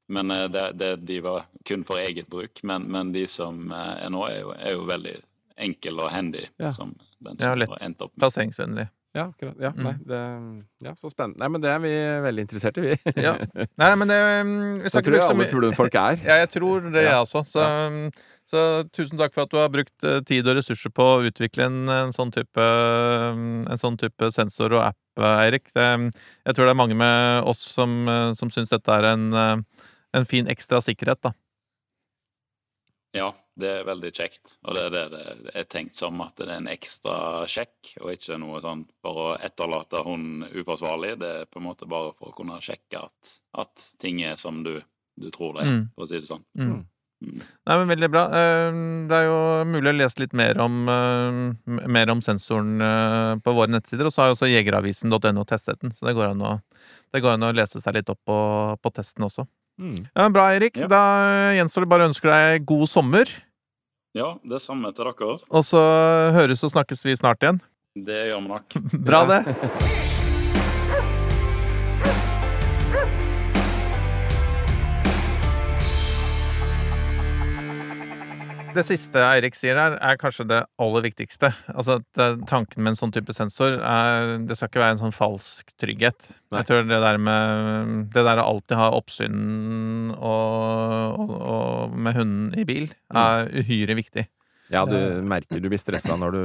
men 0.07 0.31
eh, 0.31 0.49
det, 0.53 0.73
det, 0.73 0.97
de 0.97 1.21
var 1.21 1.47
kun 1.65 1.85
for 1.85 1.97
eget 1.97 2.29
bruk. 2.29 2.61
Men, 2.63 2.83
men 2.83 3.13
de 3.13 3.27
som 3.31 3.71
eh, 3.73 4.05
er 4.05 4.13
nå, 4.13 4.27
er 4.29 4.43
jo, 4.43 4.53
er 4.53 4.77
jo 4.77 4.85
veldig 4.89 5.15
enkel 5.65 6.03
og 6.03 6.11
handy. 6.13 6.45
Ja. 6.61 6.73
Som 6.77 6.97
den 7.25 7.41
Ja, 7.41 7.55
lett. 7.57 7.73
Plasseringsvennlig. 8.19 8.89
Ja, 9.15 9.29
akkurat. 9.31 9.55
Ja, 9.62 9.71
Mm. 9.71 9.85
nei, 9.85 9.95
det, 10.11 10.21
ja, 10.83 10.93
så 10.99 11.11
spennende. 11.11 11.39
Nei, 11.39 11.49
men 11.55 11.62
det 11.62 11.71
er 11.71 11.79
vi 11.79 11.91
veldig 12.25 12.43
interessert 12.49 12.79
i, 12.79 12.83
vi. 12.83 13.12
Ja. 13.23 13.37
Nei, 13.79 13.91
men 13.95 14.11
det 14.11 14.19
mm, 14.19 14.55
vi 14.83 14.91
Det 14.91 15.03
tror 15.07 15.15
jeg 15.15 15.27
alle 15.29 15.47
fuglefolk 15.53 15.95
er. 16.01 16.17
Ja, 16.29 16.39
jeg 16.43 16.49
tror 16.57 16.89
det, 16.91 17.05
jeg 17.07 17.15
også. 17.21 17.45
Så, 17.47 17.62
mm, 17.62 18.09
så 18.51 18.65
tusen 18.91 19.21
takk 19.21 19.37
for 19.37 19.47
at 19.47 19.53
du 19.55 19.61
har 19.61 19.71
brukt 19.71 19.95
eh, 20.03 20.19
tid 20.27 20.51
og 20.51 20.59
ressurser 20.59 20.91
på 20.91 21.07
å 21.12 21.23
utvikle 21.31 21.69
en, 21.71 21.79
en, 21.89 22.12
sånn, 22.17 22.35
type, 22.35 22.67
mm, 23.39 23.71
en 23.71 23.81
sånn 23.81 23.97
type 24.03 24.33
sensor 24.35 24.75
og 24.75 24.83
app, 24.91 24.99
Erik. 25.17 25.71
Eirik. 25.79 26.11
Jeg 26.45 26.57
tror 26.59 26.67
det 26.67 26.75
er 26.75 26.83
mange 26.83 26.99
med 26.99 27.47
oss 27.47 27.62
som, 27.62 27.95
eh, 28.11 28.33
som 28.35 28.51
syns 28.51 28.75
dette 28.75 28.99
er 28.99 29.12
en, 29.15 29.31
eh, 29.33 29.87
en 30.19 30.27
fin 30.27 30.51
ekstra 30.51 30.83
sikkerhet, 30.83 31.23
da. 31.23 31.31
Ja, 33.15 33.29
det 33.55 33.69
er 33.71 33.85
veldig 33.87 34.11
kjekt. 34.17 34.57
Og 34.67 34.75
det 34.75 34.83
er 34.89 34.95
det 34.95 35.03
det 35.15 35.53
er 35.55 35.67
tenkt 35.71 35.95
som 35.95 36.19
at 36.25 36.35
det 36.41 36.49
er 36.49 36.57
en 36.57 36.71
ekstra 36.73 37.45
sjekk, 37.51 37.93
og 38.03 38.11
ikke 38.17 38.39
noe 38.43 38.59
sånn 38.65 38.83
for 39.05 39.21
å 39.23 39.29
etterlate 39.39 40.01
hunden 40.07 40.49
uforsvarlig. 40.51 41.12
Det 41.23 41.31
er 41.43 41.47
på 41.47 41.61
en 41.62 41.69
måte 41.69 41.87
bare 41.87 42.11
for 42.17 42.33
å 42.33 42.35
kunne 42.35 42.59
sjekke 42.65 43.05
at, 43.07 43.37
at 43.62 43.87
ting 44.03 44.19
er 44.27 44.35
som 44.41 44.65
du, 44.67 44.81
du 45.21 45.31
tror 45.31 45.55
det 45.61 45.62
er, 45.69 45.71
Mm. 45.77 45.87
for 45.95 46.05
å 46.05 46.11
si 46.11 46.19
det 46.19 46.27
sånn. 46.29 46.43
Mm. 46.59 46.83
Mm. 47.25 47.41
Nei, 47.65 47.77
men 47.79 47.89
Veldig 47.89 48.11
bra. 48.11 48.25
Eh, 48.37 48.73
Det 49.09 49.17
er 49.17 49.25
jo 49.31 49.39
mulig 49.71 49.93
å 49.95 49.97
lese 49.97 50.19
litt 50.21 50.35
mer 50.35 50.59
om, 50.61 50.89
eh, 50.91 51.87
mer 51.87 52.11
om 52.11 52.21
sensoren 52.21 52.81
eh, 52.83 53.37
på 53.41 53.55
våre 53.55 53.71
nettsider. 53.71 54.05
Og 54.05 54.12
så 54.12 54.23
har 54.25 54.33
jo 54.33 54.35
også 54.35 54.51
jegeravisen.no 54.51 55.45
testet 55.47 55.81
den, 55.81 55.95
så 55.95 56.09
det 56.11 56.17
går 56.19 56.33
an 56.35 56.43
å, 56.43 56.61
det 57.15 57.23
går 57.23 57.39
an 57.39 57.47
å 57.47 57.55
lese 57.55 57.81
seg 57.81 57.95
litt 57.95 58.11
opp 58.11 58.21
på, 58.27 58.39
på 58.83 58.93
testen 58.93 59.25
også. 59.25 59.47
Mm. 59.81 60.07
Ja, 60.14 60.29
Bra, 60.31 60.49
Eirik. 60.55 60.77
Ja. 60.79 60.87
Da 60.91 61.03
gjenstår 61.57 61.85
det 61.85 61.91
bare 61.91 62.07
å 62.07 62.11
ønske 62.12 62.31
deg 62.31 62.64
god 62.68 62.87
sommer. 62.91 63.31
Ja, 64.14 64.37
det 64.47 64.61
samme 64.62 64.93
til 64.95 65.09
dere. 65.11 65.39
Og 65.51 65.64
så 65.66 65.81
høres 66.37 66.62
og 66.62 66.70
snakkes 66.77 67.03
vi 67.05 67.16
snart 67.18 67.43
igjen. 67.43 67.59
Det 67.95 68.29
gjør 68.31 68.43
vi 68.43 68.49
nok. 68.55 68.79
Bra, 69.07 69.25
Ja. 69.27 69.43
det. 69.43 70.11
Det 78.75 78.83
siste 78.87 79.20
Eirik 79.22 79.55
sier 79.55 79.79
her, 79.79 79.97
er 80.03 80.18
kanskje 80.18 80.47
det 80.51 80.61
aller 80.83 81.05
viktigste. 81.05 81.53
Altså 81.70 82.01
at 82.01 82.20
eh, 82.20 82.41
Tanken 82.51 82.83
med 82.83 82.95
en 82.95 82.99
sånn 82.99 83.12
type 83.14 83.35
sensor 83.37 83.77
er 83.79 84.39
Det 84.49 84.57
skal 84.59 84.70
ikke 84.70 84.83
være 84.83 84.97
en 84.97 85.03
sånn 85.05 85.14
falsk 85.14 85.70
trygghet. 85.81 86.27
Nei. 86.51 86.61
Jeg 86.61 86.68
tror 86.70 86.89
det 86.89 87.01
der 87.05 87.20
med 87.22 88.09
Det 88.14 88.25
der 88.27 88.43
å 88.43 88.49
alltid 88.55 88.79
ha 88.81 88.91
oppsyn 88.99 89.39
og, 90.14 91.22
og, 91.22 91.35
og 91.55 91.95
med 91.95 92.18
hunden 92.18 92.59
i 92.59 92.66
bil, 92.68 92.91
er 93.14 93.51
uhyre 93.55 93.99
viktig. 93.99 94.27
Ja, 94.72 94.85
du 94.89 94.97
merker 95.27 95.61
du 95.61 95.68
blir 95.70 95.81
stressa 95.81 96.16
når 96.18 96.35
du 96.35 96.45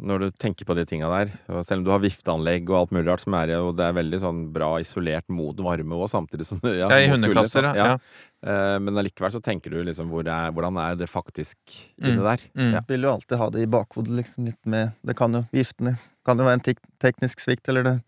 når 0.00 0.18
du 0.22 0.26
tenker 0.40 0.64
på 0.64 0.74
de 0.74 0.84
tinga 0.88 1.08
der. 1.12 1.30
Og 1.52 1.64
selv 1.68 1.80
om 1.80 1.84
du 1.84 1.90
har 1.92 2.00
vifteanlegg 2.00 2.68
og 2.70 2.76
alt 2.78 2.92
mulig 2.96 3.06
rart, 3.10 3.20
som 3.24 3.34
er 3.36 3.50
og 3.58 3.74
det 3.76 3.84
er 3.86 3.96
veldig 3.98 4.20
sånn 4.22 4.40
bra 4.54 4.70
isolert 4.80 5.28
mot 5.28 5.56
varme 5.60 5.98
òg, 5.98 6.08
samtidig 6.12 6.46
som 6.48 6.60
ja, 6.64 6.88
Ja, 6.88 6.98
I 7.04 7.08
hundekasser, 7.12 7.66
så- 7.68 7.74
ja. 7.76 7.86
ja. 7.92 7.98
Eh, 8.42 8.78
Men 8.80 8.94
allikevel 8.96 9.30
så 9.34 9.42
tenker 9.44 9.70
du 9.70 9.82
liksom 9.84 10.08
hvor 10.08 10.24
er, 10.26 10.50
hvordan 10.52 10.78
er 10.80 10.96
det 10.96 11.08
faktisk 11.10 11.56
inne 12.00 12.16
Mm. 12.18 12.24
der? 12.24 12.38
Mm. 12.56 12.72
Ja. 12.72 12.80
Vil 12.88 13.02
jo 13.02 13.12
alltid 13.12 13.38
ha 13.38 13.50
det 13.50 13.62
i 13.62 13.66
bakhodet, 13.66 14.16
liksom, 14.16 14.46
litt 14.46 14.64
med 14.66 14.92
Det 15.04 15.16
kan 15.16 15.32
jo 15.32 15.44
Viftene 15.52 15.98
kan 16.24 16.38
jo 16.38 16.44
være 16.44 16.54
en 16.54 16.60
tek 16.60 16.78
teknisk 17.00 17.40
svikt, 17.40 17.68
eller 17.68 17.82
det 17.82 18.02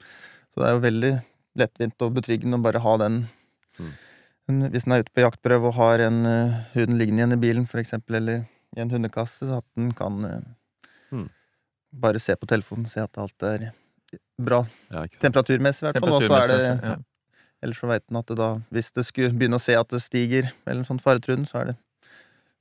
Så 0.54 0.60
det 0.60 0.68
er 0.68 0.74
jo 0.78 0.86
veldig 0.86 1.22
lettvint 1.58 2.00
og 2.00 2.14
betryggende 2.14 2.56
å 2.58 2.62
bare 2.62 2.80
ha 2.80 2.96
den 2.96 3.28
Mm. 3.78 3.92
en, 4.48 4.70
Hvis 4.70 4.86
en 4.86 4.92
er 4.92 5.00
ute 5.04 5.12
på 5.14 5.22
jaktprøve 5.24 5.64
og 5.68 5.74
har 5.74 5.98
en 6.00 6.24
uh, 6.26 6.64
hund 6.74 6.98
liggende 6.98 7.20
igjen 7.24 7.32
i 7.32 7.36
bilen, 7.40 7.66
for 7.68 7.78
eksempel, 7.78 8.16
eller 8.16 8.46
i 8.76 8.80
en 8.80 8.90
hundekasse, 8.90 9.44
så 9.46 9.58
at 9.58 9.64
den 9.76 9.92
kan 9.92 10.24
uh, 10.24 10.40
Mm. 11.12 11.28
Bare 11.92 12.20
se 12.22 12.36
på 12.36 12.48
telefonen, 12.48 12.88
se 12.90 13.02
at 13.02 13.18
alt 13.20 13.46
er 13.48 13.70
bra 14.40 14.62
Ja, 14.92 15.06
temperaturmessig, 15.20 15.84
i 15.84 15.88
hvert 15.90 16.00
fall. 16.02 16.16
Og 16.18 16.26
så 16.26 16.40
er 16.42 16.52
det 16.52 16.60
ja. 16.68 16.96
Ellers 17.62 17.78
så 17.78 17.86
veit 17.86 18.02
en 18.10 18.18
at 18.18 18.26
det 18.26 18.36
da, 18.40 18.48
hvis 18.74 18.90
det 18.96 19.04
skulle 19.06 19.30
begynne 19.38 19.60
å 19.60 19.62
se 19.62 19.74
at 19.78 19.92
det 19.92 20.00
stiger, 20.02 20.48
eller 20.66 20.82
en 20.82 20.88
sånn 20.88 21.02
faretruden, 21.02 21.44
så 21.46 21.60
er 21.60 21.68
det 21.70 21.76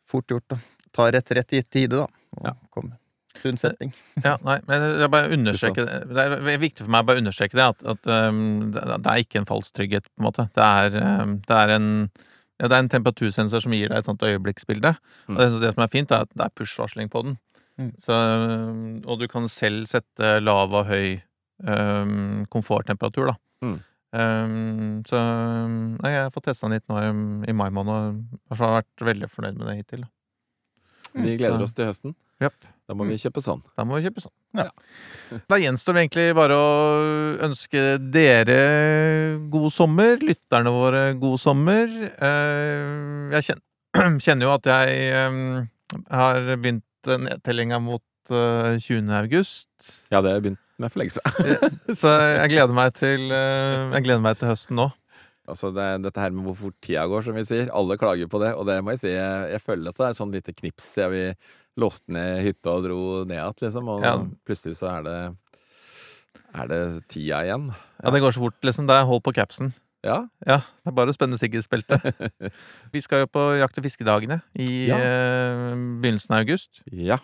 fort 0.06 0.30
gjort 0.30 0.54
å 0.54 0.60
ta 0.94 1.08
rett 1.10 1.32
rett 1.34 1.56
i 1.58 1.64
tide, 1.64 2.04
da. 2.04 2.08
Og 2.38 2.46
Ja. 2.46 2.54
komme 2.70 2.98
til 3.40 3.54
unnsetning. 3.54 3.94
Ja, 4.24 4.36
nei, 4.46 4.60
men 4.68 4.84
jeg 5.00 5.10
bare 5.10 5.32
understreker 5.34 5.88
Det 6.06 6.26
er 6.28 6.60
viktig 6.62 6.84
for 6.84 6.92
meg 6.92 7.04
å 7.04 7.08
bare 7.08 7.24
understreke 7.24 7.58
det, 7.58 7.66
at, 7.74 7.82
at 7.96 8.30
um, 8.30 8.72
det 8.76 8.84
er 8.84 9.24
ikke 9.24 9.42
en 9.42 9.50
falsk 9.50 9.74
trygghet, 9.74 10.06
på 10.12 10.22
en 10.22 10.28
måte. 10.28 10.50
Det 10.54 10.68
er, 10.68 11.00
um, 11.24 11.40
det 11.48 11.58
er 11.64 11.76
en 11.80 11.88
ja, 12.62 12.68
det 12.68 12.76
er 12.76 12.84
en 12.84 12.92
temperatursensor 12.94 13.64
som 13.64 13.74
gir 13.74 13.90
deg 13.90 13.98
et 13.98 14.06
sånt 14.06 14.22
øyeblikksbilde. 14.22 14.94
Mm. 15.26 15.34
Og 15.34 15.40
det, 15.42 15.48
det 15.64 15.72
som 15.74 15.82
er 15.82 15.90
fint, 15.90 16.12
er 16.14 16.28
at 16.28 16.36
det 16.38 16.46
er 16.46 16.54
push-varsling 16.54 17.10
på 17.10 17.24
den. 17.26 17.40
Mm. 17.82 17.92
Så, 18.06 18.14
um, 18.14 18.82
og 19.10 19.20
du 19.22 19.28
kan 19.32 19.48
selv 19.52 19.88
sette 19.90 20.36
lav 20.46 20.74
og 20.78 20.86
høy 20.92 21.20
um, 21.66 22.46
komforttemperatur, 22.54 23.32
da. 23.34 23.38
Mm. 23.66 23.78
Um, 24.12 25.04
så 25.08 25.20
nei, 26.02 26.10
jeg 26.12 26.26
har 26.26 26.34
fått 26.36 26.50
testa 26.50 26.68
den 26.68 26.76
hit 26.80 26.90
nå 26.92 26.98
i, 27.00 27.12
i 27.52 27.56
mai 27.56 27.70
måned, 27.74 28.20
og 28.52 28.60
har 28.60 28.82
vært 28.82 29.06
veldig 29.12 29.30
fornøyd 29.32 29.56
med 29.62 29.70
det 29.72 29.78
hittil. 29.82 30.04
Mm. 31.16 31.24
Vi 31.26 31.38
gleder 31.40 31.58
Så- 31.62 31.70
oss 31.70 31.74
til 31.78 31.90
høsten. 31.92 32.18
Yep. 32.42 32.56
Da 32.90 32.96
må 32.98 33.06
vi 33.06 33.20
kjøpe 33.22 33.38
sånn. 33.46 33.60
Da 33.78 33.84
må 33.86 34.00
vi 34.00 34.08
kjøpe 34.08 34.24
sånn. 34.24 34.34
Ja. 34.58 34.64
Da 35.48 35.60
gjenstår 35.62 35.94
det 35.94 36.02
egentlig 36.02 36.24
bare 36.36 36.56
å 36.58 36.70
ønske 37.46 37.84
dere 38.12 38.58
god 39.54 39.68
sommer, 39.72 40.18
lytterne 40.26 40.74
våre 40.74 41.04
god 41.22 41.38
sommer. 41.40 41.86
Eh, 42.18 43.38
Jeg 43.38 43.60
kjenner, 44.26 44.48
jo 44.48 44.56
at 44.56 44.66
jeg 44.72 44.98
eh, 45.14 45.68
har 46.10 46.50
begynt 46.58 46.84
nedtellinga 47.08 47.80
mot 47.82 48.04
eh, 48.32 48.78
20. 48.80 49.10
august. 49.18 49.70
Ja, 50.14 50.22
det 50.22 50.32
har 50.36 50.42
begynt 50.44 50.60
med 50.82 50.92
for 50.94 51.00
lenge 51.02 51.14
siden. 51.18 51.80
Så 51.98 52.10
jeg 52.38 52.50
gleder 52.54 52.74
meg 52.74 52.94
til, 52.98 53.28
eh, 53.32 53.92
jeg 53.98 54.04
gleder 54.08 54.22
meg 54.24 54.38
til 54.40 54.50
høsten 54.52 54.78
nå. 54.80 54.90
Altså 55.52 55.72
det, 55.76 55.88
dette 56.06 56.22
her 56.22 56.32
med 56.32 56.46
hvor 56.48 56.56
fort 56.56 56.78
tida 56.86 57.04
går, 57.10 57.24
som 57.26 57.36
vi 57.36 57.44
sier. 57.48 57.72
Alle 57.76 57.98
klager 58.00 58.30
på 58.32 58.40
det, 58.40 58.54
og 58.56 58.68
det 58.70 58.78
må 58.86 58.94
jeg 58.94 59.02
si. 59.02 59.10
Jeg, 59.12 59.50
jeg 59.58 59.62
føler 59.66 59.90
at 59.92 59.98
det 59.98 60.06
er 60.06 60.14
et 60.14 60.20
sånn 60.22 60.32
lite 60.38 60.54
knips 60.56 60.86
siden 60.94 61.12
vi 61.12 61.24
låste 61.82 62.14
ned 62.14 62.44
hytta 62.46 62.72
og 62.78 62.86
dro 62.86 63.00
ned 63.26 63.36
igjen, 63.36 63.58
liksom. 63.66 63.90
Og 63.92 64.06
Ja. 64.06 64.14
plutselig 64.48 64.78
så 64.80 64.92
er 65.00 65.08
det 65.10 65.18
er 66.52 66.68
det 66.68 66.82
tida 67.12 67.42
igjen. 67.48 67.70
Ja, 68.04 68.12
det 68.12 68.22
går 68.24 68.34
så 68.36 68.44
fort, 68.46 68.58
liksom. 68.64 68.88
Det 68.88 68.96
er 69.02 69.08
hold 69.10 69.22
på 69.26 69.34
capsen. 69.36 69.74
Ja. 70.04 70.16
Ja, 70.48 70.58
det 70.82 70.90
er 70.90 70.96
bare 70.98 71.12
å 71.14 71.16
spenne 71.16 71.38
sikkerhetsbeltet. 71.38 72.02
Vi 72.94 73.02
skal 73.06 73.24
jo 73.26 73.28
på 73.30 73.44
jakt- 73.60 73.78
og 73.78 73.86
fiskedagene 73.86 74.40
i 74.58 74.88
Ja. 74.90 74.98
eh, 74.98 75.76
begynnelsen 76.02 76.34
av 76.34 76.42
august, 76.42 76.82
ja. 76.92 77.20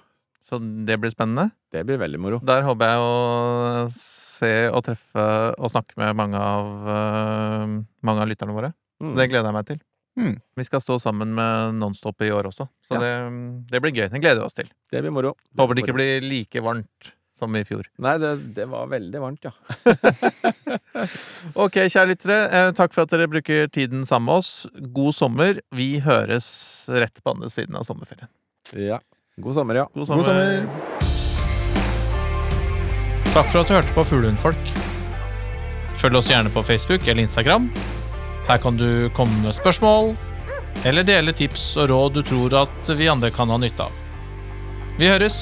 så 0.46 0.60
det 0.62 1.00
blir 1.02 1.10
spennende. 1.12 1.50
Det 1.74 1.82
blir 1.88 1.98
veldig 1.98 2.20
moro. 2.22 2.40
Der 2.46 2.62
håper 2.64 2.94
jeg 2.94 3.02
å 3.02 3.90
se 3.98 4.54
og 4.70 4.84
treffe 4.86 5.26
og 5.58 5.72
snakke 5.74 5.98
med 5.98 6.16
mange 6.16 6.38
av, 6.38 6.70
uh, 6.88 7.66
mange 8.06 8.22
av 8.24 8.30
lytterne 8.30 8.54
våre. 8.56 8.74
Så 9.02 9.04
Mm. 9.10 9.16
det 9.18 9.30
gleder 9.30 9.50
jeg 9.52 9.54
meg 9.58 9.66
til. 9.68 9.80
Mm. 10.18 10.36
Vi 10.58 10.64
skal 10.66 10.82
stå 10.82 10.96
sammen 11.02 11.34
med 11.36 11.76
Nonstop 11.78 12.22
i 12.26 12.32
år 12.34 12.46
også, 12.50 12.66
så 12.88 12.94
Ja. 12.96 13.00
det, 13.00 13.70
det 13.70 13.82
blir 13.82 13.92
gøy. 13.94 14.10
Det 14.10 14.22
gleder 14.22 14.40
vi 14.42 14.46
oss 14.46 14.54
til. 14.58 14.70
Det 14.92 15.02
blir 15.04 15.12
moro. 15.14 15.36
Håper 15.58 15.76
det 15.76 15.84
ikke 15.84 15.94
moro. 15.94 16.02
blir 16.02 16.22
like 16.22 16.62
varmt 16.62 17.12
som 17.38 17.54
i 17.56 17.62
fjor. 17.68 17.86
Nei, 18.02 18.16
det, 18.22 18.32
det 18.58 18.66
var 18.72 18.90
veldig 18.92 19.22
varmt, 19.24 19.46
ja. 19.48 19.54
Ok, 21.64 21.76
kjære 21.86 22.10
lyttere. 22.12 22.38
Eh, 22.50 22.70
takk 22.78 22.96
for 22.96 23.06
at 23.06 23.14
dere 23.14 23.30
bruker 23.32 23.70
tiden 23.74 24.06
sammen 24.10 24.28
med 24.32 24.42
oss. 24.42 24.52
God 24.96 25.14
sommer. 25.16 25.60
Vi 25.76 25.90
høres 26.06 26.48
rett 26.90 27.22
på 27.24 27.36
andre 27.36 27.50
siden 27.54 27.78
av 27.78 27.86
sommerferien. 27.88 28.30
ja. 28.74 29.00
God 29.38 29.54
sommer, 29.54 29.78
ja. 29.78 29.84
God 29.94 30.08
God 30.10 30.26
sommer! 30.26 30.64
Takk 33.36 33.52
for 33.52 33.60
at 33.62 33.70
du 33.70 33.76
hørte 33.76 33.94
på 33.94 34.02
Fuglehundfolk. 34.10 34.72
Følg 36.02 36.18
oss 36.18 36.32
gjerne 36.32 36.50
på 36.50 36.64
Facebook 36.66 37.06
eller 37.06 37.22
Instagram. 37.28 37.70
Her 38.50 38.58
kan 38.64 38.82
du 38.82 39.12
komme 39.14 39.38
med 39.44 39.54
spørsmål, 39.54 40.16
eller 40.90 41.06
dele 41.06 41.38
tips 41.38 41.70
og 41.78 41.92
råd 41.94 42.18
du 42.18 42.24
tror 42.26 42.58
at 42.64 42.90
vi 42.98 43.12
andre 43.14 43.30
kan 43.30 43.54
ha 43.54 43.62
nytte 43.62 43.86
av. 43.86 43.94
Vi 44.98 45.06
høres! 45.14 45.38